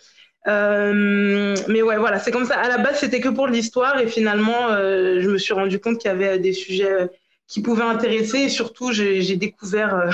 Euh, 0.46 1.54
mais 1.68 1.82
ouais, 1.82 1.98
voilà, 1.98 2.18
c'est 2.18 2.30
comme 2.30 2.46
ça. 2.46 2.58
À 2.58 2.68
la 2.68 2.78
base, 2.78 2.98
c'était 2.98 3.20
que 3.20 3.28
pour 3.28 3.46
l'histoire 3.46 3.98
et 4.00 4.06
finalement, 4.06 4.68
je 4.70 5.28
me 5.28 5.36
suis 5.36 5.52
rendu 5.52 5.78
compte 5.78 5.98
qu'il 5.98 6.10
y 6.10 6.14
avait 6.14 6.38
des 6.38 6.52
sujets 6.52 7.08
qui 7.46 7.60
pouvaient 7.60 7.82
intéresser 7.82 8.38
et 8.38 8.48
surtout, 8.48 8.92
j'ai 8.92 9.36
découvert 9.36 10.10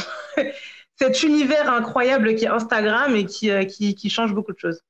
cet 0.98 1.22
univers 1.22 1.72
incroyable 1.72 2.34
qui 2.34 2.44
est 2.44 2.48
Instagram 2.48 3.14
et 3.16 3.26
qui, 3.26 3.50
euh, 3.50 3.64
qui, 3.64 3.94
qui 3.94 4.10
change 4.10 4.34
beaucoup 4.34 4.52
de 4.52 4.58
choses. 4.58 4.80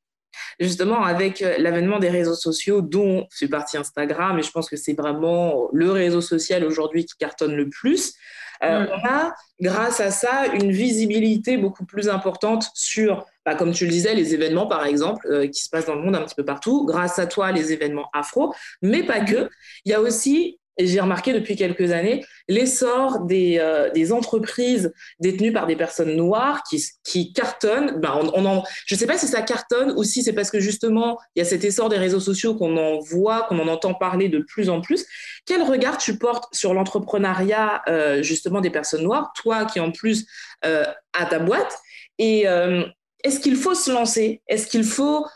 Justement, 0.60 1.02
avec 1.04 1.42
euh, 1.42 1.54
l'avènement 1.58 1.98
des 1.98 2.10
réseaux 2.10 2.34
sociaux, 2.34 2.82
dont 2.82 3.26
fait 3.30 3.48
partie 3.48 3.76
Instagram, 3.76 4.38
et 4.38 4.42
je 4.42 4.50
pense 4.50 4.68
que 4.68 4.76
c'est 4.76 4.94
vraiment 4.94 5.68
le 5.72 5.90
réseau 5.90 6.20
social 6.20 6.64
aujourd'hui 6.64 7.04
qui 7.04 7.16
cartonne 7.16 7.54
le 7.54 7.68
plus, 7.68 8.14
euh, 8.62 8.80
mm. 8.80 8.88
on 8.92 9.08
a, 9.08 9.34
grâce 9.60 10.00
à 10.00 10.10
ça, 10.10 10.46
une 10.54 10.70
visibilité 10.70 11.56
beaucoup 11.56 11.84
plus 11.84 12.08
importante 12.08 12.70
sur, 12.74 13.26
bah, 13.44 13.54
comme 13.54 13.72
tu 13.72 13.84
le 13.84 13.90
disais, 13.90 14.14
les 14.14 14.34
événements, 14.34 14.66
par 14.66 14.84
exemple, 14.86 15.26
euh, 15.26 15.46
qui 15.46 15.62
se 15.62 15.70
passent 15.70 15.86
dans 15.86 15.94
le 15.94 16.02
monde 16.02 16.16
un 16.16 16.22
petit 16.22 16.34
peu 16.34 16.44
partout. 16.44 16.86
Grâce 16.86 17.18
à 17.18 17.26
toi, 17.26 17.52
les 17.52 17.72
événements 17.72 18.08
afro, 18.12 18.54
mais 18.82 19.02
pas 19.02 19.20
que. 19.20 19.48
Il 19.84 19.92
y 19.92 19.94
a 19.94 20.00
aussi 20.00 20.58
et 20.78 20.86
j'ai 20.86 21.00
remarqué 21.00 21.32
depuis 21.32 21.56
quelques 21.56 21.92
années 21.92 22.24
l'essor 22.48 23.20
des, 23.20 23.58
euh, 23.58 23.90
des, 23.90 24.12
entreprises 24.12 24.92
détenues 25.20 25.52
par 25.52 25.66
des 25.66 25.76
personnes 25.76 26.14
noires 26.14 26.62
qui, 26.68 26.84
qui 27.02 27.32
cartonnent. 27.32 27.98
Ben 28.00 28.18
on, 28.34 28.44
en, 28.44 28.62
je 28.86 28.94
ne 28.94 28.98
sais 28.98 29.06
pas 29.06 29.18
si 29.18 29.26
ça 29.26 29.42
cartonne 29.42 29.92
ou 29.96 30.04
si 30.04 30.22
c'est 30.22 30.32
parce 30.32 30.50
que 30.50 30.60
justement 30.60 31.18
il 31.34 31.40
y 31.40 31.42
a 31.42 31.44
cet 31.44 31.64
essor 31.64 31.88
des 31.88 31.98
réseaux 31.98 32.20
sociaux 32.20 32.54
qu'on 32.54 32.76
en 32.76 33.00
voit, 33.00 33.46
qu'on 33.48 33.58
en 33.58 33.68
entend 33.68 33.94
parler 33.94 34.28
de 34.28 34.38
plus 34.38 34.68
en 34.68 34.80
plus. 34.80 35.06
Quel 35.46 35.62
regard 35.62 35.98
tu 35.98 36.18
portes 36.18 36.54
sur 36.54 36.74
l'entrepreneuriat 36.74 37.82
euh, 37.88 38.22
justement 38.22 38.60
des 38.60 38.70
personnes 38.70 39.02
noires, 39.02 39.32
toi 39.34 39.64
qui 39.64 39.80
en 39.80 39.90
plus 39.90 40.26
euh, 40.64 40.84
as 41.12 41.26
ta 41.26 41.38
boîte? 41.38 41.76
Et 42.18 42.48
euh, 42.48 42.84
est-ce 43.24 43.40
qu'il 43.40 43.56
faut 43.56 43.74
se 43.74 43.90
lancer? 43.90 44.42
Est-ce 44.46 44.66
qu'il 44.66 44.84
faut 44.84 45.26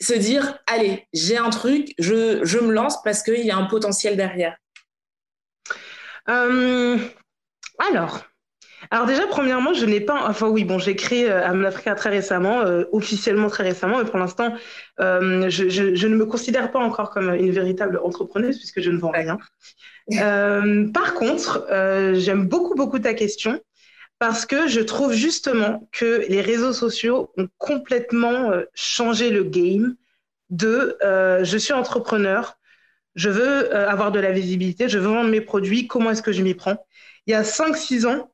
se 0.00 0.14
dire, 0.14 0.58
allez, 0.66 1.06
j'ai 1.12 1.36
un 1.38 1.50
truc, 1.50 1.94
je, 1.98 2.44
je 2.44 2.58
me 2.58 2.72
lance 2.72 3.02
parce 3.02 3.22
qu'il 3.22 3.44
y 3.44 3.50
a 3.50 3.56
un 3.56 3.64
potentiel 3.66 4.16
derrière. 4.16 4.56
Euh, 6.28 6.98
Alors, 7.78 8.24
alors 8.90 9.06
déjà, 9.06 9.26
premièrement, 9.26 9.74
je 9.74 9.84
n'ai 9.84 10.00
pas, 10.00 10.28
enfin 10.28 10.48
oui, 10.48 10.64
bon, 10.64 10.78
j'ai 10.78 10.94
créé 10.96 11.30
euh, 11.30 11.44
Amnafrica 11.44 11.94
très 11.94 12.10
récemment, 12.10 12.60
euh, 12.60 12.84
officiellement 12.92 13.48
très 13.48 13.64
récemment, 13.64 13.98
mais 13.98 14.04
pour 14.04 14.18
l'instant, 14.18 14.54
euh, 15.00 15.48
je, 15.50 15.68
je, 15.68 15.94
je, 15.94 16.06
ne 16.06 16.16
me 16.16 16.26
considère 16.26 16.70
pas 16.70 16.78
encore 16.78 17.10
comme 17.10 17.34
une 17.34 17.50
véritable 17.50 18.00
entrepreneuse 18.02 18.58
puisque 18.58 18.80
je 18.80 18.90
ne 18.90 18.98
vends 18.98 19.10
rien. 19.10 19.38
Par 20.92 21.14
contre, 21.14 21.66
j'aime 22.14 22.46
beaucoup, 22.46 22.74
beaucoup 22.74 22.98
ta 22.98 23.14
question 23.14 23.60
parce 24.18 24.46
que 24.46 24.66
je 24.68 24.80
trouve 24.80 25.12
justement 25.12 25.88
que 25.92 26.24
les 26.28 26.40
réseaux 26.40 26.72
sociaux 26.72 27.32
ont 27.36 27.48
complètement 27.58 28.50
euh, 28.50 28.64
changé 28.74 29.30
le 29.30 29.44
game 29.44 29.96
de 30.48 30.96
euh, 31.02 31.44
je 31.44 31.58
suis 31.58 31.72
entrepreneur, 31.72 32.58
je 33.14 33.28
veux 33.28 33.74
euh, 33.74 33.88
avoir 33.88 34.12
de 34.12 34.20
la 34.20 34.30
visibilité, 34.30 34.88
je 34.88 34.98
veux 34.98 35.08
vendre 35.08 35.30
mes 35.30 35.40
produits, 35.40 35.86
comment 35.86 36.10
est-ce 36.10 36.22
que 36.22 36.32
je 36.32 36.42
m'y 36.42 36.54
prends? 36.54 36.86
Il 37.26 37.32
y 37.32 37.34
a 37.34 37.42
5-6 37.42 38.06
ans, 38.06 38.30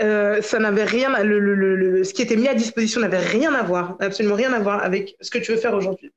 ça 0.00 0.58
n'avait 0.58 0.84
rien, 0.84 1.22
le, 1.22 2.02
ce 2.04 2.14
qui 2.14 2.22
était 2.22 2.36
mis 2.36 2.48
à 2.48 2.54
disposition 2.54 3.02
n'avait 3.02 3.18
rien 3.18 3.52
à 3.52 3.62
voir, 3.62 3.96
absolument 4.00 4.34
rien 4.34 4.54
à 4.54 4.58
voir 4.58 4.82
avec 4.82 5.14
ce 5.20 5.30
que 5.30 5.36
tu 5.36 5.52
veux 5.52 5.58
faire 5.58 5.74
aujourd'hui. 5.74 6.10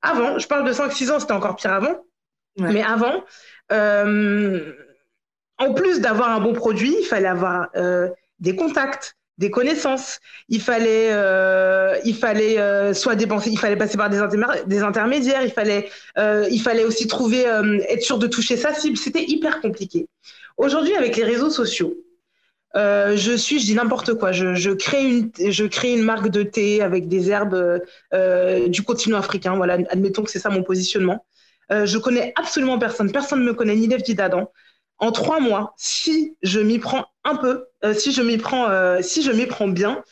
Avant, 0.00 0.38
je 0.38 0.48
parle 0.48 0.66
de 0.66 0.72
5-6 0.72 1.10
ans, 1.10 1.20
c'était 1.20 1.34
encore 1.34 1.56
pire 1.56 1.74
avant, 1.74 2.02
mais 2.58 2.82
avant, 2.82 3.22
en 5.58 5.72
plus 5.72 6.00
d'avoir 6.00 6.30
un 6.30 6.40
bon 6.40 6.52
produit, 6.52 6.94
il 6.98 7.04
fallait 7.04 7.28
avoir 7.28 7.68
euh, 7.76 8.08
des 8.40 8.54
contacts, 8.56 9.16
des 9.38 9.50
connaissances. 9.50 10.20
Il 10.48 10.60
fallait, 10.60 11.08
euh, 11.12 11.96
il 12.04 12.14
fallait 12.14 12.58
euh, 12.58 12.94
soit 12.94 13.14
dépenser, 13.14 13.50
il 13.50 13.58
fallait 13.58 13.76
passer 13.76 13.96
par 13.96 14.10
des, 14.10 14.82
intermédiaires. 14.82 15.42
Il 15.42 15.50
fallait, 15.50 15.88
il 16.16 16.60
fallait 16.60 16.84
aussi 16.84 17.06
trouver, 17.06 17.44
être 17.88 18.02
sûr 18.02 18.18
de 18.18 18.26
toucher 18.26 18.56
sa 18.56 18.74
cible. 18.74 18.96
C'était 18.96 19.24
hyper 19.24 19.60
compliqué. 19.60 20.08
Aujourd'hui, 20.56 20.94
avec 20.94 21.16
les 21.16 21.24
réseaux 21.24 21.50
sociaux, 21.50 21.94
je 22.74 23.36
suis, 23.36 23.58
je 23.58 23.64
dis 23.64 23.74
n'importe 23.74 24.14
quoi. 24.14 24.32
Je, 24.32 24.72
crée 24.72 25.04
une, 25.04 25.30
je 25.38 25.64
crée 25.64 25.94
une 25.94 26.02
marque 26.02 26.28
de 26.28 26.42
thé 26.42 26.82
avec 26.82 27.08
des 27.08 27.30
herbes 27.30 27.80
du 28.68 28.82
continent 28.82 29.18
africain. 29.18 29.56
Voilà, 29.56 29.78
admettons 29.88 30.22
que 30.22 30.30
c'est 30.30 30.38
ça 30.38 30.50
mon 30.50 30.62
positionnement. 30.62 31.24
je 31.70 31.96
connais 31.96 32.34
absolument 32.36 32.78
personne. 32.78 33.10
Personne 33.10 33.40
ne 33.40 33.46
me 33.46 33.54
connaît, 33.54 33.76
ni 33.76 33.88
Dev 33.88 34.02
d'Adam 34.14 34.50
en 34.98 35.12
trois 35.12 35.40
mois, 35.40 35.74
si 35.76 36.36
je 36.42 36.60
m'y 36.60 36.78
prends 36.78 37.06
un 37.24 37.36
peu, 37.36 37.66
euh, 37.84 37.94
si 37.94 38.12
je 38.12 38.22
m'y 38.22 38.38
prends, 38.38 38.68
euh, 38.70 39.00
si 39.02 39.22
je 39.22 39.30
m'y 39.30 39.46
prends 39.46 39.68
bien, 39.68 40.02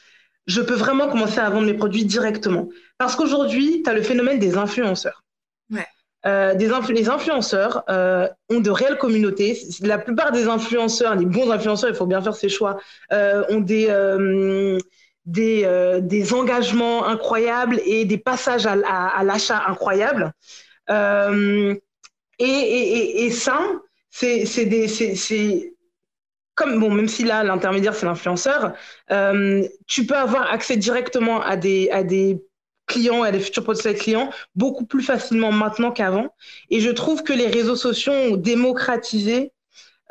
je 0.46 0.60
peux 0.60 0.74
vraiment 0.74 1.08
commencer 1.08 1.38
à 1.38 1.48
vendre 1.48 1.66
mes 1.66 1.74
produits 1.74 2.04
directement. 2.04 2.68
Parce 2.98 3.16
qu'aujourd'hui, 3.16 3.82
tu 3.82 3.90
as 3.90 3.94
le 3.94 4.02
phénomène 4.02 4.38
des 4.38 4.56
influenceurs. 4.56 5.22
Euh, 6.26 6.54
des 6.54 6.70
les 6.88 7.10
influenceurs 7.10 7.84
ont 7.86 8.60
de 8.60 8.70
réelles 8.70 8.96
communautés. 8.96 9.58
La 9.82 9.98
plupart 9.98 10.32
des 10.32 10.48
influenceurs, 10.48 11.14
les 11.16 11.26
bons 11.26 11.50
influenceurs, 11.50 11.90
il 11.90 11.96
faut 11.96 12.06
bien 12.06 12.22
faire 12.22 12.34
ses 12.34 12.48
choix, 12.48 12.78
ont 13.10 13.60
des, 13.60 13.88
des, 15.26 16.00
des, 16.00 16.32
engagements 16.32 17.06
incroyables 17.06 17.78
et 17.84 18.06
des 18.06 18.16
passages 18.16 18.66
à, 18.66 19.22
l'achat 19.22 19.64
incroyables. 19.66 20.32
Et, 22.38 22.44
et, 22.46 23.26
et, 23.26 23.30
ça, 23.30 23.60
c'est 24.14 24.66
des 24.66 24.88
c'est 24.88 25.74
comme 26.54 26.78
bon 26.78 26.90
même 26.90 27.08
si 27.08 27.24
là 27.24 27.42
l'intermédiaire 27.42 27.94
c'est 27.94 28.06
l'influenceur 28.06 28.74
euh, 29.10 29.66
tu 29.86 30.06
peux 30.06 30.16
avoir 30.16 30.52
accès 30.52 30.76
directement 30.76 31.40
à 31.42 31.56
des 31.56 31.90
à 31.90 32.04
des 32.04 32.40
clients 32.86 33.22
à 33.22 33.32
des 33.32 33.40
futurs 33.40 33.64
potentiels 33.64 33.96
clients 33.96 34.30
beaucoup 34.54 34.84
plus 34.84 35.02
facilement 35.02 35.52
maintenant 35.52 35.90
qu'avant. 35.90 36.28
Et 36.70 36.80
je 36.80 36.90
trouve 36.90 37.22
que 37.22 37.32
les 37.32 37.46
réseaux 37.46 37.76
sociaux 37.76 38.12
ont 38.12 38.36
démocratisé 38.36 39.52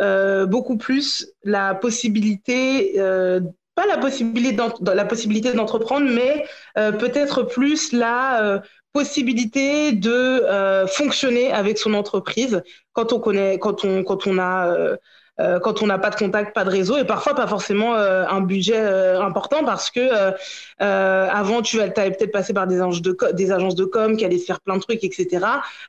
euh, 0.01 0.45
beaucoup 0.45 0.77
plus 0.77 1.27
la 1.43 1.75
possibilité 1.75 2.99
euh, 2.99 3.39
pas 3.75 3.85
la 3.87 3.97
possibilité 3.97 4.57
la 4.83 5.05
possibilité 5.05 5.53
d'entreprendre 5.53 6.07
mais 6.09 6.45
peut-être 6.75 7.43
plus 7.43 7.91
la 7.91 8.61
possibilité 8.93 9.91
de 9.91 10.11
euh, 10.11 10.87
fonctionner 10.87 11.51
avec 11.51 11.77
son 11.77 11.93
entreprise 11.95 12.61
quand 12.93 13.11
on 13.11 13.19
connaît, 13.19 13.57
quand 13.57 13.83
on, 13.83 14.03
quand 14.03 14.27
on 14.27 14.37
a 14.37 14.67
euh, 14.67 14.95
euh, 15.39 15.59
quand 15.59 15.81
on 15.81 15.87
n'a 15.87 15.97
pas 15.97 16.11
de 16.11 16.15
contact, 16.15 16.53
pas 16.53 16.63
de 16.63 16.69
réseau, 16.69 16.95
et 16.95 17.05
parfois 17.05 17.33
pas 17.33 17.47
forcément 17.47 17.95
un 17.95 18.41
budget 18.41 18.77
important 18.79 19.65
parce 19.65 19.89
que 19.89 20.35
avant 20.77 21.63
tu 21.63 21.81
allais 21.81 22.11
peut-être 22.11 22.31
passer 22.31 22.53
par 22.53 22.67
des 22.67 22.79
agences 22.79 23.01
de 23.01 23.17
des 23.33 23.51
agences 23.51 23.73
de 23.73 23.85
com 23.85 24.15
qui 24.15 24.25
allaient 24.25 24.37
faire 24.37 24.61
plein 24.61 24.77
de 24.77 24.81
trucs, 24.81 25.03
etc. 25.03 25.43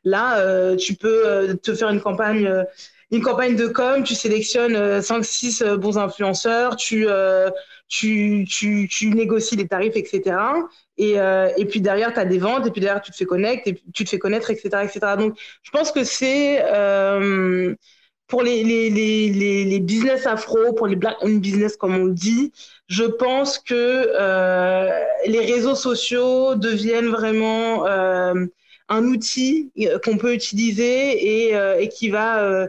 Là, 0.04 0.74
tu 0.76 0.94
peux 0.94 1.58
te 1.62 1.74
faire 1.74 1.90
une 1.90 2.00
campagne 2.00 2.64
une 3.10 3.20
campagne 3.22 3.54
de 3.54 3.66
com, 3.66 4.02
tu 4.02 4.14
sélectionnes 4.14 5.00
5-6 5.00 5.76
bons 5.76 5.98
influenceurs, 5.98 6.76
tu, 6.76 7.06
tu, 7.88 8.46
tu, 8.48 8.88
tu, 8.90 9.10
négocies 9.10 9.56
les 9.56 9.68
tarifs, 9.68 9.96
etc. 9.96 10.36
Et, 10.96 11.20
euh, 11.20 11.48
et 11.56 11.64
puis 11.66 11.80
derrière, 11.80 12.12
tu 12.12 12.20
as 12.20 12.24
des 12.24 12.38
ventes, 12.38 12.66
et 12.66 12.70
puis 12.70 12.80
derrière, 12.80 13.02
tu 13.02 13.10
te 13.12 13.16
fais 13.16 13.24
connaître, 13.26 13.62
et 13.66 13.80
tu 13.92 14.04
te 14.04 14.10
fais 14.10 14.18
connaître, 14.18 14.50
etc. 14.50 14.84
etc. 14.84 15.00
Donc, 15.18 15.38
je 15.62 15.70
pense 15.70 15.92
que 15.92 16.04
c'est 16.04 16.62
euh, 16.64 17.74
pour 18.26 18.42
les, 18.42 18.64
les, 18.64 18.90
les, 18.90 19.64
les, 19.64 19.80
business 19.80 20.26
afro, 20.26 20.72
pour 20.72 20.86
les 20.86 20.96
black 20.96 21.16
owned 21.22 21.40
business, 21.40 21.76
comme 21.76 21.94
on 21.94 22.06
dit, 22.06 22.52
je 22.88 23.04
pense 23.04 23.58
que 23.58 23.74
euh, 23.74 24.90
les 25.26 25.40
réseaux 25.40 25.74
sociaux 25.74 26.54
deviennent 26.54 27.10
vraiment 27.10 27.86
euh, 27.86 28.46
un 28.88 29.04
outil 29.04 29.70
qu'on 30.04 30.16
peut 30.16 30.34
utiliser 30.34 31.48
et, 31.48 31.56
euh, 31.56 31.78
et 31.78 31.88
qui 31.88 32.10
va 32.10 32.66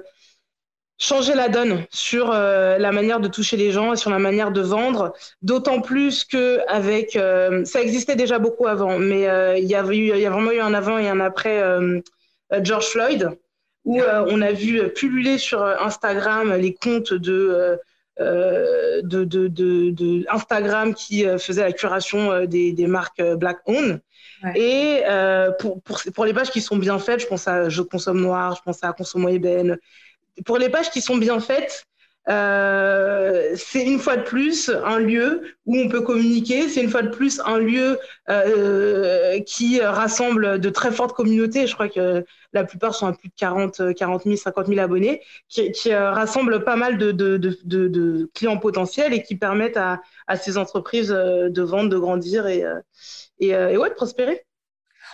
changer 0.98 1.36
la 1.36 1.50
donne 1.50 1.86
sur 1.90 2.32
euh, 2.32 2.78
la 2.78 2.92
manière 2.92 3.20
de 3.20 3.28
toucher 3.28 3.58
les 3.58 3.72
gens 3.72 3.94
et 3.94 3.98
sur 3.98 4.10
la 4.10 4.20
manière 4.20 4.52
de 4.52 4.62
vendre. 4.62 5.14
D'autant 5.42 5.82
plus 5.82 6.24
que 6.24 6.60
avec, 6.68 7.16
euh, 7.16 7.66
ça 7.66 7.82
existait 7.82 8.16
déjà 8.16 8.40
beaucoup 8.40 8.68
avant, 8.68 8.98
mais 9.00 9.28
euh, 9.28 9.58
il 9.58 9.66
y 9.66 9.76
avait 9.76 9.98
eu, 9.98 10.10
il 10.16 10.20
y 10.20 10.26
a 10.26 10.30
vraiment 10.30 10.52
eu 10.52 10.60
un 10.60 10.74
avant 10.74 10.98
et 10.98 11.10
un 11.10 11.20
après 11.20 11.62
George 12.62 12.88
Floyd, 12.88 13.30
où 13.84 14.02
on 14.02 14.42
a 14.42 14.52
vu 14.52 14.90
pulluler 14.94 15.38
sur 15.38 15.64
Instagram 15.64 16.56
les 16.56 16.74
comptes 16.74 17.14
de 17.14 17.78
de, 18.18 19.02
de, 19.04 19.48
de, 19.50 19.90
de, 19.90 20.26
Instagram 20.30 20.94
qui 20.94 21.26
faisait 21.38 21.64
la 21.64 21.74
curation 21.74 22.46
des, 22.46 22.72
des 22.72 22.88
marques 22.88 23.22
black 23.36 23.58
owned. 23.66 24.00
Et 24.56 25.02
pour, 25.60 25.82
pour, 25.82 26.02
pour, 26.14 26.26
les 26.26 26.34
pages 26.34 26.50
qui 26.50 26.62
sont 26.62 26.78
bien 26.78 26.98
faites, 26.98 27.20
je 27.20 27.28
pense 27.28 27.48
à 27.48 27.68
Je 27.68 27.82
consomme 27.82 28.22
noir, 28.22 28.56
je 28.56 28.62
pense 28.62 28.84
à 28.84 28.94
Consomme 28.94 29.28
Eben, 29.28 29.78
pour 30.46 30.58
les 30.58 30.70
pages 30.70 30.90
qui 30.92 31.02
sont 31.02 31.18
bien 31.18 31.40
faites, 31.40 31.86
euh, 32.28 33.54
c'est 33.56 33.84
une 33.84 34.00
fois 34.00 34.18
de 34.18 34.24
plus 34.24 34.70
un 34.84 34.98
lieu 34.98 35.44
où 35.68 35.78
on 35.78 35.88
peut 35.90 36.02
communiquer, 36.02 36.68
c'est 36.70 36.82
une 36.82 36.90
fois 36.90 37.04
de 37.04 37.10
plus 37.10 37.40
un 37.46 37.60
lieu 37.60 38.00
euh, 38.30 39.40
qui 39.42 39.80
rassemble 39.80 40.60
de 40.60 40.70
très 40.70 40.92
fortes 40.92 41.14
communautés, 41.16 41.68
je 41.68 41.76
crois 41.76 41.88
que 41.88 42.26
la 42.52 42.64
plupart 42.64 42.96
sont 42.96 43.06
à 43.06 43.14
plus 43.14 43.30
de 43.30 43.34
40, 43.36 43.94
40 43.94 44.24
000, 44.24 44.36
50 44.38 44.68
000 44.68 44.80
abonnés, 44.80 45.22
qui, 45.50 45.72
qui 45.72 45.92
euh, 45.94 46.12
rassemble 46.12 46.64
pas 46.64 46.76
mal 46.76 46.98
de, 46.98 47.12
de, 47.12 47.38
de, 47.38 47.58
de, 47.88 48.32
clients 48.34 48.58
potentiels 48.58 49.14
et 49.14 49.22
qui 49.22 49.36
permettent 49.36 49.78
à, 49.78 50.02
à 50.26 50.38
ces 50.38 50.58
entreprises 50.58 51.12
euh, 51.12 51.50
de 51.50 51.62
vendre, 51.62 51.90
de 51.90 51.98
grandir 51.98 52.48
et, 52.48 52.64
euh, 52.64 52.80
et, 53.40 53.50
et 53.50 53.78
ouais, 53.78 53.90
de 53.90 53.96
prospérer. 53.96 54.46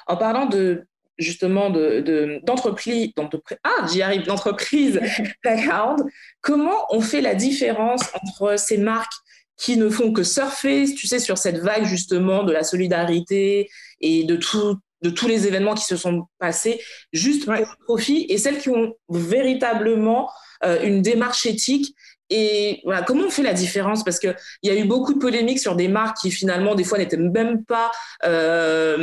En 0.07 0.17
parlant 0.17 0.45
de 0.45 0.85
justement 1.21 1.69
d'entreprise, 1.69 3.13
de, 3.15 3.41
ah, 3.63 3.87
j'y 3.91 4.01
arrive, 4.01 4.23
d'entreprise 4.23 4.99
background, 5.43 6.03
comment 6.41 6.85
on 6.89 7.01
fait 7.01 7.21
la 7.21 7.35
différence 7.35 8.01
entre 8.13 8.57
ces 8.57 8.77
marques 8.77 9.13
qui 9.57 9.77
ne 9.77 9.89
font 9.89 10.11
que 10.11 10.23
surfer, 10.23 10.85
tu 10.93 11.07
sais, 11.07 11.19
sur 11.19 11.37
cette 11.37 11.59
vague 11.59 11.85
justement 11.85 12.43
de 12.43 12.51
la 12.51 12.63
solidarité 12.63 13.69
et 13.99 14.23
de 14.23 14.35
tout, 14.35 14.77
de 15.01 15.09
tous 15.09 15.27
les 15.27 15.47
événements 15.47 15.75
qui 15.75 15.85
se 15.85 15.95
sont 15.95 16.25
passés 16.39 16.81
juste 17.13 17.45
pour 17.45 17.53
le 17.53 17.65
profit 17.85 18.25
et 18.29 18.37
celles 18.37 18.57
qui 18.57 18.69
ont 18.69 18.95
véritablement 19.09 20.29
euh, 20.63 20.81
une 20.83 21.01
démarche 21.01 21.45
éthique 21.45 21.95
et 22.31 22.79
voilà, 22.85 23.01
comment 23.03 23.25
on 23.25 23.29
fait 23.29 23.43
la 23.43 23.53
différence? 23.53 24.05
Parce 24.05 24.17
qu'il 24.17 24.33
y 24.63 24.69
a 24.69 24.75
eu 24.75 24.85
beaucoup 24.85 25.13
de 25.13 25.19
polémiques 25.19 25.59
sur 25.59 25.75
des 25.75 25.89
marques 25.89 26.17
qui 26.21 26.31
finalement, 26.31 26.75
des 26.75 26.85
fois, 26.85 26.97
n'étaient 26.97 27.17
même 27.17 27.65
pas, 27.65 27.91
euh, 28.23 28.97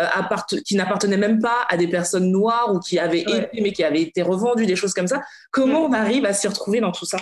euh 0.00 0.58
qui 0.64 0.76
n'appartenaient 0.76 1.16
même 1.16 1.40
pas 1.40 1.66
à 1.68 1.76
des 1.76 1.88
personnes 1.88 2.30
noires 2.30 2.72
ou 2.72 2.78
qui 2.78 3.00
avaient 3.00 3.22
été, 3.22 3.48
mais 3.60 3.72
qui 3.72 3.82
avaient 3.82 4.02
été 4.02 4.22
revendues, 4.22 4.64
des 4.64 4.76
choses 4.76 4.94
comme 4.94 5.08
ça. 5.08 5.20
Comment 5.50 5.84
on 5.84 5.92
arrive 5.92 6.24
à 6.24 6.32
s'y 6.32 6.46
retrouver 6.46 6.80
dans 6.80 6.92
tout 6.92 7.04
ça? 7.04 7.18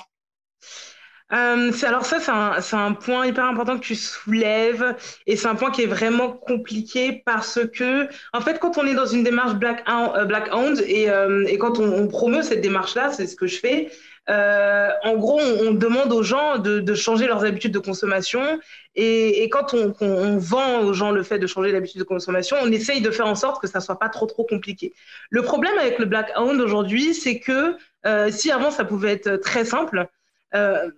Euh, 1.33 1.71
alors 1.85 2.05
ça, 2.05 2.19
c'est 2.19 2.77
un, 2.77 2.85
un, 2.85 2.93
point 2.93 3.25
hyper 3.25 3.45
important 3.45 3.79
que 3.79 3.85
tu 3.85 3.95
soulèves 3.95 4.97
et 5.27 5.37
c'est 5.37 5.47
un 5.47 5.55
point 5.55 5.71
qui 5.71 5.83
est 5.83 5.87
vraiment 5.87 6.33
compliqué 6.33 7.23
parce 7.25 7.61
que, 7.73 8.09
en 8.33 8.41
fait, 8.41 8.59
quand 8.59 8.79
on 8.79 8.85
est 8.85 8.95
dans 8.95 9.07
une 9.07 9.23
démarche 9.23 9.55
black, 9.55 9.85
black 10.27 10.53
owned 10.53 10.83
et, 10.87 11.09
euh, 11.09 11.47
et 11.47 11.57
quand 11.57 11.79
on, 11.79 11.93
on 11.93 12.09
promeut 12.09 12.43
cette 12.43 12.63
démarche-là, 12.63 13.13
c'est 13.13 13.29
ce 13.29 13.37
que 13.37 13.47
je 13.47 13.59
fais, 13.59 13.91
euh, 14.29 14.91
en 15.03 15.17
gros, 15.17 15.41
on, 15.41 15.73
demande 15.73 16.13
aux 16.13 16.23
gens 16.23 16.59
de, 16.59 16.95
changer 16.95 17.27
leurs 17.27 17.45
habitudes 17.45 17.73
de 17.73 17.79
consommation. 17.79 18.61
Et, 18.95 19.49
quand 19.51 19.75
on, 19.75 20.37
vend 20.39 20.81
aux 20.81 20.93
gens 20.93 21.11
le 21.11 21.23
fait 21.23 21.39
de 21.39 21.47
changer 21.47 21.73
l'habitude 21.73 22.01
de 22.01 22.05
consommation, 22.05 22.57
on 22.61 22.71
essaye 22.71 23.01
de 23.01 23.11
faire 23.11 23.27
en 23.27 23.35
sorte 23.35 23.61
que 23.61 23.69
ça 23.69 23.81
soit 23.81 23.99
pas 23.99 24.09
trop 24.09 24.27
trop 24.27 24.45
compliqué. 24.45 24.93
Le 25.31 25.43
problème 25.43 25.77
avec 25.79 25.99
le 25.99 26.05
Black 26.05 26.33
Hound 26.37 26.61
aujourd'hui, 26.61 27.15
c'est 27.15 27.39
que 27.41 27.77
euh, 28.07 28.31
si 28.31 28.51
avant 28.51 28.71
ça 28.71 28.85
pouvait 28.85 29.13
être 29.13 29.37
très 29.37 29.65
simple, 29.65 30.07
euh, 30.55 30.91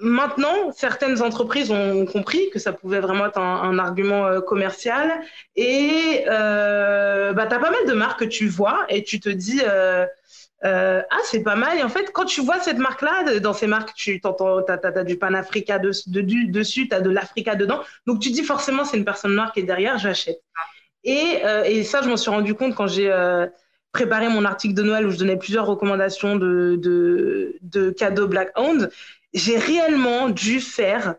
maintenant, 0.00 0.72
certaines 0.72 1.22
entreprises 1.22 1.70
ont 1.70 2.06
compris 2.06 2.50
que 2.50 2.58
ça 2.58 2.72
pouvait 2.72 3.00
vraiment 3.00 3.26
être 3.26 3.38
un, 3.38 3.78
argument 3.78 4.40
commercial. 4.40 5.20
Et 5.54 6.24
bah, 6.26 7.46
tu 7.46 7.54
as 7.54 7.58
pas 7.58 7.70
mal 7.70 7.86
de 7.86 7.92
marques 7.92 8.20
que 8.20 8.24
tu 8.24 8.48
vois 8.48 8.86
et 8.88 9.04
tu 9.04 9.20
te 9.20 9.28
dis, 9.28 9.60
euh, 10.64 11.02
ah, 11.10 11.18
c'est 11.24 11.42
pas 11.42 11.54
mal. 11.54 11.78
Et 11.78 11.82
en 11.82 11.88
fait, 11.88 12.10
quand 12.12 12.24
tu 12.24 12.40
vois 12.40 12.58
cette 12.60 12.78
marque-là, 12.78 13.38
dans 13.40 13.52
ces 13.52 13.66
marques, 13.66 13.94
tu 13.94 14.20
t'entends, 14.20 14.62
t'as, 14.62 14.78
as, 14.82 15.04
du 15.04 15.16
Panafrica 15.16 15.78
de, 15.78 15.92
de, 16.06 16.50
dessus, 16.50 16.88
tu 16.88 16.94
as 16.94 17.00
de 17.00 17.10
l'Africa 17.10 17.54
dedans. 17.54 17.80
Donc, 18.06 18.20
tu 18.20 18.30
dis 18.30 18.42
forcément, 18.42 18.84
c'est 18.84 18.96
une 18.96 19.04
personne 19.04 19.34
noire 19.34 19.52
qui 19.52 19.60
est 19.60 19.64
derrière, 19.64 19.98
j'achète. 19.98 20.42
Et, 21.04 21.40
euh, 21.44 21.62
et 21.64 21.84
ça, 21.84 22.02
je 22.02 22.08
m'en 22.08 22.16
suis 22.16 22.30
rendu 22.30 22.54
compte 22.54 22.74
quand 22.74 22.88
j'ai 22.88 23.10
euh, 23.10 23.46
préparé 23.92 24.28
mon 24.28 24.44
article 24.44 24.74
de 24.74 24.82
Noël 24.82 25.06
où 25.06 25.10
je 25.10 25.18
donnais 25.18 25.36
plusieurs 25.36 25.66
recommandations 25.66 26.36
de, 26.36 26.76
de, 26.76 27.56
de 27.62 27.90
cadeaux 27.90 28.26
Black 28.26 28.50
Owned. 28.56 28.90
J'ai 29.34 29.58
réellement 29.58 30.28
dû 30.28 30.60
faire 30.60 31.14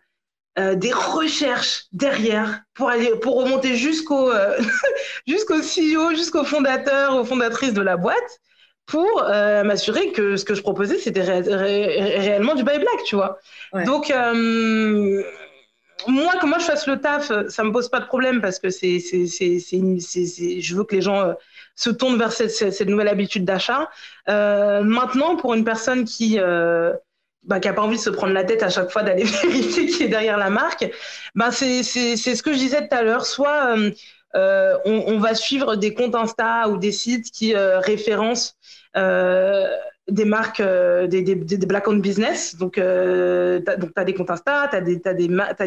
des 0.76 0.92
recherches 0.92 1.86
derrière 1.94 2.64
pour 2.74 2.90
aller 2.90 3.12
pour 3.22 3.42
remonter 3.42 3.78
jusqu'au 3.78 4.30
jusqu'au 5.28 5.60
CEO, 5.60 6.10
jusqu'au 6.16 6.44
fondateur, 6.44 7.16
aux 7.16 7.24
fondatrices 7.24 7.74
de 7.74 7.82
la 7.82 7.96
boîte 7.96 8.42
pour 8.90 9.24
euh, 9.24 9.64
m'assurer 9.64 10.12
que 10.12 10.36
ce 10.36 10.44
que 10.44 10.56
je 10.56 10.62
proposais, 10.62 10.98
c'était 10.98 11.22
réellement 11.22 12.56
du 12.56 12.64
buy 12.64 12.78
black, 12.78 13.04
tu 13.06 13.16
vois. 13.16 13.40
Donc, 13.86 14.10
euh, 14.10 15.24
moi, 16.08 16.34
que 16.42 16.48
moi 16.48 16.58
je 16.58 16.66
fasse 16.66 16.88
le 16.88 17.00
taf, 17.00 17.32
ça 17.50 17.64
me 17.64 17.72
pose 17.72 17.90
pas 17.90 18.00
de 18.00 18.08
problème 18.08 18.42
parce 18.42 18.58
que 18.58 18.72
c'est, 18.72 18.98
je 19.00 20.76
veux 20.76 20.84
que 20.86 20.96
les 20.96 21.02
gens 21.04 21.22
euh, 21.22 21.34
se 21.76 21.92
tournent 21.92 22.18
vers 22.18 22.32
cette, 22.32 22.50
cette 22.50 22.88
nouvelle 22.88 23.10
habitude 23.10 23.46
d'achat. 23.46 23.90
Maintenant, 24.28 25.36
pour 25.36 25.54
une 25.54 25.64
personne 25.64 26.04
qui 26.04 26.40
bah, 27.44 27.62
qui 27.62 27.70
n'a 27.70 27.74
pas 27.74 27.84
envie 27.84 27.96
de 27.96 28.02
se 28.02 28.10
prendre 28.10 28.34
la 28.34 28.44
tête 28.44 28.64
à 28.64 28.70
chaque 28.70 28.92
fois 28.92 29.04
d'aller 29.04 29.24
vérifier 29.44 29.86
qui 29.86 30.04
est 30.04 30.08
derrière 30.08 30.38
la 30.38 30.50
marque, 30.50 30.90
bah, 31.36 31.52
c'est 31.52 31.84
ce 31.84 32.44
que 32.44 32.54
je 32.54 32.58
disais 32.58 32.88
tout 32.88 32.96
à 32.96 33.04
l'heure. 33.04 33.26
Soit 33.28 33.76
euh, 34.36 34.78
on, 34.86 35.18
va 35.18 35.34
suivre 35.34 35.76
des 35.76 35.94
comptes 35.94 36.16
Insta 36.16 36.70
ou 36.70 36.78
des 36.78 36.92
sites 36.92 37.32
qui 37.32 37.56
euh, 37.56 37.80
référencent 37.80 38.56
euh, 38.96 39.68
des 40.08 40.26
marques, 40.26 40.62
des, 40.62 41.22
des, 41.22 41.36
des, 41.36 41.66
black 41.66 41.88
owned 41.88 42.02
business. 42.02 42.56
Donc, 42.56 42.74
tu 42.76 42.82
as 42.82 44.06
des 44.06 44.14
comptes 44.14 44.32
Insta, 44.32 44.68
tu 44.70 44.76
as 44.76 44.82
des, 44.82 44.98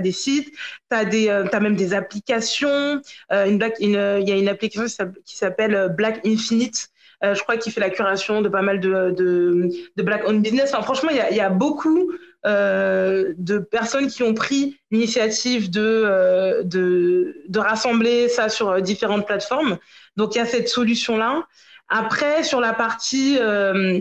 des, 0.00 0.12
sites, 0.12 0.52
tu 0.90 0.96
as, 0.96 1.60
même 1.60 1.76
des 1.76 1.94
applications. 1.94 3.00
il 3.30 3.58
y 3.60 3.96
a 3.96 4.36
une 4.36 4.48
application 4.48 4.84
qui 5.24 5.36
s'appelle 5.36 5.94
Black 5.96 6.26
Infinite. 6.26 6.88
je 7.22 7.40
crois 7.40 7.56
qu'il 7.56 7.72
fait 7.72 7.80
la 7.80 7.90
curation 7.90 8.42
de 8.42 8.48
pas 8.48 8.62
mal 8.62 8.80
de, 8.80 9.10
de, 9.10 9.68
de 9.96 10.02
black 10.02 10.26
owned 10.26 10.42
business. 10.42 10.72
Franchement, 10.72 11.10
il 11.10 11.36
y 11.36 11.40
a, 11.40 11.50
beaucoup 11.50 12.12
euh, 12.46 13.34
de 13.38 13.58
personnes 13.58 14.08
qui 14.08 14.22
ont 14.22 14.34
pris 14.34 14.80
l'initiative 14.90 15.70
de, 15.70 15.80
euh, 15.80 16.62
de, 16.64 17.36
de, 17.48 17.58
rassembler 17.60 18.28
ça 18.28 18.48
sur 18.48 18.80
différentes 18.82 19.26
plateformes. 19.26 19.78
Donc, 20.16 20.34
il 20.34 20.38
y 20.38 20.40
a 20.40 20.46
cette 20.46 20.68
solution-là. 20.68 21.46
Après, 21.88 22.42
sur 22.42 22.60
la 22.60 22.72
partie 22.72 23.38
euh, 23.38 24.00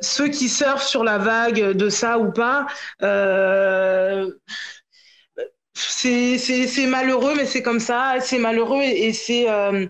ceux 0.00 0.28
qui 0.28 0.48
surfent 0.48 0.86
sur 0.86 1.04
la 1.04 1.18
vague 1.18 1.72
de 1.72 1.88
ça 1.88 2.18
ou 2.18 2.32
pas, 2.32 2.66
euh, 3.02 4.30
c'est 5.74 6.86
malheureux, 6.86 7.34
mais 7.36 7.46
c'est 7.46 7.62
comme 7.62 7.80
ça. 7.80 8.16
C'est 8.20 8.38
malheureux 8.38 8.82
et, 8.82 9.06
et 9.08 9.12
c'est 9.12 9.48
euh, 9.50 9.86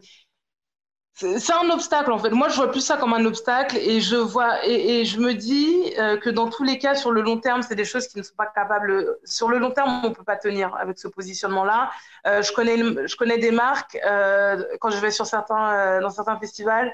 c'est 1.39 1.53
un 1.53 1.71
obstacle 1.71 2.11
en 2.13 2.19
fait. 2.19 2.31
Moi, 2.31 2.49
je 2.49 2.57
vois 2.57 2.71
plus 2.71 2.81
ça 2.81 2.97
comme 2.97 3.15
un 3.15 3.25
obstacle 3.25 3.77
et 3.77 4.01
je 4.01 4.17
vois 4.17 4.67
et, 4.67 5.01
et 5.01 5.05
je 5.05 5.19
me 5.21 5.35
dis 5.35 5.93
euh, 5.99 6.17
que 6.17 6.31
dans 6.31 6.49
tous 6.49 6.65
les 6.65 6.79
cas, 6.79 6.95
sur 6.95 7.13
le 7.13 7.23
long 7.23 7.39
terme, 7.39 7.63
c'est 7.63 7.75
des 7.75 7.85
choses 7.85 8.09
qui 8.09 8.19
ne 8.19 8.23
sont 8.23 8.35
pas 8.37 8.47
capables. 8.47 9.19
Sur 9.25 9.49
le 9.49 9.59
long 9.59 9.71
terme, 9.71 10.03
on 10.05 10.13
peut 10.13 10.25
pas 10.25 10.37
tenir 10.37 10.75
avec 10.77 10.99
ce 10.99 11.09
positionnement-là. 11.09 11.91
Euh, 12.27 12.43
je 12.43 12.53
connais, 12.53 12.77
je 13.07 13.17
connais 13.17 13.39
des 13.39 13.51
marques 13.53 13.97
euh, 14.05 14.65
quand 14.81 14.91
je 14.91 14.99
vais 14.99 15.11
sur 15.11 15.27
certains, 15.27 15.73
euh, 15.75 16.01
dans 16.01 16.11
certains 16.11 16.39
festivals. 16.39 16.93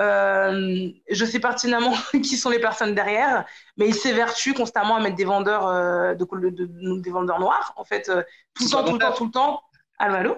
Euh, 0.00 0.88
je 1.10 1.24
sais 1.24 1.40
pertinemment 1.40 1.92
qui 2.12 2.36
sont 2.36 2.50
les 2.50 2.60
personnes 2.60 2.94
derrière, 2.94 3.44
mais 3.76 3.88
ils 3.88 3.94
s'évertuent 3.96 4.54
constamment 4.54 4.96
à 4.96 5.00
mettre 5.00 5.16
des 5.16 5.24
vendeurs 5.24 5.66
euh, 5.66 6.14
de, 6.14 6.24
de, 6.24 6.50
de, 6.66 7.00
des 7.00 7.10
vendeurs 7.10 7.40
noirs 7.40 7.74
en 7.76 7.84
fait 7.84 8.02
tout 8.54 8.64
le 8.64 8.70
temps, 8.70 8.84
tout 8.84 8.92
le 8.92 8.98
temps, 8.98 9.12
tout 9.12 9.24
le 9.26 9.30
temps. 9.32 9.62
Allô, 9.98 10.14
allô? 10.14 10.36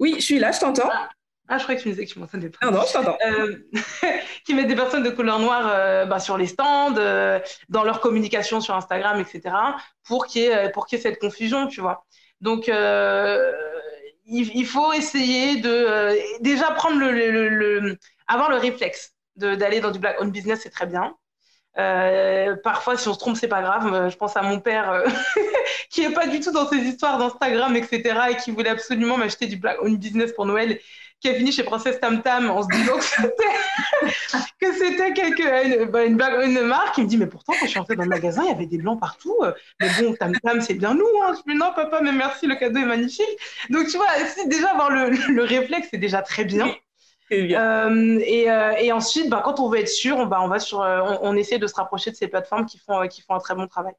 Oui, 0.00 0.14
je 0.18 0.24
suis 0.24 0.38
là, 0.40 0.50
je 0.52 0.60
t'entends. 0.60 0.88
Ah. 0.92 1.08
Ah, 1.48 1.56
je 1.56 1.62
croyais 1.62 1.78
que 1.78 1.82
tu 1.82 1.88
me 1.88 1.94
disais 1.94 2.06
que 2.06 2.12
tu 2.12 2.18
m'entendais 2.18 2.50
pas. 2.50 2.66
Non, 2.66 2.72
non, 2.72 2.84
je 2.86 2.92
t'entends. 2.92 3.16
Euh, 3.26 3.56
qui 4.44 4.54
mettent 4.54 4.68
des 4.68 4.76
personnes 4.76 5.02
de 5.02 5.10
couleur 5.10 5.38
noire 5.38 5.66
euh, 5.72 6.04
bah, 6.04 6.20
sur 6.20 6.36
les 6.36 6.46
stands, 6.46 6.94
euh, 6.98 7.40
dans 7.70 7.84
leur 7.84 8.00
communication 8.00 8.60
sur 8.60 8.74
Instagram, 8.74 9.18
etc., 9.18 9.54
pour 10.04 10.26
qu'il 10.26 10.42
y, 10.42 10.44
ait, 10.46 10.70
pour 10.72 10.86
qu'il 10.86 10.98
y 10.98 11.00
ait 11.00 11.02
cette 11.02 11.18
confusion, 11.18 11.66
tu 11.66 11.80
vois. 11.80 12.04
Donc, 12.42 12.68
euh, 12.68 13.50
il, 14.26 14.54
il, 14.54 14.66
faut 14.66 14.92
essayer 14.92 15.56
de 15.56 15.70
euh, 15.70 16.16
déjà 16.40 16.70
prendre 16.72 16.98
le, 16.98 17.10
le, 17.12 17.48
le, 17.48 17.98
avoir 18.26 18.50
le 18.50 18.56
réflexe 18.56 19.14
d'aller 19.36 19.80
dans 19.80 19.90
du 19.90 19.98
black 19.98 20.20
owned 20.20 20.32
business, 20.32 20.60
c'est 20.62 20.70
très 20.70 20.86
bien. 20.86 21.14
Euh, 21.78 22.56
parfois, 22.62 22.96
si 22.96 23.08
on 23.08 23.14
se 23.14 23.18
trompe, 23.18 23.36
c'est 23.36 23.48
pas 23.48 23.62
grave. 23.62 24.10
Je 24.10 24.16
pense 24.16 24.36
à 24.36 24.42
mon 24.42 24.58
père 24.60 24.90
euh, 24.90 25.06
qui 25.90 26.02
est 26.02 26.12
pas 26.12 26.26
du 26.26 26.40
tout 26.40 26.50
dans 26.50 26.68
ces 26.68 26.78
histoires 26.78 27.18
d'Instagram, 27.18 27.74
etc., 27.76 28.18
et 28.30 28.36
qui 28.36 28.50
voulait 28.50 28.70
absolument 28.70 29.16
m'acheter 29.16 29.46
du 29.46 29.56
black 29.56 29.80
owned 29.80 29.98
business 29.98 30.32
pour 30.32 30.46
Noël 30.46 30.80
qui 31.20 31.28
a 31.28 31.34
fini 31.34 31.52
chez 31.52 31.64
Princesse 31.64 32.00
Tam 32.00 32.22
Tam 32.22 32.50
en 32.50 32.62
se 32.62 32.68
disant 32.68 32.96
que 34.60 34.72
c'était 34.72 35.12
quelque 35.14 35.42
une, 35.66 36.12
une, 36.12 36.56
une, 36.56 36.62
marque. 36.62 36.98
Il 36.98 37.04
me 37.04 37.08
dit 37.08 37.16
mais 37.16 37.26
pourtant 37.26 37.54
quand 37.58 37.66
je 37.66 37.70
suis 37.70 37.78
entrée 37.78 37.96
dans 37.96 38.04
le 38.04 38.08
magasin 38.08 38.42
il 38.44 38.48
y 38.48 38.52
avait 38.52 38.66
des 38.66 38.78
blancs 38.78 39.00
partout. 39.00 39.36
Mais 39.80 39.88
bon 40.00 40.14
Tam 40.14 40.32
Tam 40.42 40.60
c'est 40.60 40.74
bien 40.74 40.94
nous. 40.94 41.06
Hein. 41.22 41.34
Je 41.36 41.52
dis 41.52 41.58
non 41.58 41.72
papa 41.74 42.00
mais 42.02 42.12
merci 42.12 42.46
le 42.46 42.56
cadeau 42.56 42.80
est 42.80 42.86
magnifique. 42.86 43.38
Donc 43.70 43.88
tu 43.88 43.96
vois 43.96 44.06
déjà 44.46 44.70
avoir 44.70 44.90
le, 44.90 45.10
le 45.10 45.42
réflexe 45.42 45.88
c'est 45.90 45.98
déjà 45.98 46.22
très 46.22 46.44
bien. 46.44 46.72
Euh, 47.32 48.20
et, 48.24 48.50
euh, 48.50 48.72
et, 48.78 48.92
ensuite, 48.92 49.28
bah, 49.28 49.42
quand 49.44 49.60
on 49.60 49.68
veut 49.68 49.78
être 49.78 49.88
sûr, 49.88 50.16
on, 50.16 50.26
bah, 50.26 50.40
on, 50.42 50.48
va 50.48 50.58
sur, 50.58 50.80
euh, 50.80 51.00
on, 51.02 51.18
on, 51.30 51.36
essaie 51.36 51.58
de 51.58 51.66
se 51.66 51.74
rapprocher 51.74 52.10
de 52.10 52.16
ces 52.16 52.28
plateformes 52.28 52.66
qui 52.66 52.78
font, 52.78 53.06
qui 53.08 53.20
font 53.22 53.34
un 53.34 53.38
très 53.38 53.54
bon 53.54 53.66
travail. 53.66 53.92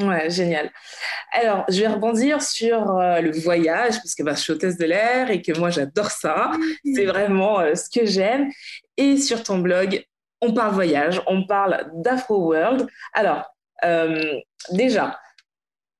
Ouais, 0.00 0.30
génial. 0.30 0.70
Alors, 1.32 1.64
je 1.68 1.80
vais 1.80 1.86
rebondir 1.86 2.42
sur 2.42 2.96
euh, 2.96 3.20
le 3.20 3.30
voyage, 3.30 3.96
parce 3.96 4.14
que 4.14 4.22
bah, 4.22 4.34
je 4.34 4.40
suis 4.40 4.52
hôtesse 4.52 4.78
de 4.78 4.86
l'air 4.86 5.30
et 5.30 5.42
que 5.42 5.56
moi, 5.58 5.70
j'adore 5.70 6.10
ça. 6.10 6.50
C'est 6.94 7.04
vraiment 7.04 7.60
euh, 7.60 7.74
ce 7.74 7.90
que 7.90 8.06
j'aime. 8.06 8.50
Et 8.96 9.18
sur 9.18 9.42
ton 9.42 9.58
blog, 9.58 10.04
on 10.40 10.52
parle 10.54 10.74
voyage, 10.74 11.22
on 11.26 11.46
parle 11.46 11.90
d'Afro 11.94 12.36
World. 12.38 12.86
Alors, 13.12 13.44
euh, 13.84 14.34
déjà, 14.70 15.20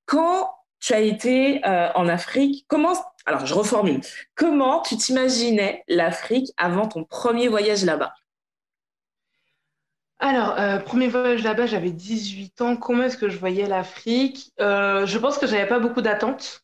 quand 0.07 0.51
tu 0.81 0.95
as 0.95 1.01
été 1.01 1.61
en 1.65 2.09
Afrique, 2.09 2.65
comment... 2.67 2.95
Alors, 3.25 3.47
je 3.47 3.55
reformule. 3.55 4.01
Comment 4.35 4.83
tu 4.83 4.97
t'imaginais 4.97 5.85
l'Afrique 5.87 6.53
avant 6.57 6.89
ton 6.89 7.05
premier 7.05 7.47
voyage 7.47 7.85
là-bas? 7.85 8.13
Alors, 10.23 10.55
euh, 10.59 10.79
premier 10.79 11.09
voyage 11.09 11.43
là-bas, 11.43 11.67
j'avais 11.67 11.91
18 11.91 12.61
ans. 12.61 12.77
Comment 12.77 13.05
est-ce 13.05 13.17
que 13.17 13.29
je 13.29 13.39
voyais 13.39 13.67
l'Afrique? 13.67 14.53
Euh, 14.61 15.05
Je 15.05 15.19
pense 15.19 15.37
que 15.37 15.47
j'avais 15.49 15.67
pas 15.67 15.81
beaucoup 15.81 16.01
d'attentes. 16.01 16.63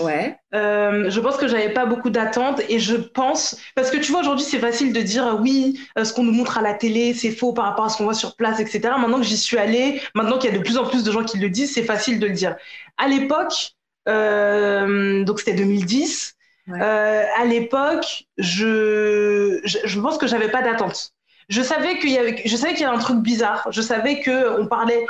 Ouais. 0.00 0.36
Euh, 0.54 1.10
je 1.10 1.20
pense 1.20 1.36
que 1.36 1.46
j'avais 1.46 1.72
pas 1.72 1.86
beaucoup 1.86 2.10
d'attentes 2.10 2.60
et 2.68 2.80
je 2.80 2.96
pense 2.96 3.56
parce 3.76 3.90
que 3.90 3.98
tu 3.98 4.10
vois 4.10 4.20
aujourd'hui 4.20 4.44
c'est 4.44 4.58
facile 4.58 4.92
de 4.92 5.00
dire 5.00 5.38
oui 5.40 5.80
ce 5.96 6.12
qu'on 6.12 6.24
nous 6.24 6.32
montre 6.32 6.58
à 6.58 6.62
la 6.62 6.74
télé 6.74 7.14
c'est 7.14 7.30
faux 7.30 7.52
par 7.52 7.66
rapport 7.66 7.84
à 7.84 7.88
ce 7.88 7.96
qu'on 7.98 8.04
voit 8.04 8.12
sur 8.14 8.34
place 8.34 8.58
etc. 8.58 8.98
Maintenant 8.98 9.18
que 9.20 9.24
j'y 9.26 9.36
suis 9.36 9.58
allée, 9.58 10.02
maintenant 10.14 10.38
qu'il 10.38 10.50
y 10.50 10.54
a 10.54 10.58
de 10.58 10.62
plus 10.62 10.76
en 10.76 10.86
plus 10.88 11.04
de 11.04 11.12
gens 11.12 11.22
qui 11.24 11.38
le 11.38 11.48
disent, 11.48 11.72
c'est 11.72 11.84
facile 11.84 12.18
de 12.18 12.26
le 12.26 12.32
dire. 12.32 12.56
À 12.98 13.06
l'époque, 13.08 13.74
donc 14.06 15.38
c'était 15.38 15.54
2010. 15.54 16.34
Ouais. 16.68 16.80
à 16.80 17.44
l'époque, 17.44 18.24
je, 18.38 19.60
je, 19.64 19.78
je 19.84 20.00
pense 20.00 20.18
que 20.18 20.26
j'avais 20.26 20.50
pas 20.50 20.62
d'attente 20.62 21.12
je 21.48 21.62
savais 21.62 21.98
qu'il 21.98 22.10
y 22.10 22.18
avait, 22.18 22.42
je 22.44 22.56
savais 22.56 22.72
qu'il 22.72 22.82
y 22.82 22.84
avait 22.84 22.96
un 22.96 23.00
truc 23.00 23.18
bizarre. 23.18 23.68
Je 23.70 23.80
savais 23.80 24.20
que 24.20 24.60
on 24.60 24.66
parlait. 24.66 25.06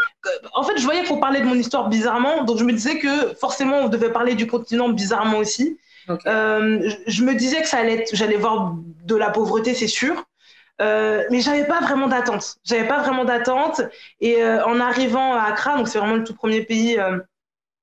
En 0.54 0.62
fait, 0.64 0.76
je 0.76 0.84
voyais 0.84 1.04
qu'on 1.04 1.18
parlait 1.18 1.40
de 1.40 1.46
mon 1.46 1.54
histoire 1.54 1.88
bizarrement, 1.88 2.44
donc 2.44 2.58
je 2.58 2.64
me 2.64 2.72
disais 2.72 2.98
que 2.98 3.34
forcément 3.34 3.78
on 3.78 3.88
devait 3.88 4.12
parler 4.12 4.34
du 4.34 4.46
continent 4.46 4.90
bizarrement 4.90 5.38
aussi. 5.38 5.78
Okay. 6.08 6.28
Euh, 6.28 6.90
je, 7.06 7.24
me 7.24 7.34
disais 7.34 7.62
que 7.62 7.68
ça 7.68 7.78
allait, 7.78 8.04
j'allais 8.12 8.36
voir 8.36 8.76
de 9.04 9.16
la 9.16 9.30
pauvreté, 9.30 9.74
c'est 9.74 9.88
sûr. 9.88 10.24
Euh, 10.82 11.24
mais 11.30 11.40
j'avais 11.40 11.64
pas 11.64 11.80
vraiment 11.80 12.06
d'attente. 12.06 12.56
J'avais 12.64 12.86
pas 12.86 13.00
vraiment 13.00 13.24
d'attente. 13.24 13.80
Et 14.20 14.42
euh, 14.42 14.64
en 14.66 14.78
arrivant 14.78 15.34
à 15.34 15.44
Accra, 15.44 15.78
donc 15.78 15.88
c'est 15.88 15.98
vraiment 15.98 16.16
le 16.16 16.24
tout 16.24 16.34
premier 16.34 16.62
pays 16.62 16.98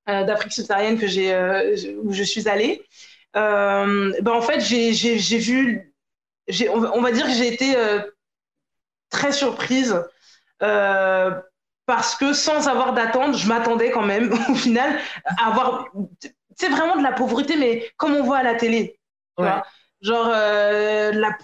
d'Afrique 0.08 0.54
subsaharienne 0.54 1.00
que 1.00 1.08
j'ai, 1.08 1.36
où 2.04 2.14
je 2.14 2.24
suis 2.24 2.48
allée. 2.48 2.84
ben 3.34 4.14
en 4.28 4.42
fait, 4.42 4.60
j'ai, 4.62 4.94
j'ai, 4.94 5.18
j'ai 5.18 5.38
vu, 5.40 5.94
j'ai, 6.48 6.70
on, 6.70 7.02
va 7.02 7.12
dire 7.12 7.26
que 7.26 7.34
j'ai 7.34 7.52
été 7.52 7.76
très 9.14 9.32
surprise 9.32 9.96
euh, 10.62 11.32
parce 11.86 12.16
que 12.16 12.34
sans 12.34 12.68
avoir 12.68 12.94
d'attente, 12.94 13.38
je 13.38 13.48
m'attendais 13.48 13.92
quand 13.92 14.02
même 14.02 14.34
au 14.50 14.56
final 14.56 14.98
à 15.38 15.48
avoir, 15.48 15.88
c'est 16.58 16.70
vraiment 16.70 16.98
de 16.98 17.04
la 17.04 17.14
pauvreté, 17.14 17.56
mais 17.56 17.90
comme 17.98 18.16
on 18.16 18.24
voit 18.24 18.38
à 18.38 18.44
la 18.44 18.56
télé. 18.56 19.00
Ouais. 19.38 19.50
Genre 20.02 20.30
euh, 20.30 21.12
la, 21.14 21.38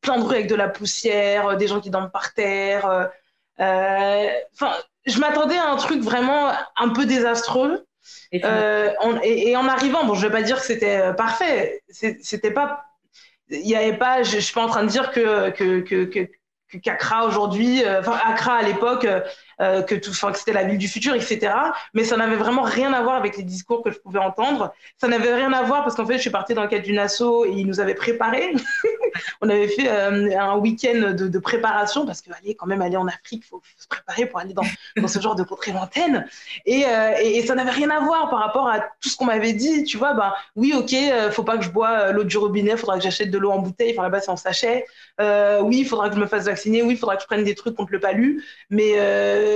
plein 0.00 0.18
de 0.18 0.24
rues 0.24 0.34
avec 0.34 0.48
de 0.48 0.56
la 0.56 0.68
poussière, 0.68 1.56
des 1.56 1.68
gens 1.68 1.80
qui 1.80 1.90
dorment 1.90 2.10
par 2.10 2.34
terre. 2.34 3.10
Euh, 3.60 4.28
enfin, 4.54 4.72
je 5.06 5.18
m'attendais 5.20 5.56
à 5.56 5.70
un 5.70 5.76
truc 5.76 6.02
vraiment 6.02 6.52
un 6.76 6.88
peu 6.88 7.06
désastreux. 7.06 7.86
Et, 8.32 8.44
en, 8.44 9.20
et, 9.22 9.50
et 9.50 9.56
en 9.56 9.68
arrivant, 9.68 10.04
bon, 10.04 10.14
je 10.14 10.26
vais 10.26 10.32
pas 10.32 10.42
dire 10.42 10.58
que 10.58 10.66
c'était 10.66 11.14
parfait. 11.14 11.82
C'était 11.88 12.50
pas, 12.50 12.84
il 13.48 13.68
y 13.68 13.76
avait 13.76 13.96
pas. 13.96 14.22
Je, 14.24 14.32
je 14.32 14.40
suis 14.40 14.54
pas 14.54 14.64
en 14.64 14.68
train 14.68 14.82
de 14.82 14.88
dire 14.88 15.12
que 15.12 15.50
que, 15.50 15.80
que, 15.80 16.04
que 16.04 16.28
qu'Accra 16.80 17.26
aujourd'hui, 17.26 17.84
euh, 17.84 18.00
enfin 18.00 18.18
Accra 18.24 18.54
à 18.54 18.62
l'époque, 18.62 19.06
euh, 19.62 19.82
que 19.82 19.94
tout, 19.94 20.10
enfin 20.10 20.32
que 20.32 20.38
c'était 20.38 20.52
la 20.52 20.64
ville 20.64 20.78
du 20.78 20.88
futur, 20.88 21.14
etc. 21.14 21.52
Mais 21.94 22.04
ça 22.04 22.16
n'avait 22.16 22.36
vraiment 22.36 22.62
rien 22.62 22.92
à 22.92 23.02
voir 23.02 23.16
avec 23.16 23.36
les 23.36 23.42
discours 23.42 23.82
que 23.82 23.90
je 23.90 23.98
pouvais 23.98 24.18
entendre. 24.18 24.74
Ça 24.98 25.08
n'avait 25.08 25.32
rien 25.32 25.52
à 25.52 25.62
voir 25.62 25.84
parce 25.84 25.94
qu'en 25.94 26.06
fait, 26.06 26.16
je 26.16 26.22
suis 26.22 26.30
partie 26.30 26.54
dans 26.54 26.62
le 26.62 26.68
cadre 26.68 26.84
d'une 26.84 26.98
asso 26.98 27.44
et 27.46 27.52
ils 27.52 27.66
nous 27.66 27.80
avaient 27.80 27.94
préparé. 27.94 28.54
on 29.40 29.48
avait 29.48 29.68
fait 29.68 29.88
un 29.88 30.56
week-end 30.56 31.14
de, 31.14 31.38
préparation 31.38 32.06
parce 32.06 32.20
que 32.22 32.30
allez, 32.32 32.54
quand 32.54 32.66
même 32.66 32.82
aller 32.82 32.96
en 32.96 33.08
Afrique, 33.08 33.44
faut, 33.44 33.58
faut 33.58 33.82
se 33.82 33.88
préparer 33.88 34.26
pour 34.26 34.38
aller 34.38 34.54
dans, 34.54 35.08
ce 35.08 35.20
genre 35.20 35.34
de 35.34 35.42
contrée 35.42 35.72
lointaine. 35.72 36.26
Et, 36.66 36.84
et, 37.22 37.44
ça 37.46 37.54
n'avait 37.54 37.70
rien 37.70 37.90
à 37.90 38.00
voir 38.00 38.30
par 38.30 38.38
rapport 38.38 38.68
à 38.68 38.80
tout 39.00 39.08
ce 39.08 39.16
qu'on 39.16 39.24
m'avait 39.24 39.52
dit. 39.52 39.84
Tu 39.84 39.96
vois, 39.96 40.14
ben 40.14 40.32
oui, 40.56 40.72
ok, 40.76 40.94
faut 41.32 41.42
pas 41.42 41.58
que 41.58 41.64
je 41.64 41.70
bois 41.70 42.12
l'eau 42.12 42.24
du 42.24 42.38
robinet, 42.38 42.76
faudra 42.76 42.96
que 42.96 43.02
j'achète 43.02 43.30
de 43.30 43.38
l'eau 43.38 43.50
en 43.50 43.58
bouteille. 43.58 43.92
Enfin 43.92 44.02
là-bas, 44.02 44.20
c'est 44.20 44.30
en 44.30 44.36
sachet. 44.36 44.86
oui, 45.18 45.78
il 45.78 45.86
faudra 45.86 46.08
que 46.08 46.14
je 46.14 46.20
me 46.20 46.26
fasse 46.26 46.44
vacciner, 46.44 46.82
oui, 46.82 46.94
il 46.94 46.98
faudra 46.98 47.16
que 47.16 47.22
je 47.22 47.26
prenne 47.26 47.44
des 47.44 47.54
trucs 47.54 47.76
contre 47.76 47.92
le 47.92 48.00
palu, 48.00 48.44
mais 48.70 48.94
euh, 48.96 49.51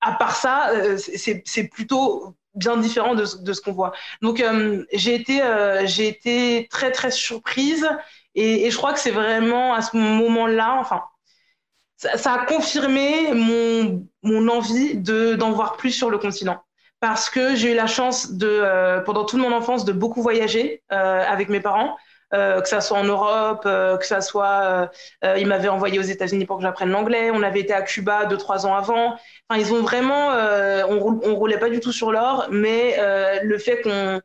à 0.00 0.12
part 0.12 0.36
ça, 0.36 0.70
euh, 0.70 0.98
c'est 0.98 1.68
plutôt 1.68 2.34
bien 2.54 2.76
différent 2.76 3.14
de, 3.14 3.24
ce 3.24 3.60
qu'on 3.60 3.72
voit. 3.72 3.92
Donc 4.20 4.40
euh, 4.40 4.84
j'ai 4.92 5.14
été, 5.14 5.40
j'ai 5.84 6.08
été 6.08 6.68
très 6.70 6.90
très 6.90 7.10
surprise 7.10 7.88
et, 8.34 8.70
je 8.70 8.76
crois 8.76 8.92
que 8.92 9.00
c'est 9.00 9.10
vraiment 9.10 9.74
à 9.74 9.82
ce 9.82 9.96
moment-là, 9.96 10.76
enfin, 10.78 11.02
ça, 11.96 12.32
a 12.32 12.46
confirmé 12.46 13.32
mon, 13.32 14.06
mon 14.22 14.48
envie 14.48 14.96
d'en 14.96 15.52
voir 15.52 15.76
plus 15.76 15.92
sur 15.92 16.10
le 16.10 16.18
continent 16.18 16.62
parce 17.00 17.30
que 17.30 17.54
j'ai 17.56 17.72
eu 17.72 17.74
la 17.74 17.86
chance 17.86 18.32
de, 18.32 19.02
pendant 19.04 19.24
toute 19.24 19.40
mon 19.40 19.52
enfance, 19.52 19.84
de 19.84 19.92
beaucoup 19.92 20.22
voyager 20.22 20.82
avec 20.88 21.48
mes 21.48 21.60
parents. 21.60 21.96
Euh, 22.34 22.62
que 22.62 22.68
ça 22.68 22.80
soit 22.80 22.96
en 22.96 23.04
Europe, 23.04 23.64
euh, 23.66 23.98
que 23.98 24.06
ça 24.06 24.22
soit, 24.22 24.88
euh, 25.22 25.36
il 25.36 25.46
m'avait 25.46 25.68
envoyé 25.68 25.98
aux 25.98 26.02
États-Unis 26.02 26.46
pour 26.46 26.56
que 26.56 26.62
j'apprenne 26.62 26.88
l'anglais. 26.88 27.30
On 27.30 27.42
avait 27.42 27.60
été 27.60 27.74
à 27.74 27.82
Cuba 27.82 28.24
deux 28.24 28.38
trois 28.38 28.64
ans 28.64 28.74
avant. 28.74 29.18
Enfin, 29.48 29.60
ils 29.60 29.70
ont 29.74 29.82
vraiment, 29.82 30.30
on, 30.88 31.20
on 31.22 31.34
roulait 31.34 31.58
pas 31.58 31.68
du 31.68 31.80
tout 31.80 31.92
sur 31.92 32.10
l'or, 32.10 32.48
mais 32.50 32.96
le 33.42 33.58
fait 33.58 33.82
qu'on 33.82 34.20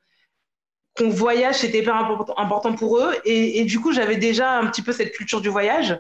qu'on 0.98 1.10
voyage, 1.10 1.56
c'était 1.56 1.80
hyper 1.80 1.96
important 2.38 2.74
pour 2.74 2.98
eux. 2.98 3.14
Et, 3.24 3.60
et 3.60 3.66
du 3.66 3.80
coup, 3.80 3.94
j'avais 3.94 4.16
déjà 4.16 4.54
un 4.54 4.66
petit 4.66 4.82
peu 4.82 4.94
cette 4.94 5.12
culture 5.12 5.42
du 5.42 5.50
voyage. 5.50 6.00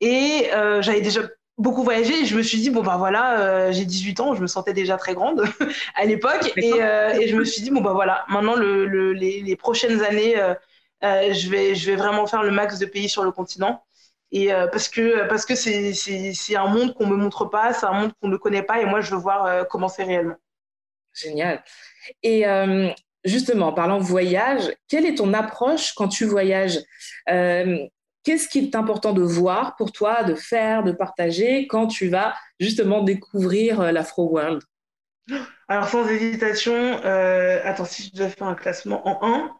Et 0.00 0.48
j'avais 0.80 1.00
déjà 1.00 1.22
beaucoup 1.58 1.82
voyagé 1.82 2.20
et 2.20 2.24
je 2.24 2.36
me 2.36 2.42
suis 2.42 2.58
dit 2.58 2.70
bon 2.70 2.84
bah 2.84 2.98
voilà 2.98 3.72
j'ai 3.72 3.84
18 3.84 4.20
ans 4.20 4.34
je 4.36 4.40
me 4.40 4.46
sentais 4.46 4.72
déjà 4.72 4.96
très 4.96 5.14
grande 5.14 5.42
à 5.96 6.04
l'époque 6.04 6.52
et, 6.56 6.68
et, 6.68 7.26
je 7.26 7.34
me 7.34 7.44
suis 7.44 7.62
dit 7.62 7.72
bon 7.72 7.80
bah 7.80 7.94
voilà 7.94 8.24
maintenant 8.28 8.54
le, 8.54 8.86
le, 8.86 9.12
les, 9.12 9.40
les, 9.40 9.56
prochaines 9.56 10.04
années 10.04 10.36
euh, 11.04 11.32
je, 11.32 11.48
vais, 11.48 11.74
je 11.74 11.90
vais 11.90 11.96
vraiment 11.96 12.26
faire 12.26 12.42
le 12.42 12.50
max 12.50 12.78
de 12.78 12.86
pays 12.86 13.08
sur 13.08 13.24
le 13.24 13.30
continent. 13.30 13.84
Et 14.30 14.52
euh, 14.52 14.66
parce 14.66 14.88
que 14.88 15.26
parce 15.28 15.46
que 15.46 15.54
c'est, 15.54 15.94
c'est, 15.94 16.34
c'est 16.34 16.56
un 16.56 16.66
monde 16.66 16.92
qu'on 16.94 17.06
me 17.06 17.16
montre 17.16 17.46
pas, 17.46 17.72
c'est 17.72 17.86
un 17.86 17.92
monde 17.92 18.12
qu'on 18.20 18.28
ne 18.28 18.36
connaît 18.36 18.62
pas, 18.62 18.80
et 18.80 18.84
moi 18.84 19.00
je 19.00 19.10
veux 19.10 19.20
voir 19.20 19.46
euh, 19.46 19.64
comment 19.64 19.88
c'est 19.88 20.04
réellement. 20.04 20.36
Génial. 21.14 21.64
Et 22.22 22.44
justement, 23.24 23.68
en 23.68 23.72
parlant 23.72 23.98
voyage, 23.98 24.70
quelle 24.86 25.04
est 25.04 25.16
ton 25.16 25.34
approche 25.34 25.92
quand 25.94 26.06
tu 26.08 26.26
voyages? 26.26 26.78
Qu'est-ce 27.26 28.48
qui 28.48 28.58
est 28.58 28.76
important 28.76 29.12
de 29.14 29.22
voir 29.22 29.74
pour 29.76 29.90
toi, 29.90 30.22
de 30.22 30.34
faire, 30.34 30.84
de 30.84 30.92
partager 30.92 31.66
quand 31.66 31.88
tu 31.88 32.08
vas 32.08 32.34
justement 32.60 33.02
découvrir 33.02 33.90
l'Afro 33.90 34.28
World 34.28 34.62
Alors 35.66 35.88
sans 35.88 36.06
hésitation, 36.06 37.00
attends 37.02 37.84
si 37.86 38.10
je 38.12 38.16
dois 38.16 38.28
faire 38.28 38.46
un 38.46 38.54
classement 38.54 39.08
en 39.08 39.26
1, 39.26 39.40
euh, 39.40 39.57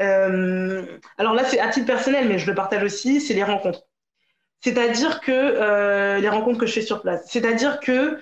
alors 0.00 1.34
là, 1.34 1.44
c'est 1.44 1.60
à 1.60 1.68
titre 1.68 1.86
personnel, 1.86 2.28
mais 2.28 2.38
je 2.38 2.46
le 2.46 2.54
partage 2.54 2.82
aussi, 2.82 3.20
c'est 3.20 3.34
les 3.34 3.44
rencontres. 3.44 3.82
C'est-à-dire 4.60 5.20
que 5.20 5.32
euh, 5.32 6.18
les 6.18 6.28
rencontres 6.28 6.58
que 6.58 6.66
je 6.66 6.72
fais 6.72 6.82
sur 6.82 7.02
place. 7.02 7.22
C'est-à-dire 7.28 7.80
que 7.80 8.18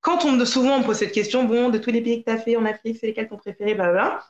quand 0.00 0.24
on 0.24 0.32
me 0.32 0.44
souvent 0.44 0.76
on 0.76 0.78
me 0.80 0.84
pose 0.84 0.98
cette 0.98 1.12
question, 1.12 1.44
bon, 1.44 1.70
de 1.70 1.78
tous 1.78 1.90
les 1.90 2.02
pays 2.02 2.22
que 2.22 2.30
tu 2.30 2.36
as 2.36 2.40
fait 2.40 2.56
en 2.56 2.64
Afrique, 2.66 2.98
c'est 3.00 3.06
lesquels 3.06 3.28
ton 3.28 3.36
préféré, 3.36 3.74
bah, 3.74 4.20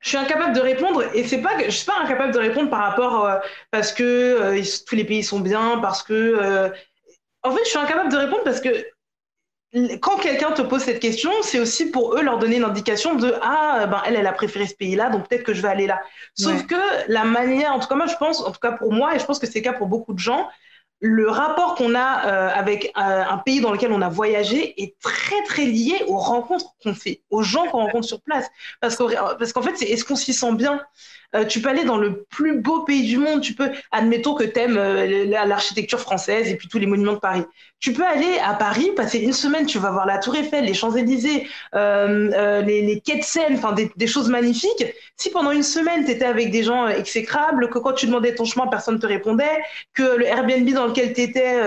Je 0.00 0.08
suis 0.08 0.18
incapable 0.18 0.54
de 0.54 0.60
répondre 0.60 1.04
et 1.14 1.24
c'est 1.24 1.40
pas 1.40 1.58
je 1.64 1.70
suis 1.70 1.86
pas 1.86 1.98
incapable 2.02 2.32
de 2.32 2.38
répondre 2.38 2.68
par 2.68 2.80
rapport 2.80 3.24
euh, 3.24 3.38
parce 3.70 3.92
que 3.92 4.60
tous 4.86 4.94
les 4.94 5.04
pays 5.04 5.22
sont 5.22 5.40
bien, 5.40 5.78
parce 5.78 6.02
que 6.02 6.70
en 7.42 7.52
fait, 7.52 7.64
je 7.64 7.68
suis 7.70 7.78
incapable 7.78 8.10
de 8.10 8.16
répondre 8.16 8.42
parce 8.44 8.60
que 8.60 8.68
quand 10.00 10.16
quelqu'un 10.18 10.52
te 10.52 10.62
pose 10.62 10.82
cette 10.82 11.00
question, 11.00 11.30
c'est 11.42 11.60
aussi 11.60 11.90
pour 11.90 12.16
eux 12.16 12.22
leur 12.22 12.38
donner 12.38 12.56
une 12.56 12.64
indication 12.64 13.14
de 13.16 13.34
ah 13.42 13.86
ben 13.86 14.02
elle 14.06 14.16
elle 14.16 14.26
a 14.26 14.32
préféré 14.32 14.66
ce 14.66 14.74
pays-là 14.74 15.10
donc 15.10 15.28
peut-être 15.28 15.42
que 15.44 15.52
je 15.52 15.60
vais 15.60 15.68
aller 15.68 15.86
là. 15.86 16.00
Sauf 16.34 16.66
que 16.66 16.74
la 17.08 17.24
manière, 17.24 17.74
en 17.74 17.78
tout 17.78 17.88
cas 17.88 17.94
moi 17.94 18.06
je 18.06 18.16
pense, 18.16 18.40
en 18.40 18.50
tout 18.50 18.60
cas 18.60 18.72
pour 18.72 18.92
moi 18.92 19.14
et 19.14 19.18
je 19.18 19.26
pense 19.26 19.38
que 19.38 19.46
c'est 19.46 19.58
le 19.58 19.64
cas 19.64 19.74
pour 19.74 19.86
beaucoup 19.86 20.14
de 20.14 20.18
gens, 20.18 20.48
le 21.00 21.28
rapport 21.28 21.74
qu'on 21.74 21.94
a 21.94 22.26
euh, 22.26 22.50
avec 22.54 22.86
euh, 22.96 23.24
un 23.28 23.38
pays 23.38 23.60
dans 23.60 23.70
lequel 23.70 23.92
on 23.92 24.00
a 24.00 24.08
voyagé 24.08 24.80
est 24.82 24.98
très 25.00 25.42
très 25.44 25.66
lié 25.66 26.02
aux 26.08 26.16
rencontres 26.16 26.74
qu'on 26.82 26.94
fait, 26.94 27.22
aux 27.30 27.42
gens 27.42 27.66
qu'on 27.66 27.78
rencontre 27.82 28.06
sur 28.06 28.22
place. 28.22 28.48
Parce 28.80 28.96
qu'en 28.96 29.08
parce 29.38 29.52
qu'en 29.52 29.62
fait 29.62 29.76
c'est 29.76 29.86
est-ce 29.86 30.04
qu'on 30.04 30.16
s'y 30.16 30.32
sent 30.32 30.54
bien? 30.54 30.80
Euh, 31.34 31.44
tu 31.44 31.60
peux 31.60 31.68
aller 31.68 31.84
dans 31.84 31.98
le 31.98 32.24
plus 32.30 32.58
beau 32.60 32.84
pays 32.84 33.06
du 33.06 33.18
monde. 33.18 33.42
Tu 33.42 33.54
peux, 33.54 33.70
admettons 33.90 34.34
que 34.34 34.44
tu 34.44 34.58
aimes 34.58 34.78
euh, 34.78 35.26
l'architecture 35.26 36.00
française 36.00 36.48
et 36.48 36.56
puis 36.56 36.68
tous 36.68 36.78
les 36.78 36.86
monuments 36.86 37.14
de 37.14 37.18
Paris. 37.18 37.44
Tu 37.80 37.92
peux 37.92 38.04
aller 38.04 38.38
à 38.44 38.54
Paris, 38.54 38.90
passer 38.96 39.18
une 39.18 39.32
semaine, 39.32 39.66
tu 39.66 39.78
vas 39.78 39.90
voir 39.90 40.04
la 40.04 40.18
Tour 40.18 40.34
Eiffel, 40.34 40.64
les 40.64 40.74
Champs-Élysées, 40.74 41.46
euh, 41.76 42.60
les, 42.62 42.82
les, 42.82 43.00
quais 43.00 43.18
de 43.18 43.22
Seine, 43.22 43.54
enfin 43.54 43.72
des, 43.72 44.06
choses 44.08 44.28
magnifiques. 44.28 44.84
Si 45.16 45.30
pendant 45.30 45.52
une 45.52 45.62
semaine, 45.62 46.04
tu 46.04 46.10
étais 46.10 46.24
avec 46.24 46.50
des 46.50 46.64
gens 46.64 46.88
exécrables, 46.88 47.68
que 47.68 47.78
quand 47.78 47.92
tu 47.92 48.06
demandais 48.06 48.34
ton 48.34 48.44
chemin, 48.44 48.66
personne 48.66 48.96
ne 48.96 49.00
te 49.00 49.06
répondait, 49.06 49.62
que 49.94 50.02
le 50.02 50.26
Airbnb 50.26 50.68
dans 50.72 50.86
lequel 50.86 51.12
tu 51.12 51.20
étais, 51.20 51.60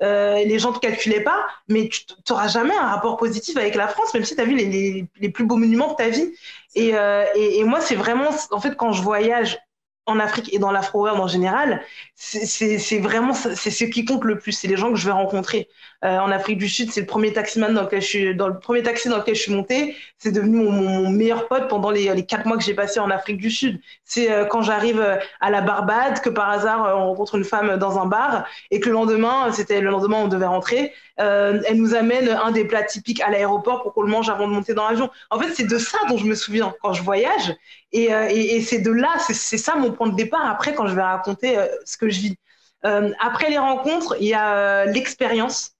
les 0.00 0.58
gens 0.58 0.70
ne 0.70 0.74
te 0.74 0.80
calculaient 0.80 1.22
pas, 1.22 1.46
mais 1.68 1.88
tu 1.88 2.02
n'auras 2.28 2.48
jamais 2.48 2.76
un 2.76 2.86
rapport 2.86 3.16
positif 3.16 3.56
avec 3.56 3.74
la 3.74 3.88
France, 3.88 4.12
même 4.12 4.24
si 4.24 4.36
tu 4.36 4.42
as 4.42 4.44
vu 4.44 4.56
les, 4.56 5.28
plus 5.30 5.44
beaux 5.46 5.56
monuments 5.56 5.92
de 5.92 5.96
ta 5.96 6.08
vie. 6.10 6.30
Et, 6.74 6.96
euh, 6.96 7.24
et, 7.34 7.64
moi, 7.64 7.80
c'est 7.80 7.94
vraiment, 7.94 8.30
en 8.50 8.60
fait, 8.60 8.76
quand 8.76 8.92
je 8.92 9.02
voyage 9.02 9.58
en 10.06 10.20
Afrique 10.20 10.52
et 10.52 10.58
dans 10.58 10.70
l'Afro-World 10.70 11.20
en 11.20 11.26
général, 11.28 11.82
c'est 12.14 12.98
vraiment 12.98 13.32
c'est 13.32 13.70
ce 13.70 13.84
qui 13.84 14.04
compte 14.04 14.24
le 14.24 14.38
plus. 14.38 14.52
C'est 14.52 14.68
les 14.68 14.76
gens 14.76 14.90
que 14.90 14.96
je 14.96 15.06
vais 15.06 15.12
rencontrer. 15.12 15.68
Euh, 16.04 16.18
en 16.18 16.30
Afrique 16.30 16.58
du 16.58 16.68
Sud, 16.68 16.92
c'est 16.92 17.00
le 17.00 17.06
premier 17.06 17.32
taximan 17.32 17.72
dans 17.72 17.82
lequel 17.82 18.02
je 18.02 18.06
suis, 18.06 18.34
dans 18.36 18.48
le 18.48 18.58
premier 18.58 18.82
taxi 18.82 19.08
dans 19.08 19.16
lequel 19.16 19.34
je 19.34 19.40
suis 19.40 19.54
montée. 19.54 19.96
C'est 20.18 20.32
devenu 20.32 20.58
mon, 20.58 21.08
meilleur 21.08 21.48
pote 21.48 21.68
pendant 21.68 21.90
les, 21.90 22.26
quatre 22.26 22.44
mois 22.46 22.58
que 22.58 22.62
j'ai 22.62 22.74
passé 22.74 23.00
en 23.00 23.08
Afrique 23.10 23.38
du 23.38 23.50
Sud. 23.50 23.80
C'est 24.04 24.30
euh, 24.30 24.44
quand 24.44 24.60
j'arrive 24.60 25.00
euh, 25.00 25.16
à 25.40 25.50
la 25.50 25.62
Barbade 25.62 26.20
que 26.20 26.28
par 26.28 26.50
hasard 26.50 26.94
on 26.98 27.06
rencontre 27.08 27.36
une 27.36 27.44
femme 27.44 27.78
dans 27.78 27.98
un 27.98 28.04
bar 28.04 28.44
et 28.70 28.80
que 28.80 28.88
le 28.88 28.92
lendemain, 28.92 29.50
c'était 29.52 29.80
le 29.80 29.90
lendemain 29.90 30.18
on 30.18 30.28
devait 30.28 30.46
rentrer. 30.46 30.92
Elle 31.16 31.76
nous 31.76 31.94
amène 31.94 32.28
un 32.28 32.50
des 32.50 32.64
plats 32.66 32.82
typiques 32.82 33.22
à 33.22 33.30
l'aéroport 33.30 33.82
pour 33.82 33.94
qu'on 33.94 34.02
le 34.02 34.10
mange 34.10 34.28
avant 34.28 34.48
de 34.48 34.52
monter 34.52 34.74
dans 34.74 34.88
l'avion. 34.88 35.10
En 35.30 35.38
fait, 35.38 35.54
c'est 35.54 35.66
de 35.66 35.78
ça 35.78 35.98
dont 36.08 36.18
je 36.18 36.26
me 36.26 36.34
souviens 36.34 36.74
quand 36.82 36.92
je 36.92 37.02
voyage. 37.02 37.54
Et 37.92 38.60
c'est 38.62 38.80
de 38.80 38.90
là, 38.90 39.16
c'est 39.18 39.58
ça 39.58 39.76
mon 39.76 39.92
point 39.92 40.08
de 40.08 40.16
départ 40.16 40.44
après 40.44 40.74
quand 40.74 40.86
je 40.88 40.94
vais 40.94 41.02
raconter 41.02 41.56
ce 41.84 41.96
que 41.96 42.08
je 42.08 42.20
vis. 42.20 42.36
après 42.82 43.48
les 43.48 43.58
rencontres, 43.58 44.16
il 44.20 44.26
y 44.26 44.34
a 44.34 44.86
l'expérience 44.86 45.73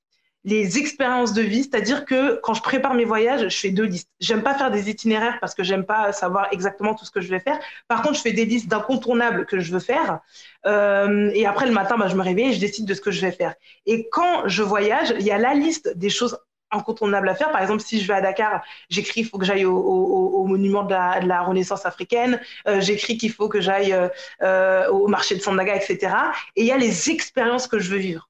les 0.45 0.79
expériences 0.79 1.33
de 1.33 1.41
vie, 1.41 1.63
c'est-à-dire 1.63 2.05
que 2.05 2.39
quand 2.43 2.53
je 2.53 2.63
prépare 2.63 2.95
mes 2.95 3.07
voyages, 3.07 3.49
je 3.49 3.59
fais 3.59 3.71
deux 3.71 3.85
listes. 3.85 4.11
J'aime 4.21 4.43
pas 4.43 4.55
faire 4.55 4.71
des 4.71 4.91
itinéraires 4.91 5.39
parce 5.41 5.55
que 5.55 5.63
j'aime 5.63 5.85
pas 5.85 6.13
savoir 6.13 6.49
exactement 6.53 6.95
tout 6.95 7.07
ce 7.07 7.11
que 7.11 7.23
je 7.23 7.29
vais 7.29 7.41
faire. 7.41 7.59
Par 7.89 8.03
contre, 8.03 8.17
je 8.17 8.21
fais 8.21 8.33
des 8.33 8.45
listes 8.45 8.69
d'incontournables 8.69 9.47
que 9.47 9.59
je 9.61 9.73
veux 9.73 9.81
faire. 9.81 10.21
Euh, 10.67 11.31
et 11.35 11.47
après, 11.47 11.67
le 11.67 11.73
matin, 11.73 11.97
bah, 11.97 12.09
je 12.09 12.15
me 12.15 12.23
réveille 12.23 12.51
et 12.51 12.53
je 12.53 12.61
décide 12.61 12.87
de 12.87 12.93
ce 12.93 13.01
que 13.01 13.11
je 13.11 13.23
vais 13.23 13.33
faire. 13.33 13.55
Et 13.87 14.09
quand 14.11 14.47
je 14.47 14.63
voyage, 14.63 15.15
il 15.19 15.25
y 15.25 15.31
a 15.31 15.39
la 15.39 15.55
liste 15.55 15.97
des 15.97 16.11
choses 16.11 16.39
incontournables 16.71 17.29
à 17.29 17.35
faire. 17.35 17.51
Par 17.51 17.63
exemple, 17.63 17.81
si 17.81 18.01
je 18.01 18.07
vais 18.07 18.15
à 18.15 18.21
Dakar, 18.21 18.63
j'écris 18.91 19.23
il 19.23 19.27
faut 19.27 19.39
que 19.39 19.47
j'aille 19.47 19.65
au, 19.65 19.77
au, 19.77 20.41
au, 20.41 20.45
monument 20.47 20.83
de 20.83 20.91
la, 20.91 21.21
de 21.21 21.27
la 21.27 21.43
Renaissance 21.43 21.87
africaine, 21.87 22.41
euh, 22.69 22.81
j'écris 22.81 23.17
qu'il 23.17 23.33
faut 23.33 23.49
que 23.49 23.61
j'aille 23.61 23.97
euh, 24.43 24.89
au 24.91 25.07
marché 25.09 25.37
de 25.37 25.41
Sandaga, 25.41 25.77
etc. 25.77 26.15
Et 26.57 26.63
il 26.63 26.67
y 26.67 26.73
a 26.73 26.77
les 26.77 27.11
expériences 27.11 27.67
que 27.67 27.79
je 27.79 27.91
veux 27.91 27.99
vivre 27.99 28.29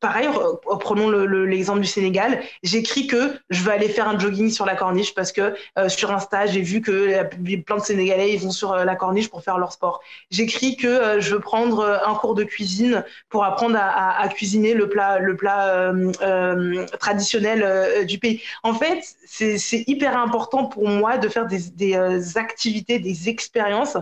pareil, 0.00 0.28
prenons 0.80 1.10
l'exemple 1.10 1.80
du 1.80 1.86
Sénégal, 1.86 2.42
j'écris 2.62 3.06
que 3.06 3.38
je 3.50 3.62
vais 3.62 3.72
aller 3.72 3.88
faire 3.88 4.08
un 4.08 4.18
jogging 4.18 4.50
sur 4.50 4.64
la 4.64 4.74
corniche 4.74 5.14
parce 5.14 5.30
que 5.30 5.54
euh, 5.78 5.88
sur 5.88 6.10
Insta, 6.10 6.46
j'ai 6.46 6.62
vu 6.62 6.80
que 6.80 7.22
plein 7.62 7.76
de 7.76 7.82
Sénégalais 7.82 8.32
ils 8.32 8.40
vont 8.40 8.50
sur 8.50 8.72
euh, 8.72 8.84
la 8.84 8.96
corniche 8.96 9.28
pour 9.28 9.42
faire 9.42 9.58
leur 9.58 9.72
sport. 9.72 10.00
J'écris 10.30 10.76
que 10.76 10.86
euh, 10.86 11.20
je 11.20 11.34
veux 11.34 11.40
prendre 11.40 12.00
un 12.06 12.14
cours 12.14 12.34
de 12.34 12.44
cuisine 12.44 13.04
pour 13.28 13.44
apprendre 13.44 13.76
à, 13.78 14.26
cuisiner 14.28 14.74
le 14.74 14.88
plat, 14.88 15.20
traditionnel 16.98 18.06
du 18.06 18.18
pays. 18.18 18.42
En 18.62 18.74
fait, 18.74 19.04
c'est 19.26 19.84
hyper 19.86 20.16
important 20.16 20.64
pour 20.64 20.88
moi 20.88 21.18
de 21.18 21.28
faire 21.28 21.46
des 21.46 22.38
activités, 22.38 22.98
des 22.98 23.28
expériences 23.28 23.96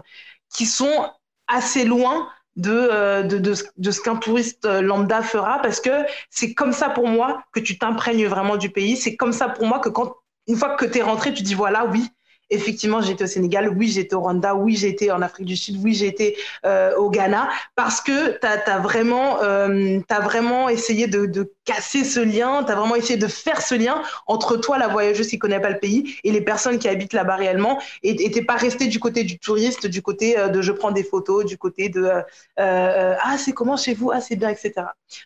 qui 0.54 0.66
sont 0.66 1.10
assez 1.48 1.84
loin 1.84 2.28
euh, 2.66 3.22
de, 3.22 3.38
de, 3.38 3.54
de, 3.76 3.90
ce 3.90 4.00
qu'un 4.00 4.16
touriste 4.16 4.64
euh, 4.64 4.80
lambda 4.80 5.22
fera 5.22 5.60
parce 5.62 5.80
que 5.80 5.90
c'est 6.30 6.54
comme 6.54 6.72
ça 6.72 6.90
pour 6.90 7.06
moi 7.06 7.42
que 7.52 7.60
tu 7.60 7.78
t'imprègnes 7.78 8.26
vraiment 8.26 8.56
du 8.56 8.70
pays. 8.70 8.96
C'est 8.96 9.16
comme 9.16 9.32
ça 9.32 9.48
pour 9.48 9.66
moi 9.66 9.78
que 9.78 9.88
quand, 9.88 10.14
une 10.48 10.56
fois 10.56 10.74
que 10.76 10.84
tu 10.84 10.98
es 10.98 11.02
rentré, 11.02 11.32
tu 11.32 11.42
dis 11.42 11.54
voilà, 11.54 11.86
oui, 11.86 12.08
effectivement, 12.50 13.00
j'étais 13.00 13.24
au 13.24 13.28
Sénégal, 13.28 13.68
oui, 13.76 13.88
j'étais 13.88 14.14
au 14.14 14.20
Rwanda, 14.20 14.54
oui, 14.54 14.74
j'étais 14.74 15.10
en 15.10 15.22
Afrique 15.22 15.46
du 15.46 15.56
Sud, 15.56 15.76
oui, 15.82 15.94
j'étais 15.94 16.36
euh, 16.64 16.96
au 16.96 17.10
Ghana, 17.10 17.48
parce 17.76 18.00
que 18.00 18.38
tu 18.38 18.46
as, 18.46 18.78
vraiment, 20.20 20.68
essayé 20.68 21.06
de, 21.06 21.26
de 21.26 21.52
casser 21.68 22.02
ce 22.02 22.20
lien, 22.20 22.64
tu 22.64 22.72
as 22.72 22.74
vraiment 22.74 22.96
essayé 22.96 23.18
de 23.18 23.26
faire 23.26 23.60
ce 23.60 23.74
lien 23.74 24.02
entre 24.26 24.56
toi, 24.56 24.78
la 24.78 24.88
voyageuse 24.88 25.28
qui 25.28 25.38
connaît 25.38 25.60
pas 25.60 25.68
le 25.68 25.78
pays, 25.78 26.16
et 26.24 26.32
les 26.32 26.40
personnes 26.40 26.78
qui 26.78 26.88
habitent 26.88 27.12
là-bas 27.12 27.36
réellement, 27.36 27.78
et 28.02 28.30
t'es 28.30 28.42
pas 28.42 28.56
resté 28.56 28.86
du 28.86 28.98
côté 28.98 29.22
du 29.22 29.38
touriste, 29.38 29.86
du 29.86 30.00
côté 30.00 30.38
euh, 30.38 30.48
de 30.48 30.62
je 30.62 30.72
prends 30.72 30.92
des 30.92 31.04
photos, 31.04 31.44
du 31.44 31.58
côté 31.58 31.90
de 31.90 32.04
euh, 32.04 32.22
euh, 32.58 33.14
ah 33.22 33.36
c'est 33.36 33.52
comment 33.52 33.76
chez 33.76 33.92
vous, 33.92 34.10
ah 34.10 34.22
c'est 34.22 34.36
bien, 34.36 34.48
etc. 34.48 34.72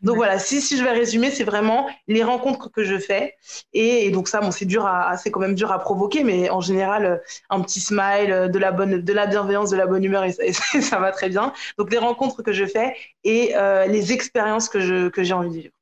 Donc 0.03 0.17
voilà, 0.17 0.41
si, 0.41 0.61
si 0.61 0.77
je 0.77 0.83
vais 0.83 0.91
résumer, 0.91 1.31
c'est 1.31 1.45
vraiment 1.45 1.87
les 2.09 2.25
rencontres 2.25 2.69
que 2.73 2.83
je 2.83 2.99
fais, 2.99 3.37
et, 3.73 4.11
donc 4.11 4.27
ça, 4.27 4.41
bon, 4.41 4.51
c'est 4.51 4.65
dur 4.65 4.85
à, 4.85 5.17
c'est 5.17 5.31
quand 5.31 5.41
même 5.41 5.55
dur 5.55 5.71
à 5.71 5.79
provoquer, 5.79 6.25
mais 6.25 6.51
en 6.51 6.61
général, 6.61 7.23
un 7.51 7.61
petit 7.61 7.81
smile, 7.81 8.49
de 8.53 8.59
la 8.59 8.73
bonne, 8.73 9.01
de 9.01 9.13
la 9.13 9.27
bienveillance, 9.29 9.71
de 9.71 9.77
la 9.77 9.87
bonne 9.87 10.03
humeur, 10.03 10.25
et, 10.25 10.33
ça 10.33 10.99
va 11.05 11.13
très 11.13 11.29
bien. 11.29 11.53
Donc 11.79 11.93
les 11.93 11.99
rencontres 11.99 12.43
que 12.43 12.53
je 12.53 12.65
fais 12.65 12.97
et 13.23 13.55
les 13.89 14.13
expériences 14.13 14.69
que 14.69 14.81
je 14.81 15.09
que 15.09 15.23
j'ai 15.23 15.35
envie 15.35 15.49
de 15.49 15.55
vivre. 15.55 15.82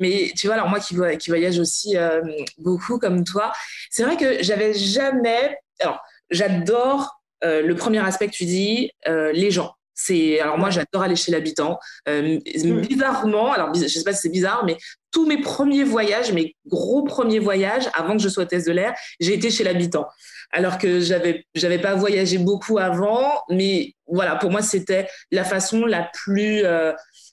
Mais 0.00 0.32
tu 0.36 0.46
vois, 0.46 0.56
alors 0.56 0.68
moi 0.68 0.80
qui, 0.80 0.96
qui 1.18 1.30
voyage 1.30 1.58
aussi 1.58 1.96
euh, 1.96 2.22
beaucoup 2.58 2.98
comme 2.98 3.24
toi, 3.24 3.52
c'est 3.90 4.04
vrai 4.04 4.16
que 4.16 4.42
j'avais 4.42 4.74
jamais. 4.74 5.58
Alors, 5.80 6.00
j'adore 6.30 7.20
euh, 7.44 7.62
le 7.62 7.74
premier 7.74 7.98
aspect 7.98 8.26
que 8.26 8.32
tu 8.32 8.44
dis, 8.44 8.90
euh, 9.08 9.32
les 9.32 9.50
gens. 9.50 9.74
C'est 9.96 10.40
alors 10.40 10.58
moi 10.58 10.70
j'adore 10.70 11.02
aller 11.02 11.14
chez 11.14 11.30
l'habitant. 11.30 11.78
Mm. 12.08 12.80
bizarrement, 12.80 13.52
alors 13.52 13.72
je 13.72 13.86
sais 13.86 14.02
pas 14.02 14.12
si 14.12 14.22
c'est 14.22 14.28
bizarre, 14.28 14.64
mais 14.66 14.76
tous 15.12 15.24
mes 15.24 15.40
premiers 15.40 15.84
voyages, 15.84 16.32
mes 16.32 16.56
gros 16.66 17.04
premiers 17.04 17.38
voyages 17.38 17.88
avant 17.94 18.16
que 18.16 18.22
je 18.22 18.28
sois 18.28 18.42
hôtesse 18.42 18.64
de 18.64 18.72
l'air, 18.72 18.92
j'ai 19.20 19.34
été 19.34 19.50
chez 19.50 19.62
l'habitant. 19.62 20.08
Alors 20.50 20.78
que 20.78 20.98
j'avais 20.98 21.46
j'avais 21.54 21.78
pas 21.78 21.94
voyagé 21.94 22.38
beaucoup 22.38 22.78
avant, 22.78 23.40
mais 23.50 23.94
voilà 24.08 24.34
pour 24.34 24.50
moi 24.50 24.62
c'était 24.62 25.06
la 25.30 25.44
façon 25.44 25.86
la 25.86 26.10
plus 26.12 26.64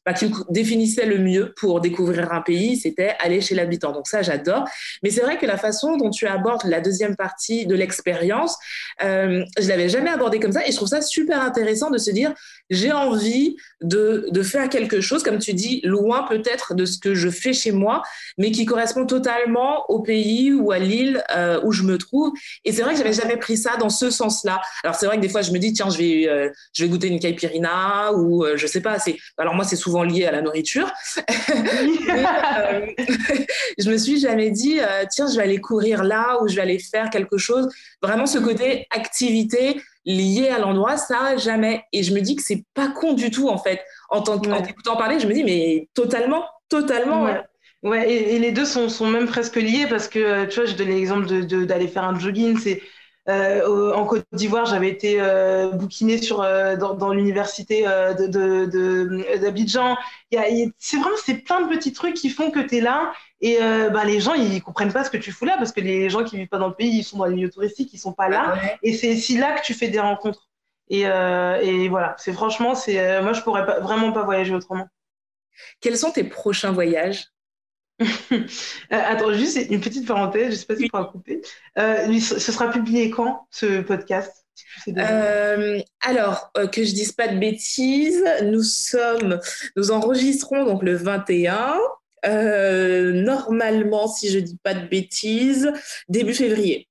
bah, 0.05 0.13
qui 0.13 0.31
définissait 0.49 1.05
le 1.05 1.19
mieux 1.19 1.53
pour 1.57 1.81
découvrir 1.81 2.31
un 2.33 2.41
pays, 2.41 2.77
c'était 2.77 3.15
aller 3.19 3.41
chez 3.41 3.55
l'habitant. 3.55 3.91
Donc 3.91 4.07
ça, 4.07 4.21
j'adore. 4.21 4.65
Mais 5.03 5.09
c'est 5.09 5.21
vrai 5.21 5.37
que 5.37 5.45
la 5.45 5.57
façon 5.57 5.97
dont 5.97 6.09
tu 6.09 6.27
abordes 6.27 6.63
la 6.65 6.81
deuxième 6.81 7.15
partie 7.15 7.65
de 7.65 7.75
l'expérience, 7.75 8.57
euh, 9.03 9.43
je 9.59 9.67
l'avais 9.67 9.89
jamais 9.89 10.09
abordé 10.09 10.39
comme 10.39 10.51
ça 10.51 10.65
et 10.65 10.71
je 10.71 10.75
trouve 10.75 10.87
ça 10.87 11.01
super 11.01 11.41
intéressant 11.41 11.89
de 11.89 11.97
se 11.97 12.11
dire 12.11 12.33
j'ai 12.69 12.91
envie 12.91 13.57
de, 13.81 14.27
de 14.31 14.43
faire 14.43 14.69
quelque 14.69 15.01
chose, 15.01 15.23
comme 15.23 15.39
tu 15.39 15.53
dis, 15.53 15.81
loin 15.83 16.23
peut-être 16.23 16.73
de 16.73 16.85
ce 16.85 16.97
que 16.97 17.13
je 17.13 17.29
fais 17.29 17.53
chez 17.53 17.71
moi, 17.71 18.01
mais 18.37 18.51
qui 18.51 18.65
correspond 18.65 19.05
totalement 19.05 19.85
au 19.89 19.99
pays 20.01 20.53
ou 20.53 20.71
à 20.71 20.79
l'île 20.79 21.23
euh, 21.35 21.59
où 21.63 21.71
je 21.71 21.83
me 21.83 21.97
trouve. 21.97 22.31
Et 22.65 22.71
c'est 22.71 22.81
vrai 22.81 22.93
que 22.93 22.97
j'avais 22.97 23.13
jamais 23.13 23.37
pris 23.37 23.57
ça 23.57 23.75
dans 23.77 23.89
ce 23.89 24.09
sens-là. 24.09 24.61
Alors 24.83 24.95
c'est 24.95 25.05
vrai 25.05 25.17
que 25.17 25.21
des 25.21 25.29
fois 25.29 25.41
je 25.41 25.51
me 25.51 25.59
dis 25.59 25.73
tiens 25.73 25.89
je 25.89 25.97
vais 25.97 26.29
euh, 26.29 26.49
je 26.73 26.83
vais 26.83 26.89
goûter 26.89 27.07
une 27.07 27.19
caipirinha 27.19 28.13
ou 28.13 28.45
euh, 28.45 28.57
je 28.57 28.67
sais 28.67 28.81
pas. 28.81 28.97
Alors 29.37 29.53
moi 29.53 29.65
c'est 29.65 29.75
souvent 29.75 29.90
lié 30.03 30.25
à 30.25 30.31
la 30.31 30.41
nourriture. 30.41 30.91
je 33.77 33.89
me 33.89 33.97
suis 33.97 34.19
jamais 34.19 34.49
dit 34.49 34.79
tiens 35.11 35.27
je 35.27 35.37
vais 35.37 35.43
aller 35.43 35.59
courir 35.59 36.03
là 36.03 36.41
ou 36.41 36.47
je 36.47 36.55
vais 36.55 36.61
aller 36.61 36.79
faire 36.79 37.09
quelque 37.09 37.37
chose. 37.37 37.67
Vraiment 38.01 38.25
ce 38.25 38.39
côté 38.39 38.87
activité 38.91 39.81
lié 40.05 40.49
à 40.49 40.59
l'endroit, 40.59 40.97
ça, 40.97 41.37
jamais. 41.37 41.83
Et 41.91 42.03
je 42.03 42.13
me 42.13 42.21
dis 42.21 42.35
que 42.35 42.43
c'est 42.43 42.63
pas 42.73 42.87
con 42.89 43.13
du 43.13 43.29
tout, 43.31 43.49
en 43.49 43.57
fait. 43.57 43.81
En 44.09 44.21
tant 44.21 44.39
t'écoutant 44.39 44.97
parler, 44.97 45.19
je 45.19 45.27
me 45.27 45.33
dis, 45.33 45.43
mais 45.43 45.87
totalement, 45.93 46.45
totalement. 46.69 47.27
Ouais, 47.83 48.11
et, 48.11 48.39
les 48.39 48.51
deux 48.51 48.65
sont, 48.65 48.89
sont, 48.89 49.07
même 49.07 49.27
presque 49.27 49.55
liés 49.55 49.87
parce 49.89 50.07
que, 50.07 50.45
tu 50.45 50.59
vois, 50.59 50.65
je 50.65 50.75
donne 50.75 50.89
l'exemple 50.89 51.27
d'aller 51.27 51.45
de, 51.45 51.65
d'aller 51.65 51.87
faire 51.87 52.03
un 52.03 52.17
jogging. 52.17 52.57
C'est 52.57 52.81
euh, 53.29 53.93
en 53.93 54.05
Côte 54.05 54.25
d'Ivoire, 54.31 54.65
j'avais 54.65 54.89
été 54.89 55.17
euh, 55.19 55.69
bouquinée 55.71 56.17
sur, 56.17 56.41
euh, 56.41 56.75
dans, 56.75 56.95
dans 56.95 57.13
l'université 57.13 57.83
euh, 57.87 58.13
d'Abidjan. 59.37 59.95
C'est 60.77 60.97
vraiment 60.97 61.15
c'est 61.23 61.35
plein 61.35 61.61
de 61.61 61.69
petits 61.69 61.93
trucs 61.93 62.15
qui 62.15 62.29
font 62.29 62.49
que 62.51 62.59
tu 62.59 62.77
es 62.77 62.81
là 62.81 63.13
et 63.41 63.57
bah, 63.91 64.05
les 64.05 64.19
gens, 64.19 64.33
ils 64.33 64.61
comprennent 64.61 64.93
pas 64.93 65.03
ce 65.03 65.09
que 65.09 65.17
tu 65.17 65.31
fous 65.31 65.45
là 65.45 65.55
parce 65.57 65.71
que 65.71 65.81
les 65.81 66.09
gens 66.09 66.23
qui 66.23 66.37
vivent 66.37 66.47
pas 66.47 66.59
dans 66.59 66.67
le 66.67 66.75
pays, 66.75 66.99
ils 66.99 67.03
sont 67.03 67.17
dans 67.17 67.25
les 67.25 67.35
milieux 67.35 67.49
touristiques, 67.49 67.91
ils 67.93 67.97
sont 67.97 68.13
pas 68.13 68.29
là. 68.29 68.55
Et 68.83 68.93
c'est 68.93 69.07
ici 69.07 69.37
là 69.37 69.53
que 69.53 69.63
tu 69.63 69.73
fais 69.73 69.87
des 69.87 69.99
rencontres. 69.99 70.47
Et, 70.89 71.01
et 71.01 71.89
voilà, 71.89 72.15
c'est 72.19 72.33
franchement, 72.33 72.75
c'est 72.75 73.21
moi, 73.21 73.33
je 73.33 73.41
pourrais 73.41 73.65
pas, 73.65 73.79
vraiment 73.79 74.11
pas 74.11 74.23
voyager 74.23 74.53
autrement. 74.53 74.87
Quels 75.79 75.97
sont 75.97 76.11
tes 76.11 76.23
prochains 76.23 76.71
voyages? 76.71 77.27
Attends, 78.89 79.33
juste 79.33 79.57
une 79.69 79.81
petite 79.81 80.07
parenthèse, 80.07 80.51
je 80.51 80.55
sais 80.57 80.65
pas 80.65 80.75
si 80.75 80.83
tu 80.83 80.89
pourras 80.89 81.05
couper. 81.05 81.41
ce 81.75 82.39
sera 82.39 82.69
publié 82.71 83.09
quand, 83.09 83.47
ce 83.51 83.81
podcast 83.81 84.41
alors, 86.01 86.51
que 86.71 86.83
je 86.83 86.93
dise 86.93 87.11
pas 87.11 87.27
de 87.27 87.37
bêtises, 87.37 88.23
nous 88.43 88.63
sommes, 88.63 89.39
nous 89.75 89.91
enregistrons 89.91 90.65
donc 90.65 90.83
le 90.83 90.95
21. 90.95 91.77
Euh, 92.25 93.13
normalement, 93.13 94.07
si 94.07 94.29
je 94.29 94.39
dis 94.39 94.57
pas 94.63 94.73
de 94.73 94.87
bêtises, 94.87 95.71
début 96.07 96.33
février. 96.33 96.87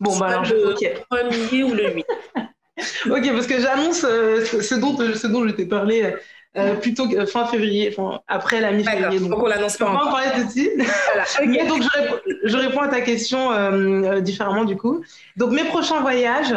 Bon, 0.00 0.16
bah 0.18 0.26
alors, 0.26 0.44
le 0.44 0.74
premier 1.08 1.64
ou 1.64 1.74
le 1.74 1.94
8. 1.94 2.06
ok, 3.10 3.32
parce 3.32 3.46
que 3.46 3.60
j'annonce 3.60 4.04
euh, 4.04 4.44
ce, 4.44 4.74
dont, 4.74 4.96
ce 4.96 5.26
dont 5.26 5.46
je 5.46 5.52
t'ai 5.52 5.66
parlé 5.66 6.14
euh, 6.58 6.74
plutôt 6.74 7.08
fin 7.26 7.46
février, 7.46 7.94
enfin, 7.96 8.20
après 8.28 8.60
la 8.60 8.72
mi-février. 8.72 9.20
Donc, 9.20 9.42
on 9.42 9.46
l'annonce 9.46 9.76
pas. 9.76 9.90
encore. 9.90 10.10
parler 10.10 10.30
tout 10.36 10.46
de 10.46 10.50
suite. 10.50 10.76
donc, 11.68 11.82
je 11.82 12.00
réponds, 12.00 12.16
je 12.44 12.56
réponds, 12.56 12.80
à 12.80 12.88
ta 12.88 13.00
question 13.00 14.20
différemment 14.20 14.64
du 14.64 14.76
coup. 14.76 15.02
Donc, 15.36 15.52
mes 15.52 15.64
prochains 15.64 16.00
voyages. 16.00 16.54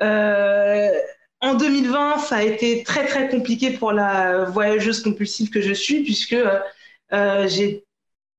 en 0.00 1.54
2020, 1.54 2.18
ça 2.18 2.36
a 2.36 2.42
été 2.42 2.82
très 2.84 3.06
très 3.06 3.28
compliqué 3.28 3.70
pour 3.70 3.92
la 3.92 4.44
voyageuse 4.44 5.02
compulsive 5.02 5.50
que 5.50 5.60
je 5.60 5.72
suis, 5.72 6.02
puisque 6.02 6.36
euh, 7.12 7.48
j'ai 7.48 7.84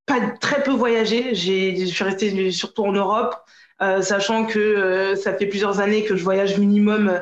pas 0.05 0.19
très 0.39 0.63
peu 0.63 0.71
voyagé. 0.71 1.35
Je 1.35 1.85
suis 1.85 2.03
restée 2.03 2.51
surtout 2.51 2.83
en 2.83 2.91
Europe, 2.91 3.35
euh, 3.81 4.01
sachant 4.01 4.45
que 4.45 4.59
euh, 4.59 5.15
ça 5.15 5.33
fait 5.33 5.47
plusieurs 5.47 5.79
années 5.79 6.03
que 6.03 6.15
je 6.15 6.23
voyage 6.23 6.57
minimum 6.57 7.21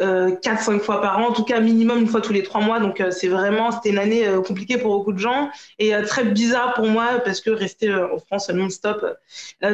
euh, 0.00 0.34
4-5 0.42 0.80
fois 0.80 1.02
par 1.02 1.18
an, 1.18 1.28
en 1.28 1.32
tout 1.32 1.44
cas 1.44 1.60
minimum 1.60 2.00
une 2.00 2.06
fois 2.06 2.22
tous 2.22 2.32
les 2.32 2.42
3 2.42 2.62
mois. 2.62 2.80
Donc 2.80 3.00
euh, 3.00 3.10
c'est 3.10 3.28
vraiment, 3.28 3.70
c'était 3.70 3.90
une 3.90 3.98
année 3.98 4.26
euh, 4.26 4.40
compliquée 4.40 4.78
pour 4.78 4.96
beaucoup 4.96 5.12
de 5.12 5.18
gens 5.18 5.50
et 5.78 5.92
très 6.06 6.24
bizarre 6.24 6.74
pour 6.74 6.86
moi 6.86 7.20
parce 7.24 7.40
que 7.40 7.50
rester 7.50 7.94
en 7.94 8.18
France 8.18 8.48
non-stop 8.50 9.04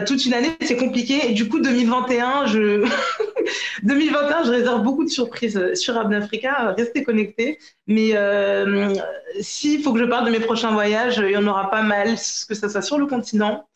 toute 0.07 0.25
une 0.27 0.35
année, 0.35 0.51
c'est 0.63 0.77
compliqué. 0.77 1.33
Du 1.33 1.49
coup, 1.49 1.61
2021, 1.61 2.47
je 2.47 2.85
2021, 3.85 4.45
je 4.45 4.51
réserve 4.51 4.83
beaucoup 4.83 5.05
de 5.05 5.09
surprises 5.09 5.75
sur 5.75 5.97
Abnafrica. 5.97 6.75
Restez 6.77 7.05
connectés. 7.05 7.59
Mais 7.87 8.15
s'il 9.41 9.83
faut 9.83 9.93
que 9.93 10.01
je 10.01 10.05
parle 10.05 10.27
de 10.27 10.31
mes 10.31 10.41
prochains 10.41 10.73
voyages, 10.73 11.23
il 11.25 11.31
y 11.31 11.37
en 11.37 11.47
aura 11.47 11.71
pas 11.71 11.83
mal, 11.83 12.17
que 12.49 12.55
ça 12.55 12.69
soit 12.69 12.83
sur 12.83 12.99
le 12.99 13.07
continent 13.07 13.67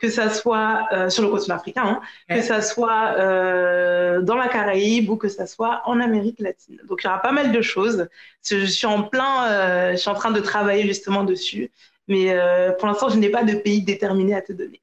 que 0.00 0.08
ça 0.08 0.30
soit 0.30 0.86
euh, 0.92 1.10
sur 1.10 1.22
le 1.22 1.28
continent 1.28 1.56
africain, 1.56 2.00
hein, 2.28 2.34
que 2.34 2.42
ça 2.42 2.62
soit 2.62 3.14
euh, 3.18 4.22
dans 4.22 4.36
la 4.36 4.48
Caraïbe 4.48 5.10
ou 5.10 5.16
que 5.16 5.28
ça 5.28 5.46
soit 5.46 5.82
en 5.84 6.00
Amérique 6.00 6.40
latine. 6.40 6.80
Donc 6.88 7.02
il 7.02 7.06
y 7.06 7.08
aura 7.08 7.20
pas 7.20 7.32
mal 7.32 7.52
de 7.52 7.62
choses. 7.62 8.08
Je 8.48 8.64
suis 8.64 8.86
en 8.86 9.02
plein, 9.02 9.46
euh, 9.50 9.92
je 9.92 9.96
suis 9.96 10.08
en 10.08 10.14
train 10.14 10.30
de 10.30 10.40
travailler 10.40 10.86
justement 10.86 11.24
dessus, 11.24 11.70
mais 12.08 12.34
pour 12.78 12.88
l'instant 12.88 13.10
je 13.10 13.16
n'ai 13.16 13.28
pas 13.28 13.44
de 13.44 13.54
pays 13.54 13.82
déterminé 13.82 14.34
à 14.34 14.42
te 14.42 14.52
donner. 14.52 14.80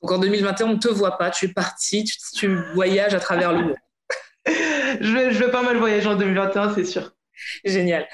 Donc 0.00 0.12
en 0.12 0.18
2021 0.18 0.66
on 0.66 0.72
ne 0.74 0.78
te 0.78 0.88
voit 0.88 1.18
pas, 1.18 1.30
tu 1.30 1.46
es 1.46 1.48
parti, 1.48 2.04
tu, 2.34 2.56
voyages 2.74 3.14
à 3.14 3.20
travers 3.20 3.52
le 3.52 3.62
monde. 3.62 3.76
je, 5.00 5.12
vais, 5.12 5.32
je 5.32 5.44
vais 5.44 5.50
pas 5.50 5.62
mal 5.62 5.76
voyager 5.76 6.08
en 6.08 6.14
2021, 6.14 6.74
c'est 6.74 6.84
sûr. 6.84 7.12
Génial. 7.64 8.06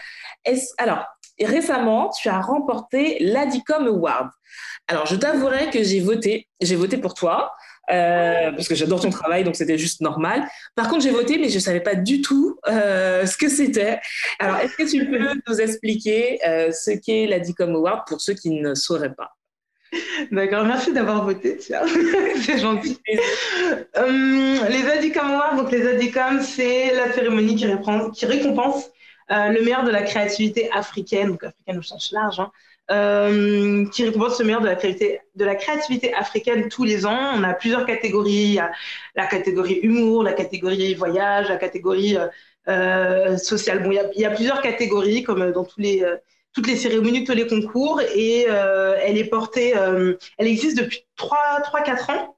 Alors, 0.78 1.04
récemment, 1.40 2.10
tu 2.10 2.28
as 2.28 2.40
remporté 2.40 3.18
l'Adicom 3.20 3.86
Award. 3.86 4.30
Alors, 4.88 5.06
je 5.06 5.16
t'avouerai 5.16 5.70
que 5.70 5.82
j'ai 5.82 6.00
voté. 6.00 6.48
J'ai 6.60 6.76
voté 6.76 6.98
pour 6.98 7.14
toi. 7.14 7.52
Euh, 7.90 8.52
parce 8.52 8.68
que 8.68 8.74
j'adore 8.74 9.00
ton 9.00 9.10
travail, 9.10 9.42
donc 9.44 9.56
c'était 9.56 9.78
juste 9.78 10.00
normal. 10.00 10.46
Par 10.76 10.88
contre, 10.88 11.02
j'ai 11.02 11.10
voté, 11.10 11.38
mais 11.38 11.48
je 11.48 11.56
ne 11.56 11.60
savais 11.60 11.80
pas 11.80 11.94
du 11.96 12.20
tout 12.20 12.58
euh, 12.68 13.26
ce 13.26 13.36
que 13.36 13.48
c'était. 13.48 14.00
Alors, 14.38 14.58
est-ce 14.58 14.76
que 14.76 14.88
tu 14.88 15.04
peux 15.04 15.18
nous 15.46 15.60
expliquer 15.60 16.38
euh, 16.46 16.70
ce 16.70 16.92
qu'est 16.92 17.26
l'Adicom 17.26 17.74
Award 17.74 18.02
pour 18.06 18.20
ceux 18.20 18.34
qui 18.34 18.50
ne 18.50 18.74
sauraient 18.74 19.14
pas? 19.14 19.32
D'accord, 20.30 20.64
merci 20.64 20.92
d'avoir 20.92 21.22
voté, 21.24 21.58
c'est 21.60 22.58
gentil. 22.58 22.98
les 23.06 24.88
Adicom 24.90 25.30
Awards, 25.32 25.56
donc 25.56 25.70
les 25.70 25.86
Adicom, 25.86 26.40
c'est 26.40 26.94
la 26.94 27.12
cérémonie 27.12 27.56
qui, 27.56 27.66
qui 28.14 28.26
récompense 28.26 28.90
le 29.28 29.62
meilleur 29.62 29.84
de 29.84 29.90
la 29.90 30.02
créativité 30.02 30.70
africaine, 30.72 31.28
donc 31.28 31.44
africaine 31.44 31.78
au 31.78 31.82
sens 31.82 32.10
large, 32.10 32.40
hein, 32.40 32.50
euh, 32.90 33.86
qui 33.90 34.04
récompense 34.04 34.38
le 34.40 34.46
meilleur 34.46 34.60
de 34.60 34.66
la, 35.44 35.54
créativité, 35.54 36.12
africaine 36.14 36.68
tous 36.68 36.84
les 36.84 37.06
ans. 37.06 37.32
On 37.34 37.42
a 37.44 37.54
plusieurs 37.54 37.86
catégories. 37.86 38.32
Il 38.32 38.54
y 38.54 38.58
a 38.58 38.72
la 39.14 39.26
catégorie 39.26 39.80
humour, 39.82 40.24
la 40.24 40.32
catégorie 40.32 40.94
voyage, 40.94 41.48
la 41.48 41.56
catégorie 41.56 42.16
euh, 42.16 42.26
euh 42.68 43.36
sociale. 43.38 43.82
Bon, 43.82 43.92
il 43.92 44.20
y, 44.20 44.24
a, 44.24 44.30
plusieurs 44.30 44.60
catégories, 44.60 45.22
comme 45.22 45.52
dans 45.52 45.64
toutes 45.64 45.78
les 46.66 46.76
cérémonies, 46.76 47.24
tous 47.24 47.32
les 47.32 47.46
concours. 47.46 48.00
Et 48.14 48.42
elle 48.42 49.16
est 49.16 49.30
portée, 49.30 49.74
elle 49.74 50.46
existe 50.46 50.78
depuis 50.78 51.06
3-4 51.18 52.10
ans. 52.12 52.36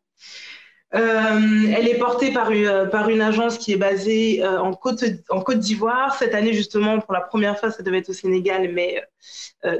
Elle 0.94 1.88
est 1.88 1.98
portée 1.98 2.32
par 2.32 2.52
une, 2.52 2.88
par 2.88 3.08
une 3.08 3.20
agence 3.20 3.58
qui 3.58 3.72
est 3.72 3.76
basée 3.76 4.46
en 4.46 4.72
Côte, 4.72 5.04
en 5.28 5.40
Côte 5.40 5.58
d'Ivoire. 5.58 6.14
Cette 6.14 6.34
année, 6.34 6.52
justement, 6.52 7.00
pour 7.00 7.12
la 7.12 7.20
première 7.20 7.58
fois, 7.58 7.72
ça 7.72 7.82
devait 7.82 7.98
être 7.98 8.10
au 8.10 8.14
Sénégal, 8.14 8.70
mais 8.72 9.02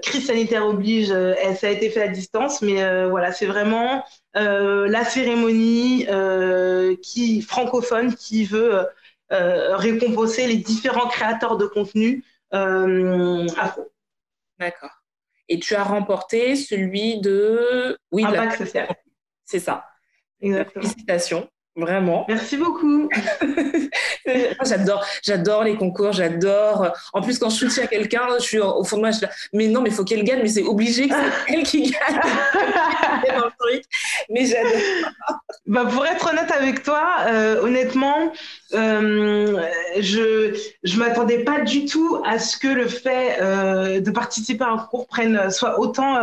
crise 0.03 0.27
sanitaire 0.27 0.67
oblige, 0.67 1.09
ça 1.09 1.69
a 1.69 1.71
été 1.71 1.89
fait 1.91 2.03
à 2.03 2.09
distance. 2.09 2.63
Mais 2.63 3.09
voilà, 3.09 3.31
c'est 3.33 3.47
vraiment 3.47 4.05
la 4.35 5.05
cérémonie 5.05 6.07
qui, 7.01 7.43
francophone 7.43 8.15
qui 8.17 8.45
veut 8.45 8.85
récompenser 9.31 10.49
les 10.49 10.57
différents 10.57 11.09
créateurs 11.09 11.57
de 11.57 11.67
contenu 11.67 12.25
afro. 12.51 13.93
D'accord. 14.59 14.91
Et 15.49 15.59
tu 15.59 15.75
as 15.75 15.85
remporté 15.85 16.57
celui 16.57 17.21
de... 17.21 17.99
Oui, 18.11 18.25
Impact 18.25 18.59
social. 18.59 18.89
C'est 19.45 19.59
ça. 19.59 19.85
Exactement. 20.41 20.83
Félicitations. 20.83 21.49
Vraiment. 21.77 22.25
Merci 22.29 22.57
beaucoup. 22.57 23.09
j'adore, 24.65 25.05
j'adore 25.25 25.65
les 25.65 25.75
concours, 25.75 26.13
j'adore. 26.13 26.93
En 27.13 27.21
plus, 27.21 27.41
quand 27.41 27.51
je 27.51 27.57
soutiens 27.57 27.87
quelqu'un, 27.87 28.29
je 28.39 28.45
suis 28.45 28.61
au 28.61 28.85
fond 28.85 28.97
de 28.97 29.01
moi, 29.01 29.11
je 29.11 29.17
suis 29.17 29.27
là, 29.27 29.33
mais 29.53 29.67
non, 29.67 29.81
mais 29.81 29.91
il 29.91 29.95
faut 29.95 30.05
qu'elle 30.05 30.23
gagne, 30.23 30.41
mais 30.41 30.49
c'est 30.49 30.63
obligé 30.63 31.09
que 31.09 31.15
c'est 31.15 31.53
elle 31.53 31.65
qui 31.65 31.91
gagne. 31.91 32.21
mais 34.31 34.47
j'adore. 34.47 35.41
Bah, 35.67 35.87
pour 35.87 36.07
être 36.07 36.31
honnête 36.31 36.53
avec 36.53 36.85
toi, 36.85 37.17
euh, 37.27 37.61
honnêtement, 37.63 38.33
euh, 38.75 39.61
je 39.99 40.57
je 40.85 40.99
m'attendais 40.99 41.43
pas 41.43 41.63
du 41.63 41.87
tout 41.87 42.23
à 42.25 42.39
ce 42.39 42.57
que 42.57 42.69
le 42.69 42.87
fait 42.87 43.39
euh, 43.41 44.01
de 44.01 44.11
participer 44.13 44.63
à 44.63 44.69
un 44.69 44.79
concours 44.79 45.09
prenne 45.09 45.51
soit 45.51 45.81
autant 45.81 46.15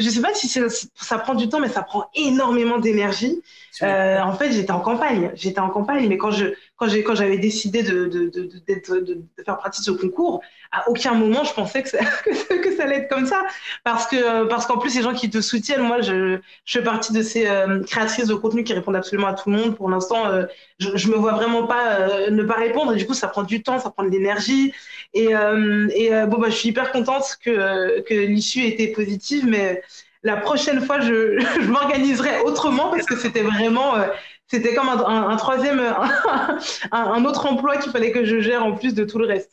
je 0.00 0.08
sais 0.10 0.20
pas 0.20 0.34
si 0.34 0.48
ça 0.48 1.18
prend 1.18 1.34
du 1.34 1.48
temps, 1.48 1.60
mais 1.60 1.68
ça 1.68 1.82
prend 1.82 2.10
énormément 2.14 2.78
d'énergie. 2.78 3.42
Euh, 3.82 4.20
en 4.20 4.32
fait, 4.32 4.52
j'étais 4.52 4.72
en 4.72 4.80
campagne. 4.80 5.30
J'étais 5.34 5.60
en 5.60 5.70
campagne, 5.70 6.08
mais 6.08 6.18
quand 6.18 6.30
je 6.30 6.46
quand 6.76 6.88
j'ai 6.88 7.02
quand 7.02 7.14
j'avais 7.14 7.38
décidé 7.38 7.82
de 7.82 8.06
de, 8.06 8.28
de, 8.28 9.00
de, 9.00 9.22
faire 9.44 9.58
partie 9.58 9.80
de 9.80 9.84
ce 9.84 9.90
concours, 9.90 10.42
à 10.72 10.88
aucun 10.88 11.14
moment 11.14 11.44
je 11.44 11.52
pensais 11.54 11.82
que 11.84 11.88
ça, 11.88 11.98
que, 11.98 12.76
ça 12.76 12.84
allait 12.84 12.96
être 12.96 13.08
comme 13.08 13.26
ça, 13.26 13.42
parce 13.84 14.06
que 14.06 14.44
parce 14.48 14.66
qu'en 14.66 14.78
plus 14.78 14.94
les 14.96 15.02
gens 15.02 15.14
qui 15.14 15.30
te 15.30 15.40
soutiennent, 15.40 15.82
moi 15.82 16.00
je 16.00 16.38
je 16.64 16.78
fais 16.78 16.84
partie 16.84 17.12
de 17.12 17.22
ces 17.22 17.46
euh, 17.46 17.82
créatrices 17.82 18.26
de 18.26 18.34
contenu 18.34 18.64
qui 18.64 18.72
répondent 18.72 18.96
absolument 18.96 19.28
à 19.28 19.34
tout 19.34 19.50
le 19.50 19.56
monde. 19.56 19.76
Pour 19.76 19.88
l'instant, 19.88 20.26
euh, 20.26 20.44
je 20.78 20.96
je 20.96 21.08
me 21.08 21.16
vois 21.16 21.32
vraiment 21.32 21.66
pas 21.66 22.30
ne 22.30 22.42
pas 22.42 22.54
répondre. 22.54 22.92
Et 22.92 22.96
du 22.96 23.06
coup, 23.06 23.14
ça 23.14 23.28
prend 23.28 23.42
du 23.42 23.62
temps, 23.62 23.78
ça 23.78 23.90
prend 23.90 24.04
de 24.04 24.10
l'énergie. 24.10 24.72
Et 25.14 25.30
et 25.32 26.10
bon 26.26 26.38
bah 26.38 26.50
je 26.50 26.54
suis 26.56 26.68
hyper 26.70 26.92
contente 26.92 27.36
que 27.42 28.00
que 28.02 28.14
l'issue 28.14 28.64
était 28.64 28.88
positive, 28.88 29.46
mais 29.46 29.82
la 30.22 30.36
prochaine 30.36 30.80
fois, 30.80 31.00
je, 31.00 31.38
je 31.60 31.66
m'organiserai 31.68 32.40
autrement 32.40 32.90
parce 32.90 33.06
que 33.06 33.16
c'était 33.16 33.42
vraiment, 33.42 33.96
euh, 33.96 34.08
c'était 34.46 34.74
comme 34.74 34.88
un, 34.88 35.36
troisième, 35.36 35.80
un, 36.92 37.24
autre 37.24 37.46
emploi 37.46 37.76
qu'il 37.78 37.92
fallait 37.92 38.12
que 38.12 38.24
je 38.24 38.40
gère 38.40 38.64
en 38.64 38.72
plus 38.72 38.94
de 38.94 39.04
tout 39.04 39.18
le 39.18 39.26
reste. 39.26 39.52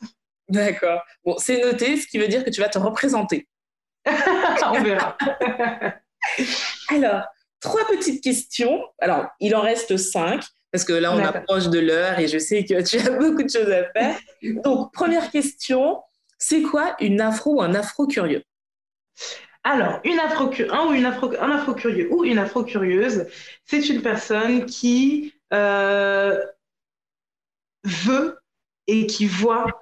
D'accord. 0.50 1.02
Bon, 1.26 1.36
c'est 1.38 1.62
noté, 1.62 1.98
ce 1.98 2.08
qui 2.08 2.18
veut 2.18 2.28
dire 2.28 2.44
que 2.44 2.50
tu 2.50 2.62
vas 2.62 2.70
te 2.70 2.80
représenter. 2.80 3.48
On 4.06 4.82
verra. 4.82 5.18
Alors, 6.90 7.24
trois 7.60 7.86
petites 7.88 8.24
questions. 8.24 8.82
Alors, 9.00 9.28
il 9.40 9.56
en 9.56 9.62
reste 9.62 9.98
cinq 9.98 10.42
parce 10.72 10.84
que 10.84 10.94
là, 10.94 11.14
on 11.14 11.20
approche 11.20 11.70
de 11.70 11.80
l'heure 11.80 12.20
et 12.20 12.28
je 12.28 12.38
sais 12.38 12.64
que 12.66 12.82
tu 12.82 12.98
as 12.98 13.10
beaucoup 13.12 13.42
de 13.42 13.50
choses 13.50 13.72
à 13.72 13.90
faire. 13.92 14.18
Donc, 14.64 14.94
première 14.94 15.32
question, 15.32 16.02
c'est 16.38 16.62
quoi 16.62 16.96
une 17.00 17.22
afro 17.22 17.56
ou 17.56 17.62
un 17.62 17.74
afro 17.74 18.06
curieux? 18.06 18.44
Alors, 19.70 20.00
un, 20.72 20.86
ou 20.86 20.94
afro-curieux 21.52 22.08
ou 22.10 22.24
une 22.24 22.40
afro-curieuse, 22.40 23.26
c'est 23.66 23.90
une 23.90 24.02
personne 24.02 24.66
qui 24.66 25.34
euh, 25.54 26.40
veut 27.84 28.38
et 28.88 29.08
qui 29.08 29.26
voit 29.26 29.82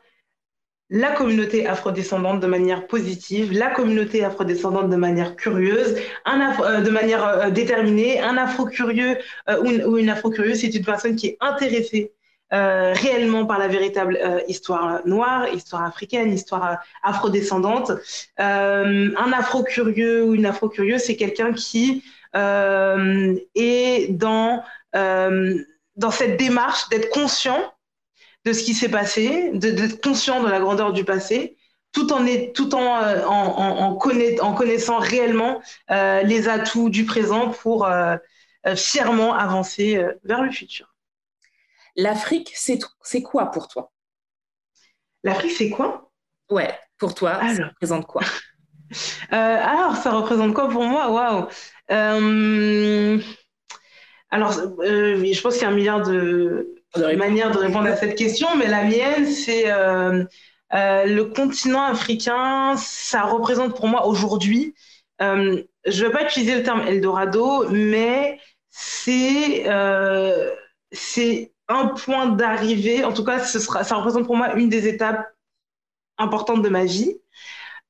la 0.90 1.12
communauté 1.12 1.68
afrodescendante 1.68 2.40
de 2.40 2.48
manière 2.48 2.88
positive, 2.88 3.54
la 3.54 3.70
communauté 3.70 4.24
afrodescendante 4.24 4.90
de 4.90 4.96
manière 4.96 5.36
curieuse, 5.36 5.96
euh, 6.28 6.82
de 6.82 6.90
manière 6.90 7.24
euh, 7.24 7.50
déterminée. 7.52 8.20
Un 8.20 8.38
afro-curieux 8.38 9.20
ou, 9.48 9.68
ou, 9.68 9.98
une 10.00 10.10
afro-curieuse, 10.10 10.62
c'est 10.62 10.74
une 10.74 10.86
personne 10.86 11.16
qui 11.16 11.28
est 11.28 11.38
intéressée 11.42 12.12
euh, 12.54 12.94
réellement 12.94 13.48
par 13.48 13.58
la 13.58 13.68
véritable 13.68 14.20
euh, 14.24 14.40
histoire 14.48 15.02
noire, 15.08 15.48
histoire 15.50 15.84
africaine, 15.84 16.32
histoire 16.32 16.74
euh, 16.74 16.76
afrodescendante. 17.02 17.92
un 18.38 19.34
afro-curieux 19.34 20.24
ou 20.24 20.36
une 20.36 20.46
afro-curieuse, 20.46 21.02
c'est 21.02 21.16
quelqu'un 21.16 21.54
qui 21.54 22.04
est 22.36 24.08
dans, 24.12 24.64
cette 26.12 26.38
démarche 26.38 26.88
d'être 26.90 27.10
conscient 27.10 27.74
de 28.46 28.54
ce 28.54 28.64
qui 28.64 28.76
s'est 28.76 28.90
passé, 28.90 29.50
d'être 29.54 30.00
conscient 30.02 30.44
de 30.44 30.50
la 30.50 30.60
grandeur 30.60 30.94
du 30.94 31.04
passé, 31.04 31.58
tout 31.94 32.14
en 32.14 33.96
connaissant 34.54 35.00
réellement 35.00 35.62
les 35.90 36.48
atouts 36.48 36.90
du 36.90 37.06
présent 37.06 37.50
pour 37.50 37.88
fièrement 38.76 39.34
avancer 39.34 40.06
vers 40.24 40.44
le 40.44 40.52
futur. 40.52 40.95
L'Afrique, 41.96 42.54
c'est 42.56 43.22
quoi 43.22 43.52
pour 43.52 43.68
toi? 43.68 43.92
L'Afrique, 45.24 45.52
c'est 45.52 45.70
quoi? 45.70 46.12
Ouais, 46.50 46.74
pour 46.98 47.16
toi, 47.16 47.40
ça 47.56 47.68
représente 47.68 48.06
quoi? 48.06 48.22
Euh, 49.34 49.36
Alors, 49.36 49.96
ça 49.98 50.12
représente 50.12 50.54
quoi 50.54 50.70
pour 50.70 50.84
moi? 50.84 51.10
Waouh. 51.10 51.48
Euh, 51.90 53.20
Alors, 54.30 54.56
euh, 54.80 55.26
je 55.26 55.42
pense 55.42 55.56
qu'il 55.56 55.64
y 55.64 55.66
a 55.66 55.70
un 55.70 55.76
milliard 55.76 56.04
de, 56.04 56.76
manières 57.18 57.50
de 57.50 57.58
répondre 57.58 57.88
à 57.88 57.96
cette 57.96 58.16
question, 58.16 58.48
mais 58.56 58.68
la 58.68 58.84
mienne, 58.84 59.26
c'est 59.26 59.66
le 60.72 61.24
continent 61.24 61.84
africain, 61.84 62.76
ça 62.78 63.24
représente 63.24 63.76
pour 63.76 63.88
moi 63.88 64.06
aujourd'hui, 64.06 64.76
je 65.20 65.26
ne 65.26 66.06
vais 66.06 66.12
pas 66.12 66.24
utiliser 66.24 66.56
le 66.58 66.64
terme 66.64 66.82
Eldorado, 66.88 67.68
mais 67.70 68.40
c'est 68.70 69.66
c'est 70.92 71.55
un 71.68 71.88
point 71.88 72.28
d'arrivée. 72.28 73.04
En 73.04 73.14
tout 73.14 73.24
cas, 73.24 73.40
ce 73.40 73.60
sera, 73.60 73.84
ça 73.84 73.96
représente 73.96 74.26
pour 74.26 74.36
moi 74.36 74.54
une 74.56 74.70
des 74.70 74.88
étapes 74.88 75.34
importantes 76.18 76.62
de 76.62 76.70
ma 76.70 76.86
vie. 76.86 77.18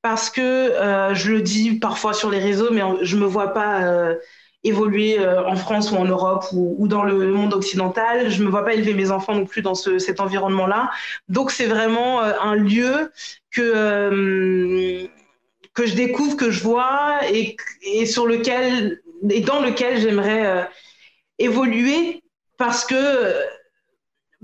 Parce 0.02 0.30
que 0.30 0.40
euh, 0.40 1.14
je 1.14 1.32
le 1.32 1.42
dis 1.42 1.78
parfois 1.78 2.14
sur 2.14 2.30
les 2.30 2.38
réseaux, 2.38 2.70
mais 2.70 2.82
je 3.02 3.16
ne 3.16 3.22
me 3.22 3.26
vois 3.26 3.52
pas 3.52 3.82
euh, 3.82 4.14
évoluer 4.62 5.18
euh, 5.18 5.44
en 5.46 5.56
France 5.56 5.90
ou 5.90 5.96
en 5.96 6.04
Europe 6.04 6.44
ou, 6.52 6.86
dans 6.86 7.02
le 7.02 7.32
monde 7.32 7.54
occidental. 7.54 8.30
Je 8.30 8.40
ne 8.40 8.46
me 8.46 8.50
vois 8.50 8.64
pas 8.64 8.74
élever 8.74 8.94
mes 8.94 9.10
enfants 9.10 9.34
non 9.34 9.46
plus 9.46 9.62
dans 9.62 9.74
cet 9.74 10.20
environnement-là. 10.20 10.90
Donc, 11.28 11.50
c'est 11.50 11.66
vraiment 11.66 12.20
un 12.20 12.54
lieu 12.54 13.10
que, 13.50 15.08
que 15.74 15.86
je 15.86 15.94
découvre, 15.94 16.36
que 16.36 16.50
je 16.50 16.62
vois 16.62 17.18
et, 17.32 17.56
et 17.82 18.06
sur 18.06 18.26
lequel, 18.26 19.02
et 19.28 19.40
dans 19.40 19.60
lequel 19.60 20.00
j'aimerais 20.00 20.68
évoluer 21.38 22.22
parce 22.58 22.84
que 22.84 23.34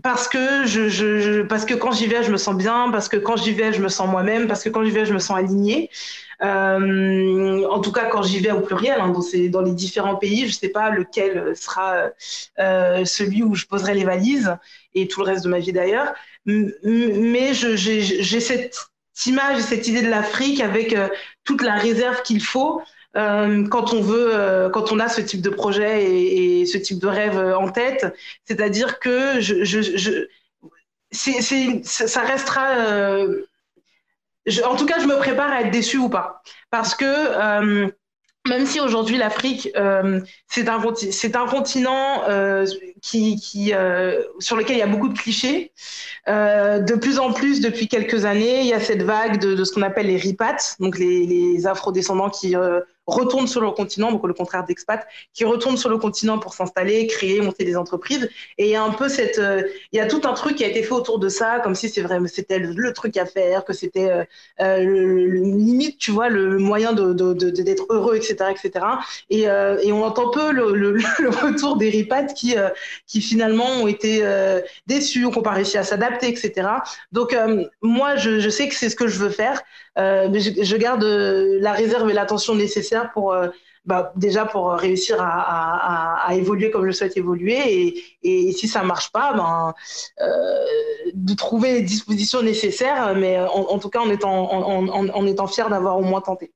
parce 0.03 0.29
que 0.29 0.67
je, 0.67 0.89
je, 0.89 1.43
parce 1.43 1.65
que 1.65 1.75
quand 1.75 1.93
j'y 1.93 2.07
vais, 2.07 2.23
je 2.23 2.31
me 2.31 2.37
sens 2.37 2.57
bien, 2.57 2.91
parce 2.91 3.09
que 3.09 3.17
quand 3.17 3.37
j'y 3.37 3.53
vais, 3.53 3.73
je 3.73 3.81
me 3.81 3.89
sens 3.89 4.09
moi-même, 4.09 4.49
parce 4.49 4.63
que 4.65 4.69
quand 4.69 4.85
j'y 4.85 4.91
vais, 4.91 5.07
je 5.07 5.15
me 5.15 5.19
sens 5.19 5.37
alignée. 5.37 5.91
Euh, 6.43 7.65
en 7.69 7.81
tout 7.81 7.93
cas, 7.93 8.07
quand 8.07 8.23
j'y 8.23 8.41
vais 8.41 8.51
au 8.51 8.61
pluriel, 8.61 9.01
hein, 9.01 9.09
dans, 9.11 9.23
ces, 9.23 9.49
dans, 9.49 9.63
les 9.63 9.73
différents 9.73 10.17
pays, 10.17 10.49
je 10.49 10.53
sais 10.53 10.71
pas 10.71 10.91
lequel 10.91 11.55
sera 11.55 12.09
euh, 12.59 13.05
celui 13.05 13.43
où 13.43 13.55
je 13.55 13.67
poserai 13.67 13.95
les 13.95 14.05
valises 14.05 14.57
et 14.95 15.07
tout 15.07 15.21
le 15.21 15.27
reste 15.27 15.45
de 15.45 15.49
ma 15.49 15.61
vie 15.61 15.73
d'ailleurs. 15.73 16.13
Mais 16.45 17.55
j'ai 17.55 18.41
cette 18.41 18.77
image, 19.27 19.61
cette 19.61 19.87
idée 19.87 20.03
de 20.03 20.09
l'Afrique 20.09 20.61
avec 20.61 20.95
euh, 20.95 21.09
toute 21.45 21.63
la 21.63 21.77
réserve 21.77 22.23
qu'il 22.23 22.43
faut 22.43 22.83
euh, 23.17 23.67
quand 23.69 23.93
on 23.93 24.01
veut, 24.01 24.31
euh, 24.35 24.71
quand 24.71 24.91
on 24.91 24.99
a 24.99 25.09
ce 25.09 25.21
type 25.21 25.43
de 25.43 25.51
projet 25.51 26.05
et, 26.05 26.67
ce 26.67 26.79
type 26.79 26.99
de 26.99 27.09
rêve 27.09 27.37
euh, 27.37 27.59
en 27.59 27.69
tête. 27.69 28.07
C'est-à-dire 28.45 28.99
que 29.01 29.41
ça 31.13 32.21
restera. 32.23 33.25
en 34.65 34.77
tout 34.77 34.87
cas, 34.87 34.99
je 35.01 35.07
me 35.07 35.19
prépare 35.19 35.51
à 35.53 35.61
être 35.63 35.71
déçue 35.71 35.99
ou 35.99 36.09
pas, 36.09 36.43
parce 36.71 36.95
que 36.95 37.93
même 38.49 38.67
si 38.67 38.81
aujourd'hui 38.81 39.19
l'Afrique 39.19 39.69
c'est 40.49 40.69
un 40.69 40.81
un 41.35 41.47
continent 41.47 42.23
qui, 43.03 43.37
qui 43.37 43.73
sur 44.39 44.57
lequel 44.57 44.77
il 44.77 44.79
y 44.79 44.83
a 44.83 44.87
beaucoup 44.87 45.09
de 45.09 45.19
clichés. 45.19 45.73
de 46.27 46.95
plus 46.95 47.19
en 47.19 47.33
plus, 47.33 47.61
depuis 47.61 47.89
quelques 47.89 48.25
années, 48.25 48.61
il 48.61 48.67
y 48.67 48.73
a 48.73 48.81
cette 48.81 49.03
vague 49.03 49.39
de, 49.41 49.55
de 49.55 49.65
ce 49.65 49.73
qu'on 49.73 49.83
appelle 49.83 50.07
les 50.07 50.17
ripats, 50.17 50.77
donc 50.81 50.99
les, 50.99 51.27
les 51.27 51.67
afro-descendants 51.67 52.31
qui 52.31 52.57
retournent 53.07 53.49
sur 53.49 53.61
le 53.61 53.71
continent, 53.71 54.13
donc 54.13 54.27
le 54.27 54.35
contraire 54.35 54.65
d'expat, 54.65 55.07
qui 55.35 55.45
retournent 55.45 55.77
sur 55.77 55.91
le 55.91 55.99
continent 55.99 56.39
pour 56.39 56.55
s'installer, 56.55 57.07
créer, 57.07 57.41
monter 57.41 57.65
des 57.65 57.77
entreprises. 57.77 58.29
Et 58.59 58.67
il 58.67 58.71
y 58.71 58.77
a 58.77 58.83
un 58.83 58.91
peu 58.91 59.09
cette, 59.09 59.39
euh, 59.39 59.63
il 59.93 59.99
y 59.99 60.01
a 60.01 60.07
tout 60.07 60.21
un 60.25 60.35
truc 60.35 60.57
qui 60.57 60.65
a 60.65 60.69
été 60.69 60.83
fait 60.83 60.93
autour 60.93 61.19
de 61.19 61.29
ça, 61.29 61.61
comme 61.61 61.75
si 61.75 61.89
c'est 61.89 62.03
vrai, 62.03 62.19
c'était 62.27 62.59
le, 62.59 62.93
truc 62.93 63.17
à 63.17 63.27
faire, 63.27 63.65
que 63.65 63.73
c'était 63.73 64.11
euh, 64.11 64.25
euh 64.61 64.79
le, 64.85 65.27
limite, 65.27 65.99
tu 65.99 66.11
vois, 66.11 66.29
le 66.29 66.59
moyen 66.59 66.93
de, 66.93 67.13
d'être 67.13 67.87
heureux, 67.91 68.17
etc., 68.17 68.51
etc. 68.51 68.85
Et, 69.31 69.49
euh, 69.49 69.79
et 69.83 69.93
on 69.93 70.05
entend 70.05 70.31
peu 70.31 70.53
le, 70.53 70.73
le, 70.73 71.01
retour 71.29 71.77
des 71.77 71.91
ripates 71.91 72.35
qui, 72.35 72.55
qui 73.07 73.20
finalement 73.20 73.68
ont 73.82 73.86
été 73.86 74.22
déçus, 74.86 75.20
qui 75.20 75.24
n'ont 75.24 75.43
pas 75.43 75.51
réussi 75.51 75.78
à 75.78 75.84
s'adapter, 75.84 76.28
etc. 76.28 76.68
Donc 77.12 77.36
moi, 77.80 78.16
je, 78.16 78.49
sais 78.49 78.68
que 78.68 78.74
c'est 78.74 78.90
ce 78.90 78.97
que 78.97 79.09
je 79.09 79.18
veux 79.18 79.30
faire. 79.30 79.62
mais 79.97 80.40
je, 80.40 80.76
garde 80.76 81.05
la 81.05 81.72
réserve 81.72 82.11
et 82.11 82.12
l'attention 82.12 82.55
nécessaire 82.55 83.12
pour 83.12 83.32
euh, 83.32 83.49
bah, 83.84 84.12
déjà 84.16 84.45
pour 84.45 84.70
réussir 84.72 85.16
à, 85.20 86.28
évoluer 86.34 86.70
comme 86.70 86.86
je 86.86 86.93
souhaite 86.93 87.16
évoluer 87.16 87.95
et, 88.22 88.53
si 88.53 88.68
ça 88.68 88.82
marche 88.84 89.11
pas, 89.11 89.34
ben, 89.34 89.74
euh, 90.20 90.64
de 91.12 91.34
trouver 91.34 91.74
les 91.74 91.82
dispositions 91.82 92.43
nécessaires, 92.43 93.14
mais 93.16 93.38
en, 93.40 93.78
tout 93.78 93.90
cas 93.90 94.01
en 94.01 94.11
étant, 94.11 94.53
en, 94.53 95.47
fier 95.49 95.68
d'avoir 95.68 95.99
au 95.99 96.03
moins 96.03 96.20
tenté. 96.20 96.53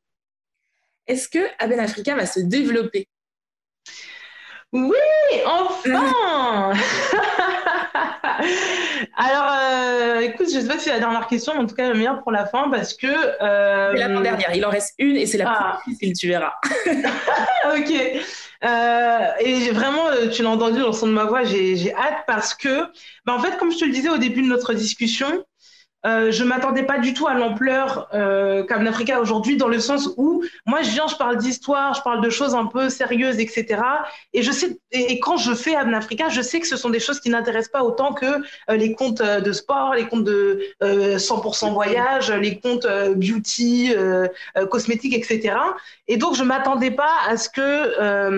Est-ce 1.07 1.29
que 1.29 1.47
Aben 1.59 1.81
Africa 1.81 2.15
va 2.15 2.27
se 2.27 2.41
développer? 2.41 3.09
Oui, 4.77 5.41
enfin 5.47 6.73
Alors, 9.17 9.51
euh, 9.51 10.21
écoute, 10.21 10.49
je 10.51 10.57
ne 10.57 10.61
sais 10.61 10.69
pas 10.69 10.75
si 10.75 10.85
c'est 10.85 10.91
la 10.91 10.99
dernière 10.99 11.27
question, 11.29 11.55
mais 11.55 11.61
en 11.61 11.67
tout 11.67 11.75
cas, 11.75 11.89
la 11.89 11.95
meilleure 11.95 12.23
pour 12.23 12.31
la 12.31 12.45
fin 12.45 12.69
parce 12.69 12.93
que. 12.93 13.07
Euh... 13.07 13.93
C'est 13.95 14.07
la 14.07 14.21
dernière. 14.21 14.55
Il 14.55 14.67
en 14.67 14.71
reste 14.71 14.93
une 14.99 15.17
et 15.17 15.25
c'est 15.25 15.39
la 15.39 15.49
ah. 15.49 15.79
plus 15.83 15.93
difficile, 15.93 16.13
tu 16.15 16.29
verras. 16.29 16.53
ok. 17.75 17.91
Euh, 18.65 19.31
et 19.41 19.71
vraiment, 19.71 20.09
euh, 20.09 20.29
tu 20.29 20.43
l'as 20.43 20.51
entendu 20.51 20.81
dans 20.81 20.89
le 20.89 20.93
son 20.93 21.07
de 21.07 21.13
ma 21.13 21.25
voix, 21.25 21.45
j'ai 21.45 21.95
hâte 21.95 22.25
parce 22.27 22.55
que, 22.55 22.85
bah, 23.25 23.33
en 23.33 23.39
fait, 23.39 23.57
comme 23.57 23.73
je 23.73 23.79
te 23.79 23.87
le 23.87 23.93
disais 23.93 24.11
au 24.11 24.19
début 24.19 24.43
de 24.43 24.49
notre 24.49 24.75
discussion, 24.75 25.46
euh, 26.07 26.31
je 26.31 26.45
m'attendais 26.45 26.85
pas 26.85 26.99
du 26.99 27.15
tout 27.15 27.27
à 27.27 27.35
l'ampleur 27.35 28.09
euh, 28.15 28.65
aujourd'hui, 29.21 29.57
dans 29.57 29.69
le 29.69 29.81
sens 29.81 30.11
où 30.17 30.45
moi 30.65 30.83
je 30.83 30.91
viens, 30.91 31.07
je 31.09 31.17
parle 31.17 31.37
d'histoire, 31.39 31.95
je 31.95 32.03
parle 32.03 32.21
de 32.21 32.31
choses 32.31 32.55
un 32.55 32.67
peu 32.67 32.89
sérieuses, 32.89 33.41
etc. 33.41 33.83
Et 34.33 34.43
je 34.43 34.53
sais, 34.53 34.79
et, 34.93 35.19
quand 35.19 35.37
je 35.37 35.55
fais 35.55 35.75
Abn 35.75 35.95
Africa, 35.95 36.29
je 36.29 36.41
sais 36.43 36.61
que 36.61 36.67
ce 36.67 36.77
sont 36.77 36.91
des 36.91 37.01
choses 37.01 37.21
qui 37.21 37.31
n'intéressent 37.31 37.73
pas 37.73 37.83
autant 37.83 38.13
que 38.13 38.27
euh, 38.27 38.77
les 38.77 38.93
comptes 38.93 39.21
euh, 39.21 39.41
de 39.41 39.53
sport, 39.53 39.95
les 39.95 40.07
comptes 40.07 40.25
de 40.25 40.61
100% 40.81 41.73
voyage, 41.73 42.31
les 42.31 42.61
comptes 42.61 42.87
beauty, 43.17 43.93
cosmétiques, 44.71 45.15
etc. 45.15 45.57
Et 46.09 46.17
donc 46.17 46.37
je 46.37 46.43
m'attendais 46.43 46.91
pas 46.91 47.15
à 47.27 47.37
ce 47.37 47.49
que 47.49 48.31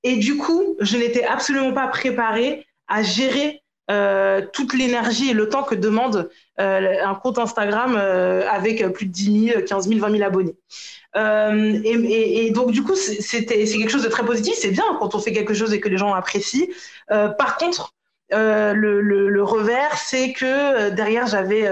Et 0.05 0.17
du 0.17 0.37
coup, 0.37 0.77
je 0.81 0.97
n'étais 0.97 1.25
absolument 1.25 1.73
pas 1.73 1.89
préparée 1.89 2.67
à 2.89 3.03
gérer 3.03 3.58
euh, 3.91 4.43
toute 4.53 4.75
l'énergie 4.75 5.31
et 5.31 5.33
le 5.33 5.49
temps 5.49 5.63
que 5.63 5.75
demande 5.75 6.29
euh, 6.61 6.97
un 7.03 7.15
compte 7.15 7.39
Instagram 7.39 7.97
euh, 7.97 8.47
avec 8.47 8.87
plus 8.93 9.07
de 9.07 9.13
10 9.13 9.49
000, 9.49 9.63
15 9.63 9.89
000, 9.89 9.99
20 9.99 10.11
000 10.11 10.25
abonnés. 10.25 10.57
Et, 11.15 12.47
et, 12.47 12.51
donc, 12.51 12.71
du 12.71 12.83
coup, 12.83 12.95
c'est 12.95 13.47
quelque 13.47 13.89
chose 13.89 14.03
de 14.03 14.09
très 14.09 14.25
positif. 14.25 14.55
C'est 14.57 14.71
bien 14.71 14.85
quand 14.99 15.15
on 15.15 15.19
fait 15.21 15.33
quelque 15.33 15.55
chose 15.55 15.73
et 15.73 15.81
que 15.81 15.89
les 15.89 15.97
gens 15.97 16.13
apprécient. 16.13 16.67
par 17.09 17.57
contre, 17.57 17.95
le, 18.31 19.01
le, 19.01 19.29
le, 19.29 19.43
revers, 19.43 19.97
c'est 19.97 20.33
que 20.33 20.91
derrière, 20.91 21.27
j'avais 21.27 21.67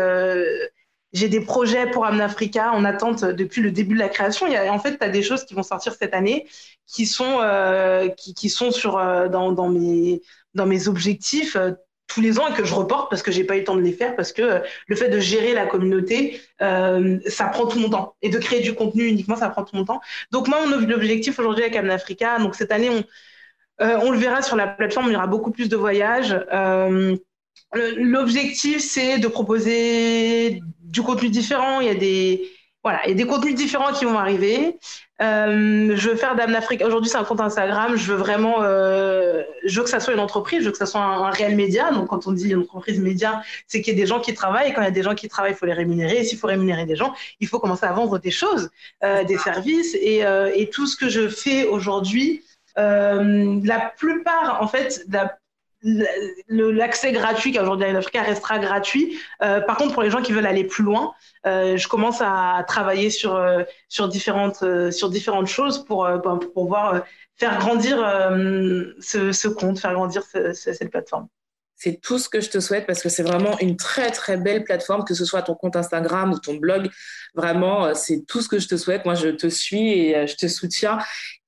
j'ai 1.12 1.28
des 1.28 1.40
projets 1.40 1.90
pour 1.90 2.06
Africa 2.06 2.72
en 2.72 2.84
attente 2.84 3.24
depuis 3.24 3.62
le 3.62 3.70
début 3.70 3.94
de 3.94 4.00
la 4.00 4.08
création. 4.08 4.46
Il 4.46 4.54
y 4.54 4.56
a, 4.56 4.72
en 4.72 4.78
fait, 4.78 4.98
tu 4.98 5.04
as 5.04 5.10
des 5.10 5.22
choses 5.22 5.44
qui 5.44 5.54
vont 5.54 5.62
sortir 5.62 5.94
cette 5.94 6.14
année 6.14 6.48
qui 6.86 7.04
sont, 7.06 7.40
qui, 8.16 8.34
qui, 8.34 8.48
sont 8.48 8.70
sur, 8.70 8.94
dans, 9.28 9.52
dans, 9.52 9.68
mes, 9.68 10.22
dans 10.54 10.66
mes 10.66 10.88
objectifs 10.88 11.56
tous 12.06 12.20
les 12.20 12.38
ans 12.38 12.46
et 12.48 12.52
que 12.54 12.64
je 12.64 12.74
reporte 12.74 13.10
parce 13.10 13.22
que 13.22 13.32
j'ai 13.32 13.44
pas 13.44 13.56
eu 13.56 13.60
le 13.60 13.64
temps 13.64 13.76
de 13.76 13.80
les 13.80 13.92
faire 13.92 14.14
parce 14.16 14.32
que 14.32 14.42
euh, 14.42 14.60
le 14.86 14.96
fait 14.96 15.08
de 15.08 15.18
gérer 15.18 15.54
la 15.54 15.66
communauté 15.66 16.40
euh, 16.62 17.18
ça 17.26 17.46
prend 17.46 17.66
tout 17.66 17.78
mon 17.78 17.90
temps. 17.90 18.16
Et 18.22 18.28
de 18.28 18.38
créer 18.38 18.60
du 18.60 18.74
contenu 18.74 19.06
uniquement 19.06 19.36
ça 19.36 19.48
prend 19.48 19.64
tout 19.64 19.76
mon 19.76 19.84
temps. 19.84 20.00
Donc 20.30 20.48
moi 20.48 20.64
mon 20.66 20.90
objectif 20.92 21.38
aujourd'hui 21.38 21.64
avec 21.64 21.76
Amna 21.76 21.94
Africa 21.94 22.38
donc 22.38 22.54
cette 22.54 22.72
année 22.72 22.90
on 22.90 23.04
euh, 23.84 23.98
on 24.02 24.10
le 24.10 24.18
verra 24.18 24.40
sur 24.40 24.56
la 24.56 24.66
plateforme 24.66 25.08
il 25.08 25.12
y 25.12 25.16
aura 25.16 25.26
beaucoup 25.26 25.50
plus 25.50 25.68
de 25.68 25.76
voyages. 25.76 26.34
L'objectif 27.74 28.80
c'est 28.80 29.18
de 29.18 29.28
proposer 29.28 30.60
du 30.80 31.02
contenu 31.02 31.28
différent. 31.28 31.80
Il 31.80 31.86
y 31.86 31.90
a 31.90 31.94
des 31.94 32.50
voilà, 32.86 33.00
il 33.04 33.08
y 33.08 33.12
a 33.14 33.16
des 33.16 33.26
contenus 33.26 33.56
différents 33.56 33.92
qui 33.92 34.04
vont 34.04 34.16
arriver. 34.16 34.78
Euh, 35.20 35.96
je 35.96 36.08
veux 36.08 36.14
faire 36.14 36.36
d'Amn 36.36 36.54
Africa. 36.54 36.86
Aujourd'hui, 36.86 37.10
c'est 37.10 37.18
un 37.18 37.24
compte 37.24 37.40
Instagram. 37.40 37.96
Je 37.96 38.12
veux 38.12 38.16
vraiment, 38.16 38.58
euh, 38.60 39.42
je 39.64 39.76
veux 39.76 39.82
que 39.82 39.90
ça 39.90 39.98
soit 39.98 40.14
une 40.14 40.20
entreprise, 40.20 40.60
je 40.60 40.66
veux 40.66 40.70
que 40.70 40.78
ça 40.78 40.86
soit 40.86 41.00
un, 41.00 41.30
réel 41.30 41.56
média. 41.56 41.90
Donc, 41.90 42.06
quand 42.06 42.28
on 42.28 42.30
dit 42.30 42.48
une 42.48 42.60
entreprise 42.60 43.00
média, 43.00 43.42
c'est 43.66 43.82
qu'il 43.82 43.92
y 43.92 43.96
a 43.96 44.00
des 44.00 44.06
gens 44.06 44.20
qui 44.20 44.34
travaillent. 44.34 44.70
Et 44.70 44.72
quand 44.72 44.82
il 44.82 44.84
y 44.84 44.86
a 44.86 44.92
des 44.92 45.02
gens 45.02 45.16
qui 45.16 45.26
travaillent, 45.26 45.54
il 45.54 45.56
faut 45.56 45.66
les 45.66 45.72
rémunérer. 45.72 46.18
Et 46.18 46.22
s'il 46.22 46.38
faut 46.38 46.46
rémunérer 46.46 46.86
des 46.86 46.94
gens, 46.94 47.12
il 47.40 47.48
faut 47.48 47.58
commencer 47.58 47.86
à 47.86 47.92
vendre 47.92 48.20
des 48.20 48.30
choses, 48.30 48.70
euh, 49.02 49.24
des 49.24 49.36
services. 49.36 49.96
Et, 50.00 50.24
euh, 50.24 50.52
et, 50.54 50.70
tout 50.70 50.86
ce 50.86 50.96
que 50.96 51.08
je 51.08 51.28
fais 51.28 51.66
aujourd'hui, 51.66 52.44
euh, 52.78 53.58
la 53.64 53.80
plupart, 53.96 54.62
en 54.62 54.68
fait, 54.68 55.04
la 55.08 55.36
l'accès 55.82 57.12
gratuit 57.12 57.52
qui 57.52 57.60
aujourd'hui 57.60 57.86
Africa 57.86 58.22
restera 58.22 58.58
gratuit. 58.58 59.18
Euh, 59.42 59.60
par 59.60 59.76
contre, 59.76 59.92
pour 59.94 60.02
les 60.02 60.10
gens 60.10 60.22
qui 60.22 60.32
veulent 60.32 60.46
aller 60.46 60.64
plus 60.64 60.84
loin, 60.84 61.12
euh, 61.46 61.76
je 61.76 61.88
commence 61.88 62.20
à 62.20 62.64
travailler 62.66 63.10
sur, 63.10 63.34
euh, 63.34 63.62
différentes, 64.08 64.56
choses 65.46 65.84
pour, 65.84 66.04
ben, 66.04 66.38
pouvoir 66.54 67.04
faire 67.36 67.58
grandir 67.58 67.98
ce, 69.00 69.48
compte, 69.48 69.78
faire 69.78 69.92
grandir 69.94 70.22
cette 70.54 70.90
plateforme. 70.90 71.28
C'est 71.78 72.00
tout 72.00 72.18
ce 72.18 72.30
que 72.30 72.40
je 72.40 72.48
te 72.48 72.58
souhaite 72.58 72.86
parce 72.86 73.02
que 73.02 73.10
c'est 73.10 73.22
vraiment 73.22 73.58
une 73.58 73.76
très 73.76 74.10
très 74.10 74.38
belle 74.38 74.64
plateforme, 74.64 75.04
que 75.04 75.12
ce 75.12 75.26
soit 75.26 75.42
ton 75.42 75.54
compte 75.54 75.76
Instagram 75.76 76.32
ou 76.32 76.38
ton 76.38 76.54
blog. 76.54 76.88
Vraiment, 77.34 77.94
c'est 77.94 78.24
tout 78.26 78.40
ce 78.40 78.48
que 78.48 78.58
je 78.58 78.66
te 78.66 78.78
souhaite. 78.78 79.04
Moi, 79.04 79.14
je 79.14 79.28
te 79.28 79.46
suis 79.48 79.90
et 79.90 80.26
je 80.26 80.36
te 80.36 80.48
soutiens. 80.48 80.98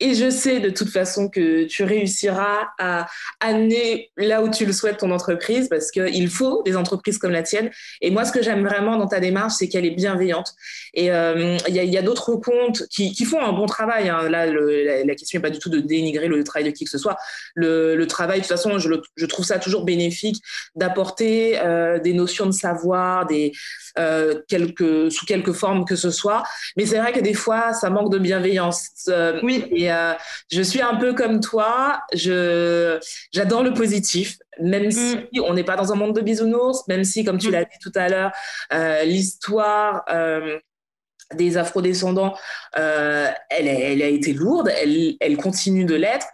Et 0.01 0.15
je 0.15 0.31
sais 0.31 0.61
de 0.61 0.71
toute 0.71 0.91
façon 0.91 1.29
que 1.29 1.65
tu 1.65 1.83
réussiras 1.83 2.69
à 2.79 3.07
amener 3.41 4.11
là 4.17 4.43
où 4.43 4.51
tu 4.51 4.65
le 4.65 4.73
souhaites 4.73 4.99
ton 4.99 5.11
entreprise 5.11 5.69
parce 5.69 5.91
qu'il 5.91 6.29
faut 6.29 6.63
des 6.63 6.77
entreprises 6.77 7.19
comme 7.19 7.33
la 7.33 7.43
tienne. 7.43 7.71
Et 8.01 8.11
moi, 8.11 8.25
ce 8.25 8.33
que 8.33 8.43
j'aime 8.43 8.65
vraiment 8.65 8.97
dans 8.97 9.09
ta 9.09 9.19
démarche, 9.19 9.55
c'est 9.59 9.69
qu'elle 9.69 9.87
est 9.87 9.91
bienveillante. 9.91 10.55
Et 10.95 11.11
euh, 11.11 11.57
il 11.69 11.75
y 11.75 11.97
a, 11.97 12.01
a 12.01 12.03
d'autres 12.03 12.37
comptes 12.37 12.87
qui, 12.89 13.13
qui, 13.13 13.25
font 13.25 13.41
un 13.41 13.53
bon 13.53 13.67
travail. 13.67 14.09
Hein. 14.09 14.29
Là, 14.29 14.47
le, 14.47 15.05
la, 15.05 15.15
question 15.17 15.39
n'est 15.39 15.43
pas 15.43 15.51
du 15.51 15.59
tout 15.59 15.71
de 15.71 15.81
dénigrer 15.81 16.29
le 16.29 16.45
travail 16.45 16.71
de 16.71 16.75
qui 16.75 16.85
que 16.85 16.91
ce 16.91 16.99
soit. 16.99 17.17
Le, 17.55 17.97
le 17.97 18.07
travail, 18.07 18.39
de 18.39 18.45
toute 18.45 18.53
façon, 18.53 18.79
je, 18.79 18.89
le, 18.89 19.03
je, 19.17 19.27
trouve 19.27 19.45
ça 19.45 19.59
toujours 19.59 19.85
bénéfique 19.85 20.37
d'apporter 20.77 21.59
euh, 21.59 21.99
des 21.99 22.13
notions 22.13 22.47
de 22.47 22.53
savoir, 22.53 23.27
des, 23.27 23.53
euh, 23.99 24.43
quelques, 24.49 25.11
sous 25.11 25.27
quelque 25.27 25.53
forme 25.53 25.85
que 25.85 25.97
ce 25.97 26.11
soit. 26.11 26.43
Mais 26.77 26.87
c'est 26.87 26.99
vrai 26.99 27.13
que 27.13 27.21
des 27.21 27.35
fois, 27.35 27.73
ça 27.73 27.91
manque 27.91 28.13
de 28.13 28.19
bienveillance. 28.19 28.89
Euh, 29.09 29.41
oui. 29.43 29.65
Et 29.71 29.93
euh, 29.93 30.13
je 30.51 30.63
suis 30.63 30.83
un 30.83 30.97
peu 30.97 31.15
comme 31.15 31.41
toi. 31.41 32.01
Je, 32.15 32.99
j'adore 33.33 33.63
le 33.63 33.73
positif, 33.75 34.39
même 34.61 34.87
mm. 34.87 34.91
si 34.91 35.41
on 35.41 35.55
n'est 35.55 35.65
pas 35.65 35.77
dans 35.77 35.93
un 35.93 35.97
monde 35.97 36.15
de 36.15 36.21
bisounours, 36.21 36.87
même 36.89 37.05
si, 37.05 37.25
comme 37.25 37.39
tu 37.39 37.49
mm. 37.49 37.53
l'as 37.53 37.65
dit 37.65 37.79
tout 37.81 37.93
à 37.95 38.09
l'heure, 38.09 38.33
l'histoire 39.05 40.05
des 41.35 41.59
afrodescendants, 41.59 42.35
euh, 42.79 43.29
elle, 43.51 43.69
elle, 43.69 44.03
a 44.03 44.07
été 44.07 44.33
lourde, 44.33 44.71
elle, 44.81 45.17
elle 45.21 45.37
continue 45.37 45.85
de 45.85 45.95
l'être, 45.95 46.27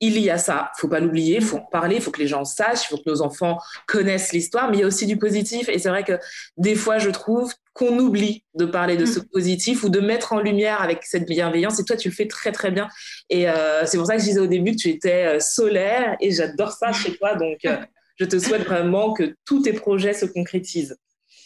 il 0.00 0.18
y 0.18 0.30
a 0.30 0.38
ça, 0.38 0.70
faut 0.76 0.88
pas 0.88 1.00
l'oublier, 1.00 1.36
il 1.36 1.44
faut 1.44 1.56
en 1.56 1.68
parler, 1.72 1.96
il 1.96 2.02
faut 2.02 2.10
que 2.10 2.20
les 2.20 2.28
gens 2.28 2.44
sachent, 2.44 2.84
il 2.84 2.88
faut 2.88 2.98
que 2.98 3.08
nos 3.08 3.20
enfants 3.20 3.58
connaissent 3.86 4.32
l'histoire, 4.32 4.70
mais 4.70 4.76
il 4.76 4.80
y 4.80 4.84
a 4.84 4.86
aussi 4.86 5.06
du 5.06 5.18
positif. 5.18 5.68
Et 5.68 5.78
c'est 5.78 5.88
vrai 5.88 6.04
que 6.04 6.18
des 6.56 6.76
fois, 6.76 6.98
je 6.98 7.10
trouve 7.10 7.52
qu'on 7.72 7.98
oublie 7.98 8.44
de 8.54 8.64
parler 8.64 8.96
de 8.96 9.06
ce 9.06 9.20
mm. 9.20 9.28
positif 9.32 9.84
ou 9.84 9.88
de 9.88 10.00
mettre 10.00 10.32
en 10.32 10.40
lumière 10.40 10.82
avec 10.82 11.04
cette 11.04 11.26
bienveillance. 11.26 11.80
Et 11.80 11.84
toi, 11.84 11.96
tu 11.96 12.08
le 12.08 12.14
fais 12.14 12.26
très 12.26 12.52
très 12.52 12.70
bien. 12.70 12.88
Et 13.28 13.48
euh, 13.48 13.86
c'est 13.86 13.98
pour 13.98 14.06
ça 14.06 14.14
que 14.14 14.20
je 14.20 14.26
disais 14.26 14.40
au 14.40 14.46
début 14.46 14.72
que 14.72 14.80
tu 14.80 14.88
étais 14.88 15.36
euh, 15.36 15.40
solaire 15.40 16.16
et 16.20 16.30
j'adore 16.30 16.72
ça 16.72 16.92
chez 16.92 17.16
toi. 17.16 17.34
Donc, 17.34 17.64
euh, 17.64 17.76
je 18.16 18.24
te 18.24 18.38
souhaite 18.38 18.64
vraiment 18.64 19.12
que 19.12 19.34
tous 19.44 19.62
tes 19.62 19.72
projets 19.72 20.12
se 20.12 20.26
concrétisent. 20.26 20.96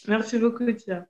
Merci 0.07 0.37
beaucoup, 0.37 0.71
Tia. 0.73 1.05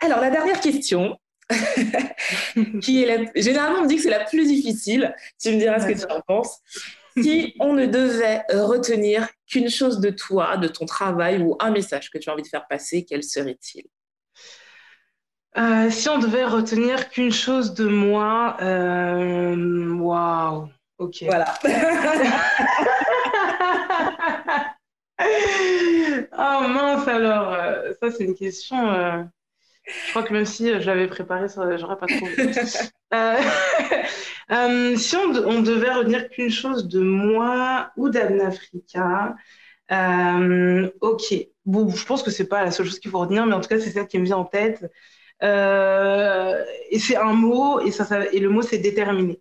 Alors, 0.00 0.20
la 0.20 0.30
dernière 0.30 0.60
question, 0.60 1.16
qui 2.82 3.04
est 3.04 3.30
généralement 3.40 3.78
on 3.80 3.82
me 3.82 3.88
dit 3.88 3.96
que 3.96 4.02
c'est 4.02 4.10
la 4.10 4.24
plus 4.24 4.46
difficile. 4.46 5.14
Tu 5.40 5.50
me 5.52 5.58
diras 5.58 5.80
ce 5.80 5.86
que 5.86 5.98
tu 5.98 6.12
en 6.12 6.20
penses. 6.20 6.58
Si 7.16 7.54
on 7.58 7.72
ne 7.72 7.86
devait 7.86 8.42
retenir 8.50 9.28
qu'une 9.46 9.70
chose 9.70 10.00
de 10.00 10.10
toi, 10.10 10.56
de 10.56 10.68
ton 10.68 10.86
travail 10.86 11.42
ou 11.42 11.56
un 11.60 11.70
message 11.70 12.10
que 12.10 12.18
tu 12.18 12.30
as 12.30 12.32
envie 12.32 12.42
de 12.42 12.48
faire 12.48 12.66
passer, 12.68 13.04
quel 13.04 13.24
serait-il? 13.24 13.84
Euh, 15.56 15.90
si 15.90 16.08
on 16.08 16.18
devait 16.18 16.44
retenir 16.44 17.08
qu'une 17.08 17.32
chose 17.32 17.74
de 17.74 17.88
moi, 17.88 18.56
euh, 18.60 19.92
waouh, 19.94 20.68
ok. 20.98 21.24
Voilà. 21.24 21.54
oh 25.20 26.68
mince 26.68 27.08
alors, 27.08 27.52
euh, 27.54 27.92
ça 28.00 28.10
c'est 28.10 28.24
une 28.24 28.34
question. 28.36 29.28
Euh, 29.88 29.92
je 30.04 30.10
crois 30.10 30.22
que 30.22 30.32
même 30.32 30.44
si 30.46 30.68
je 30.68 30.86
l'avais 30.86 31.08
préparée, 31.08 31.48
ça, 31.48 31.76
j'aurais 31.76 31.98
pas 31.98 32.08
trouvé. 32.08 32.34
Euh, 33.14 33.36
euh, 34.50 34.96
si 34.96 35.16
on, 35.16 35.30
de- 35.32 35.40
on 35.44 35.62
devait 35.62 35.90
retenir 35.92 36.28
qu'une 36.28 36.50
chose 36.50 36.88
de 36.88 37.00
moi 37.00 37.90
ou 37.96 38.10
d'Abnafrica, 38.10 39.34
euh, 39.92 40.90
ok. 41.00 41.34
Bon, 41.66 41.90
je 41.90 42.04
pense 42.06 42.22
que 42.22 42.30
c'est 42.30 42.48
pas 42.48 42.64
la 42.64 42.70
seule 42.70 42.86
chose 42.86 42.98
qu'il 42.98 43.10
faut 43.10 43.18
retenir, 43.20 43.46
mais 43.46 43.54
en 43.54 43.60
tout 43.60 43.68
cas 43.68 43.80
c'est 43.80 43.90
celle 43.90 44.06
qui 44.08 44.18
me 44.18 44.24
vient 44.24 44.38
en 44.38 44.44
tête. 44.44 44.84
Euh, 45.42 46.64
et 46.90 46.98
c'est 46.98 47.16
un 47.16 47.34
mot, 47.34 47.80
et, 47.80 47.90
ça, 47.92 48.04
ça- 48.04 48.26
et 48.32 48.40
le 48.40 48.50
mot 48.50 48.62
c'est 48.62 48.78
déterminé. 48.78 49.40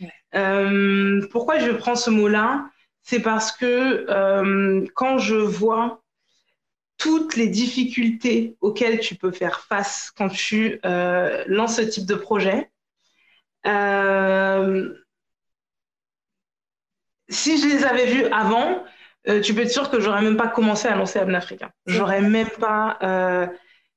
Ouais. 0.00 0.10
Euh, 0.34 1.26
pourquoi 1.30 1.58
je 1.58 1.70
prends 1.72 1.96
ce 1.96 2.10
mot-là? 2.10 2.66
C'est 3.02 3.20
parce 3.20 3.52
que 3.52 4.06
euh, 4.10 4.84
quand 4.94 5.18
je 5.18 5.36
vois 5.36 6.01
toutes 7.02 7.34
les 7.34 7.48
difficultés 7.48 8.56
auxquelles 8.60 9.00
tu 9.00 9.16
peux 9.16 9.32
faire 9.32 9.60
face 9.60 10.12
quand 10.16 10.28
tu 10.28 10.78
euh, 10.86 11.42
lances 11.48 11.76
ce 11.76 11.82
type 11.82 12.06
de 12.06 12.14
projet, 12.14 12.70
euh, 13.66 14.94
si 17.28 17.60
je 17.60 17.66
les 17.66 17.84
avais 17.84 18.06
vues 18.06 18.26
avant, 18.26 18.84
euh, 19.28 19.40
tu 19.40 19.52
peux 19.52 19.62
être 19.62 19.72
sûr 19.72 19.90
que 19.90 19.98
j'aurais 19.98 20.22
même 20.22 20.36
pas 20.36 20.46
commencé 20.46 20.86
à 20.86 20.94
lancer 20.94 21.18
Abnafrica. 21.18 21.72
J'aurais 21.86 22.20
même 22.20 22.50
pas, 22.60 22.98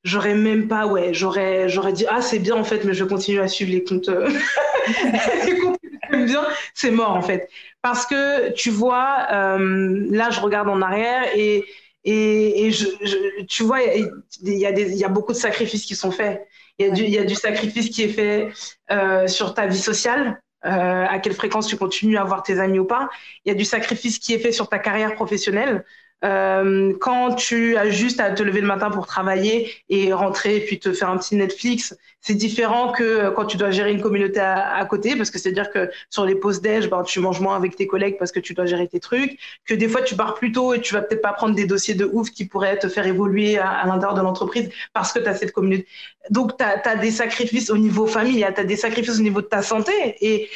j'aurais 0.04 0.36
même 0.36 0.68
pas, 0.68 0.88
ouais, 0.88 1.14
j'aurais, 1.14 1.70
j'aurais 1.70 1.94
dit 1.94 2.08
ah 2.10 2.22
c'est 2.22 2.40
bien 2.40 2.56
en 2.56 2.64
fait, 2.64 2.86
mais 2.86 2.96
je 2.96 3.04
continue 3.04 3.40
à 3.40 3.48
suivre 3.48 3.72
les 3.72 3.84
comptes, 3.84 4.10
les 5.46 5.60
comptes 5.60 5.80
que 5.80 5.90
j'aime 6.10 6.26
bien, 6.26 6.44
c'est 6.74 6.92
mort 6.92 7.16
en 7.16 7.22
fait, 7.22 7.50
parce 7.84 8.08
que 8.08 8.52
tu 8.54 8.72
vois, 8.72 9.28
là 9.30 10.30
je 10.32 10.40
regarde 10.40 10.70
en 10.70 10.82
arrière 10.82 11.26
et 11.36 11.66
et, 12.06 12.72
je, 12.72 13.44
tu 13.46 13.64
vois, 13.64 13.82
il 13.82 14.10
y, 14.44 15.04
a 15.04 15.10
beaucoup 15.10 15.34
de 15.34 15.38
sacrifices 15.38 15.86
qui 15.86 15.96
sont 15.96 16.12
faits. 16.12 16.48
Il 16.78 16.86
y 16.86 16.90
a 16.90 16.94
du, 16.94 17.04
il 17.04 17.10
y 17.10 17.18
a 17.18 17.24
du 17.24 17.34
sacrifice 17.34 17.90
qui 17.90 18.04
est 18.04 18.10
fait 18.10 18.50
euh, 18.92 19.28
sur 19.28 19.56
ta 19.56 19.66
vie 19.66 19.80
sociale, 19.80 20.40
euh, 20.66 21.06
à 21.08 21.18
quelle 21.20 21.34
fréquence 21.34 21.68
tu 21.68 21.78
continues 21.78 22.18
à 22.18 22.24
voir 22.24 22.44
tes 22.44 22.60
amis 22.60 22.78
ou 22.78 22.86
pas. 22.86 23.10
Il 23.44 23.50
y 23.50 23.52
a 23.52 23.56
du 23.56 23.66
sacrifice 23.66 24.20
qui 24.20 24.34
est 24.34 24.40
fait 24.40 24.52
sur 24.52 24.70
ta 24.70 24.78
carrière 24.78 25.16
professionnelle. 25.16 25.84
Euh, 26.24 26.94
quand 27.00 27.36
tu 27.36 27.78
as 27.78 27.90
juste 27.90 28.20
à 28.20 28.32
te 28.32 28.42
lever 28.42 28.62
le 28.62 28.68
matin 28.68 28.90
pour 28.90 29.06
travailler 29.06 29.72
et 29.90 30.12
rentrer 30.14 30.60
puis 30.62 30.80
te 30.80 30.92
faire 30.92 31.10
un 31.10 31.18
petit 31.18 31.36
Netflix, 31.36 31.96
c'est 32.22 32.34
différent 32.34 32.92
que 32.92 33.30
quand 33.32 33.46
tu 33.46 33.58
dois 33.58 33.70
gérer 33.70 33.92
une 33.92 34.02
communauté 34.02 34.40
à, 34.40 34.76
à 34.76 34.86
côté, 34.86 35.16
parce 35.16 35.30
que 35.30 35.38
c'est-à-dire 35.38 35.70
que 35.70 35.92
sur 36.10 36.26
les 36.26 36.36
pauses 36.36 36.62
déj, 36.62 36.90
ben, 36.90 37.04
tu 37.04 37.20
manges 37.20 37.42
moins 37.42 37.56
avec 37.56 37.76
tes 37.76 37.86
collègues 37.86 38.18
parce 38.18 38.32
que 38.32 38.40
tu 38.40 38.54
dois 38.56 38.66
gérer 38.66 38.88
tes 38.88 39.00
trucs, 39.00 39.38
que 39.66 39.76
des 39.76 39.88
fois 39.88 40.02
tu 40.02 40.16
pars 40.16 40.34
plus 40.34 40.52
tôt 40.52 40.74
et 40.74 40.82
tu 40.82 40.94
vas 40.96 41.02
peut-être 41.02 41.22
pas 41.22 41.34
prendre 41.34 41.54
des 41.54 41.68
dossiers 41.68 41.94
de 41.94 42.06
ouf 42.12 42.32
qui 42.32 42.46
pourraient 42.46 42.80
te 42.80 42.88
faire 42.90 43.06
évoluer 43.06 43.58
à, 43.60 43.70
à 43.70 43.86
l'intérieur 43.86 44.16
de 44.16 44.22
l'entreprise 44.22 44.70
parce 44.94 45.14
que 45.14 45.20
tu 45.20 45.28
as 45.28 45.36
cette 45.36 45.52
communauté. 45.52 45.86
Donc, 46.32 46.58
tu 46.58 46.64
as, 46.64 46.96
des 46.96 47.12
sacrifices 47.12 47.70
au 47.70 47.78
niveau 47.78 48.08
familial, 48.08 48.54
tu 48.54 48.62
as 48.62 48.64
des 48.64 48.76
sacrifices 48.76 49.20
au 49.20 49.22
niveau 49.22 49.42
de 49.42 49.48
ta 49.48 49.62
santé. 49.62 49.92
Et, 50.22 50.50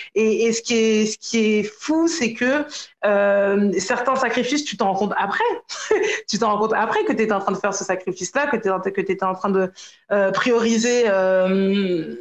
ce, 0.51 0.61
qui 0.61 1.37
est, 1.37 1.63
fou, 1.63 2.07
c'est 2.07 2.33
que 2.33 2.65
euh, 3.05 3.71
certains 3.77 4.15
sacrifices, 4.15 4.63
tu 4.65 4.77
t'en 4.77 4.93
rends 4.93 4.99
compte 4.99 5.13
après. 5.17 5.43
tu 6.27 6.39
t'en 6.39 6.51
rends 6.51 6.59
compte 6.59 6.73
après 6.75 7.03
que 7.03 7.13
tu 7.13 7.21
étais 7.21 7.31
en 7.31 7.39
train 7.39 7.51
de 7.51 7.57
faire 7.57 7.73
ce 7.73 7.83
sacrifice-là, 7.83 8.47
que 8.47 8.57
tu 8.57 9.11
étais 9.11 9.23
en 9.23 9.35
train 9.35 9.49
de 9.49 9.71
euh, 10.11 10.31
prioriser 10.31 11.03
euh, 11.07 12.15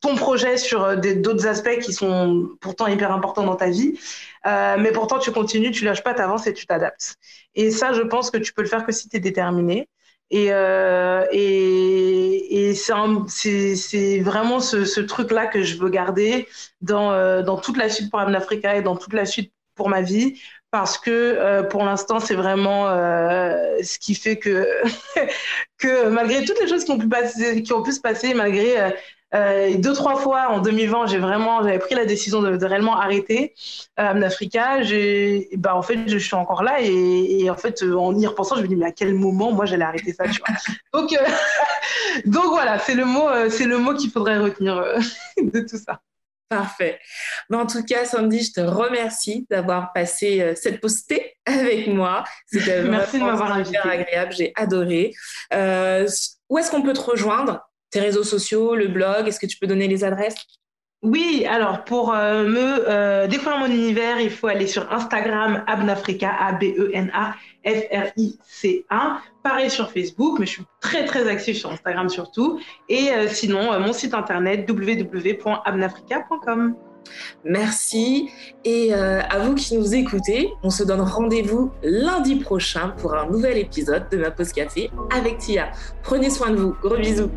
ton 0.00 0.16
projet 0.16 0.56
sur 0.56 0.96
d'autres 0.96 1.46
aspects 1.46 1.78
qui 1.80 1.92
sont 1.92 2.50
pourtant 2.60 2.86
hyper 2.86 3.12
importants 3.12 3.44
dans 3.44 3.56
ta 3.56 3.68
vie. 3.68 3.98
Mais 4.44 4.92
pourtant, 4.92 5.18
tu 5.18 5.30
continues, 5.30 5.72
tu 5.72 5.84
lâches 5.84 6.02
pas, 6.02 6.14
tu 6.14 6.22
avances 6.22 6.46
et 6.46 6.54
tu 6.54 6.66
t'adaptes. 6.66 7.16
Et 7.54 7.70
ça, 7.70 7.92
je 7.92 8.02
pense 8.02 8.30
que 8.30 8.38
tu 8.38 8.52
peux 8.52 8.62
le 8.62 8.68
faire 8.68 8.86
que 8.86 8.92
si 8.92 9.08
tu 9.08 9.16
es 9.16 9.20
déterminé. 9.20 9.88
Et, 10.30 10.48
euh, 10.52 11.26
et, 11.32 12.70
et 12.70 12.74
c'est 12.74 14.20
vraiment 14.20 14.60
ce, 14.60 14.84
ce 14.84 15.00
truc-là 15.00 15.46
que 15.46 15.62
je 15.62 15.78
veux 15.78 15.88
garder 15.88 16.46
dans, 16.82 17.12
euh, 17.12 17.42
dans 17.42 17.56
toute 17.56 17.76
la 17.78 17.88
suite 17.88 18.10
pour 18.10 18.20
Amnafrica 18.20 18.76
et 18.76 18.82
dans 18.82 18.96
toute 18.96 19.14
la 19.14 19.24
suite 19.24 19.52
pour 19.74 19.88
ma 19.88 20.02
vie. 20.02 20.38
Parce 20.70 20.98
que 20.98 21.10
euh, 21.10 21.62
pour 21.62 21.82
l'instant, 21.82 22.20
c'est 22.20 22.34
vraiment 22.34 22.88
euh, 22.88 23.78
ce 23.82 23.98
qui 23.98 24.14
fait 24.14 24.38
que, 24.38 24.68
que 25.78 26.08
malgré 26.10 26.44
toutes 26.44 26.60
les 26.60 26.68
choses 26.68 26.84
qui 26.84 26.90
ont 26.90 26.98
pu, 26.98 27.08
passer, 27.08 27.62
qui 27.62 27.72
ont 27.72 27.82
pu 27.82 27.92
se 27.92 28.00
passer, 28.00 28.34
malgré 28.34 28.92
euh, 29.34 29.76
deux, 29.76 29.92
trois 29.92 30.16
fois 30.16 30.48
en 30.50 30.60
2020, 30.60 31.06
j'ai 31.06 31.18
vraiment, 31.18 31.62
j'avais 31.62 31.78
pris 31.78 31.94
la 31.94 32.04
décision 32.06 32.40
de, 32.40 32.56
de 32.56 32.66
réellement 32.66 32.98
arrêter 32.98 33.54
euh, 33.98 34.10
Amnafrica. 34.10 34.78
Bah, 35.56 35.74
en 35.76 35.82
fait, 35.82 36.08
je 36.08 36.18
suis 36.18 36.34
encore 36.34 36.62
là 36.62 36.80
et, 36.80 37.40
et 37.40 37.50
en 37.50 37.56
fait, 37.56 37.82
euh, 37.82 37.94
en 37.96 38.16
y 38.18 38.26
repensant, 38.26 38.56
je 38.56 38.62
me 38.62 38.68
dis, 38.68 38.76
mais 38.76 38.86
à 38.86 38.92
quel 38.92 39.14
moment 39.14 39.52
moi 39.52 39.66
j'allais 39.66 39.84
arrêter 39.84 40.12
ça, 40.12 40.24
tu 40.28 40.40
vois. 40.46 40.56
Donc, 41.00 41.12
euh, 41.12 41.24
donc 42.24 42.46
voilà, 42.46 42.78
c'est 42.78 42.94
le 42.94 43.04
mot, 43.04 43.28
euh, 43.28 43.50
c'est 43.50 43.66
le 43.66 43.78
mot 43.78 43.94
qu'il 43.94 44.10
faudrait 44.10 44.38
retenir 44.38 44.82
de 45.42 45.60
tout 45.60 45.78
ça. 45.78 46.00
Parfait. 46.48 46.98
Mais 47.50 47.58
en 47.58 47.66
tout 47.66 47.84
cas, 47.84 48.06
Sandy, 48.06 48.42
je 48.42 48.52
te 48.52 48.60
remercie 48.60 49.46
d'avoir 49.50 49.92
passé 49.92 50.40
euh, 50.40 50.54
cette 50.54 50.80
thé 51.06 51.34
avec 51.44 51.88
moi. 51.88 52.24
C'était 52.46 52.84
Merci 52.84 53.18
de 53.18 53.24
m'avoir 53.24 53.54
super 53.66 53.84
invitée. 53.84 54.02
agréable. 54.02 54.32
J'ai 54.32 54.52
adoré. 54.56 55.12
Euh, 55.52 56.08
où 56.48 56.56
est-ce 56.56 56.70
qu'on 56.70 56.82
peut 56.82 56.94
te 56.94 57.00
rejoindre? 57.00 57.67
Tes 57.90 58.00
réseaux 58.00 58.24
sociaux, 58.24 58.74
le 58.74 58.88
blog 58.88 59.28
Est-ce 59.28 59.40
que 59.40 59.46
tu 59.46 59.58
peux 59.58 59.66
donner 59.66 59.88
les 59.88 60.04
adresses? 60.04 60.36
Oui, 61.02 61.46
alors 61.48 61.84
pour 61.84 62.12
euh, 62.12 62.44
me 62.44 62.90
euh, 62.90 63.28
découvrir 63.28 63.58
mon 63.58 63.66
univers, 63.66 64.20
il 64.20 64.30
faut 64.30 64.48
aller 64.48 64.66
sur 64.66 64.92
Instagram, 64.92 65.62
Abnafrica, 65.68 66.28
A-B-E-N-A-F-R-I-C-A. 66.28 67.22
Pareil 69.44 69.70
sur 69.70 69.92
Facebook, 69.92 70.40
mais 70.40 70.46
je 70.46 70.50
suis 70.50 70.64
très 70.80 71.04
très 71.04 71.28
active 71.28 71.54
sur 71.54 71.70
Instagram 71.70 72.08
surtout. 72.08 72.58
Et 72.88 73.12
euh, 73.12 73.28
sinon, 73.28 73.72
euh, 73.72 73.78
mon 73.78 73.92
site 73.92 74.12
internet 74.12 74.68
www.abnafrica.com. 74.68 76.74
Merci. 77.44 78.28
Et 78.64 78.92
à 78.92 79.38
vous 79.38 79.54
qui 79.54 79.78
nous 79.78 79.94
écoutez, 79.94 80.52
on 80.62 80.68
se 80.68 80.82
donne 80.82 81.00
rendez-vous 81.00 81.72
lundi 81.82 82.36
prochain 82.36 82.90
pour 82.98 83.14
un 83.14 83.24
nouvel 83.30 83.56
épisode 83.56 84.10
de 84.10 84.18
ma 84.18 84.30
pause 84.30 84.52
café 84.52 84.90
avec 85.10 85.38
Tia. 85.38 85.70
Prenez 86.02 86.28
soin 86.28 86.50
de 86.50 86.56
vous. 86.56 86.76
Gros 86.82 86.98
bisous. 86.98 87.30